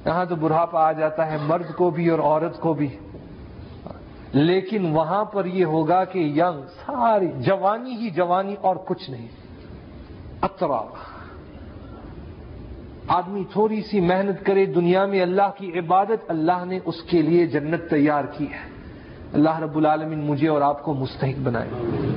یہاں 0.06 0.24
تو 0.24 0.36
بڑھاپا 0.36 0.86
آ 0.86 0.92
جاتا 0.92 1.32
ہے، 1.32 1.36
مرد 1.46 1.74
کو 1.76 1.90
بھی 1.90 2.08
اور 2.08 2.18
عورت 2.18 2.60
کو 2.60 2.74
بھی۔ 2.74 2.88
لیکن 4.32 4.92
وہاں 4.92 5.24
پر 5.24 5.44
یہ 5.44 5.64
ہوگا 5.64 6.04
کہ 6.04 6.18
ینگ 6.18 6.62
ساری 6.62 7.26
جوانی 7.38 7.96
ہی 7.96 8.10
جوانی 8.10 8.54
اور 8.60 8.76
کچھ 8.76 9.10
نہیں۔ 9.10 9.28
اتراب 10.42 10.86
آدمی 13.08 13.44
تھوڑی 13.52 13.82
سی 13.82 14.00
محنت 14.00 14.46
کرے، 14.46 14.66
دنیا 14.66 15.06
میں 15.06 15.22
اللہ 15.22 15.50
کی 15.58 15.78
عبادت، 15.78 16.30
اللہ 16.30 16.64
نے 16.64 16.78
اس 16.84 17.02
کے 17.02 17.22
لیے 17.22 17.46
جنت 17.46 17.90
تیار 17.90 18.24
کی 18.24 18.44
ہے۔ 18.44 18.71
اللہ 19.32 19.58
رب 19.58 19.76
العالمین 19.76 20.18
مجھے 20.18 20.48
اور 20.48 20.60
آپ 20.60 20.82
کو 20.82 20.94
مستحق 20.94 21.40
بنائے۔ 21.42 21.68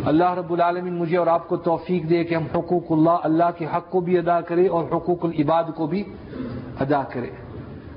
اللہ 0.06 0.34
رب 0.34 0.54
العالمین 0.54 0.94
مجھے 0.94 1.18
اور 1.18 1.28
آپ 1.28 1.48
کو 1.48 1.58
توفیق 1.58 2.10
دے 2.10 2.24
کہ 2.24 2.36
ہم 2.36 2.44
حقوق 2.56 2.92
اللہ 2.92 3.18
اللہ 3.24 3.44
کے 3.58 3.66
حق 3.66 3.90
کو 3.90 4.00
بھی 4.00 4.18
ادا 4.18 4.42
کرے 4.42 4.68
اور 4.68 4.84
حقوق 4.84 5.26
العباد 5.26 5.64
کو 5.76 5.88
بھی 5.88 6.04
ادا 6.80 7.04
کرے۔ 7.04 7.30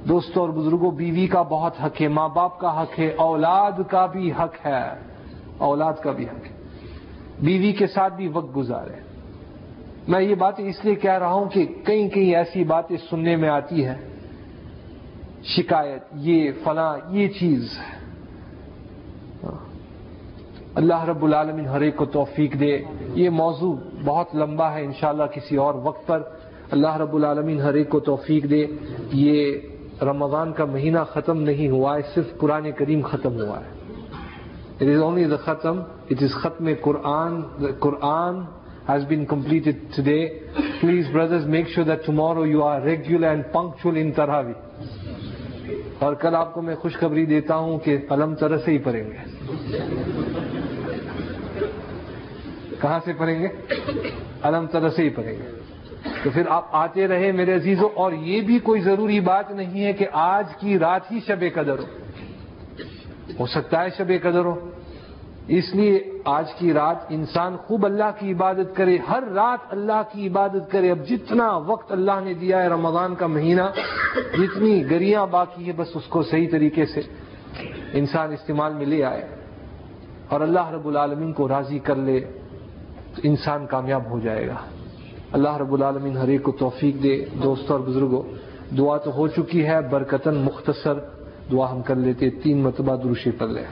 دوستوں 0.09 0.43
اور 0.43 0.51
بزرگوں، 0.51 0.91
بیوی 0.91 1.27
کا 1.27 1.43
بہت 1.43 1.73
حق 1.85 2.01
ہے، 2.01 2.09
ماں 2.09 2.29
باپ 2.29 2.59
کا 2.59 2.83
حق 2.83 2.99
ہے، 2.99 3.15
اولاد 3.17 3.73
کا 3.89 4.07
بھی 4.07 4.33
حق 4.33 4.67
ہے۔ 4.67 5.01
اولاد 5.59 5.93
کا 6.03 6.13
بھی 6.13 6.25
حق 6.25 6.47
ہے۔ 6.51 6.57
بیوی 7.41 7.73
کے 7.73 7.87
ساتھ 7.87 8.15
بھی 8.15 8.29
وقت 8.29 8.57
گزارے۔ 8.57 9.01
میں 10.09 10.21
یہ 10.21 10.35
باتیں 10.35 10.69
اس 10.69 10.85
لیے 10.85 10.95
کہہ 10.95 11.19
رہا 11.19 11.33
ہوں 11.33 11.49
کہ 11.49 11.67
کئی 11.85 12.09
کئی 12.09 12.37
ایسی 12.37 12.65
باتیں 12.65 12.97
سننے 13.11 13.37
میں 13.37 13.49
آتی 13.49 13.85
ہے 13.85 14.09
شکایت، 15.45 16.03
یہ 16.15 16.51
فلاں، 16.65 16.99
یہ 17.11 17.29
چیز 17.29 17.79
ہے۔ 17.79 18.08
اللہ 20.77 21.05
رب 21.05 21.25
العالمین 21.25 21.67
ہر 21.69 21.81
ایک 21.81 21.97
کو 21.97 22.05
توفیق 22.13 22.59
دے 22.61 22.77
یہ 23.15 23.31
موضوع 23.33 23.75
بہت 24.05 24.35
لمبا 24.35 24.73
ہے 24.75 24.85
انشاءاللہ 24.85 25.25
کسی 25.35 25.57
اور 25.57 25.75
وقت 25.85 26.07
پر 26.07 26.23
اللہ 26.71 26.97
رب 26.97 27.15
العالمین 27.17 27.61
ہر 27.61 27.75
ایک 27.75 27.89
کو 27.91 28.01
توفیق 28.07 28.51
دے 28.51 28.65
یہ 29.15 30.03
رمضان 30.03 30.53
کا 30.53 30.65
مہینہ 30.67 30.99
ختم 31.13 31.41
نہیں 31.43 31.69
ہوا 31.69 31.97
ہے 31.97 32.03
صرف 32.15 32.37
قرآن 32.39 32.71
کریم 32.79 33.03
ختم 33.05 33.41
ہوا 33.41 33.59
ہے 33.61 33.77
اٹ 34.81 34.89
از 34.89 35.03
اونلی 35.03 35.25
دا 35.25 35.37
ختم 35.45 35.81
اٹ 36.11 36.23
از 36.23 36.35
ختم 36.35 36.69
قرآن 36.83 37.43
قرآن 37.81 38.43
has 38.89 39.05
been 39.05 39.27
completed 39.27 39.81
today. 39.93 40.41
Please, 40.81 41.09
brothers, 41.09 41.45
make 41.47 41.67
sure 41.69 41.85
that 41.85 42.05
tomorrow 42.05 42.45
you 42.45 42.63
are 42.63 42.81
regular 42.83 43.29
and 43.31 43.45
punctual 43.53 43.97
in 43.97 44.15
Tarawi. 44.15 44.55
اور 45.99 46.15
کل 46.15 46.35
آپ 46.35 46.53
کو 46.55 46.61
میں 46.63 46.75
خوشخبری 46.77 47.25
دیتا 47.27 47.55
ہوں 47.57 47.79
کہ 47.85 47.97
علم 48.11 48.35
طرح 48.41 48.59
سے 48.65 48.73
ہی 48.73 48.79
پڑھیں 48.79 49.05
گے 49.05 50.48
کہاں 52.81 53.01
سے 53.05 53.13
پڑھیں 53.13 53.43
گے؟ 53.43 53.49
علم 54.43 54.67
طرح 54.67 54.89
سے 54.89 55.03
ہی 55.03 55.09
پڑھیں 55.09 55.33
گے۔ 55.33 55.59
تو 56.25 56.31
پھر 56.31 56.43
آپ 56.49 56.67
آتے 56.73 57.09
رہے 57.09 57.33
میرے 57.33 57.55
عزیزوں 57.55 57.89
اور 57.95 58.13
یہ 58.13 58.41
بھی 58.41 58.59
کوئی 58.59 58.81
ضروری 58.81 59.21
بات 59.21 59.51
نہیں 59.51 59.85
ہے 59.85 59.93
کہ 59.93 60.07
آج 60.13 60.45
کی 60.61 60.79
رات 60.79 61.13
ہی 61.13 61.21
شب 61.27 61.45
قدر 61.55 61.79
ہو۔ 61.79 61.85
ہو 63.41 63.47
سکتا 63.47 63.85
ہے 63.85 63.89
شب 63.99 64.13
قدر 64.23 64.45
ہو۔ 64.45 64.71
اس 65.49 65.75
لیے 65.75 66.05
آج 66.25 66.55
کی 66.55 66.73
رات 66.73 66.97
انسان 67.09 67.57
خوب 67.57 67.87
اللہ 67.87 68.11
کی 68.19 68.33
عبادت 68.33 68.77
کرے، 68.77 68.97
ہر 69.09 69.23
رات 69.35 69.59
اللہ 69.71 70.03
کی 70.13 70.29
عبادت 70.29 70.71
کرے۔ 70.71 70.91
اب 70.91 71.09
جتنا 71.09 71.57
وقت 71.57 71.93
اللہ 71.93 72.21
نے 72.25 72.35
دیا 72.35 72.63
ہے 72.63 72.69
رمضان 72.69 73.15
کا 73.15 73.27
مہینہ، 73.27 73.63
جتنی 74.39 74.91
گریاں 74.91 75.27
باقی 75.27 75.67
ہے 75.67 75.73
بس 75.73 75.89
اس 75.95 76.05
کو 76.09 76.23
صحیح 76.23 76.49
طریقے 76.51 76.87
سے 76.87 77.01
انسان 77.93 78.33
استعمال 78.33 78.73
میں 78.73 78.87
لے 78.87 79.05
آئے۔ 79.05 79.29
اور 80.29 80.41
اللہ 80.41 80.71
رب 80.71 80.89
العالمین 80.89 81.33
کو 81.33 81.49
راضی 81.49 81.79
کر 81.79 81.97
لے۔ 81.97 82.21
انسان 83.23 83.67
کامیاب 83.67 84.11
ہو 84.11 84.21
جائے 84.21 84.49
گا۔ 84.49 84.55
اللہ 85.33 85.57
رب 85.57 85.75
العالمین 85.75 86.17
ہر 86.17 86.29
ایک 86.29 86.43
کو 86.43 86.53
توفیق 86.53 87.03
دے۔ 87.03 87.25
دوستوں 87.43 87.77
اور 87.77 87.87
بزرگوں، 87.87 88.23
دعا 88.75 88.97
تو 88.97 89.11
ہو 89.17 89.29
چکی 89.29 89.67
ہے 89.67 89.81
برکتن 89.81 90.35
مختصر 90.35 90.95
دعا 91.53 91.71
ہم 91.71 91.83
کر 91.83 91.95
لیتے، 91.95 92.31
تین 92.31 92.59
مرتبہ 92.59 92.97
دروشی 92.97 93.31
پڑھ 93.31 93.51
لیں۔ 93.51 93.65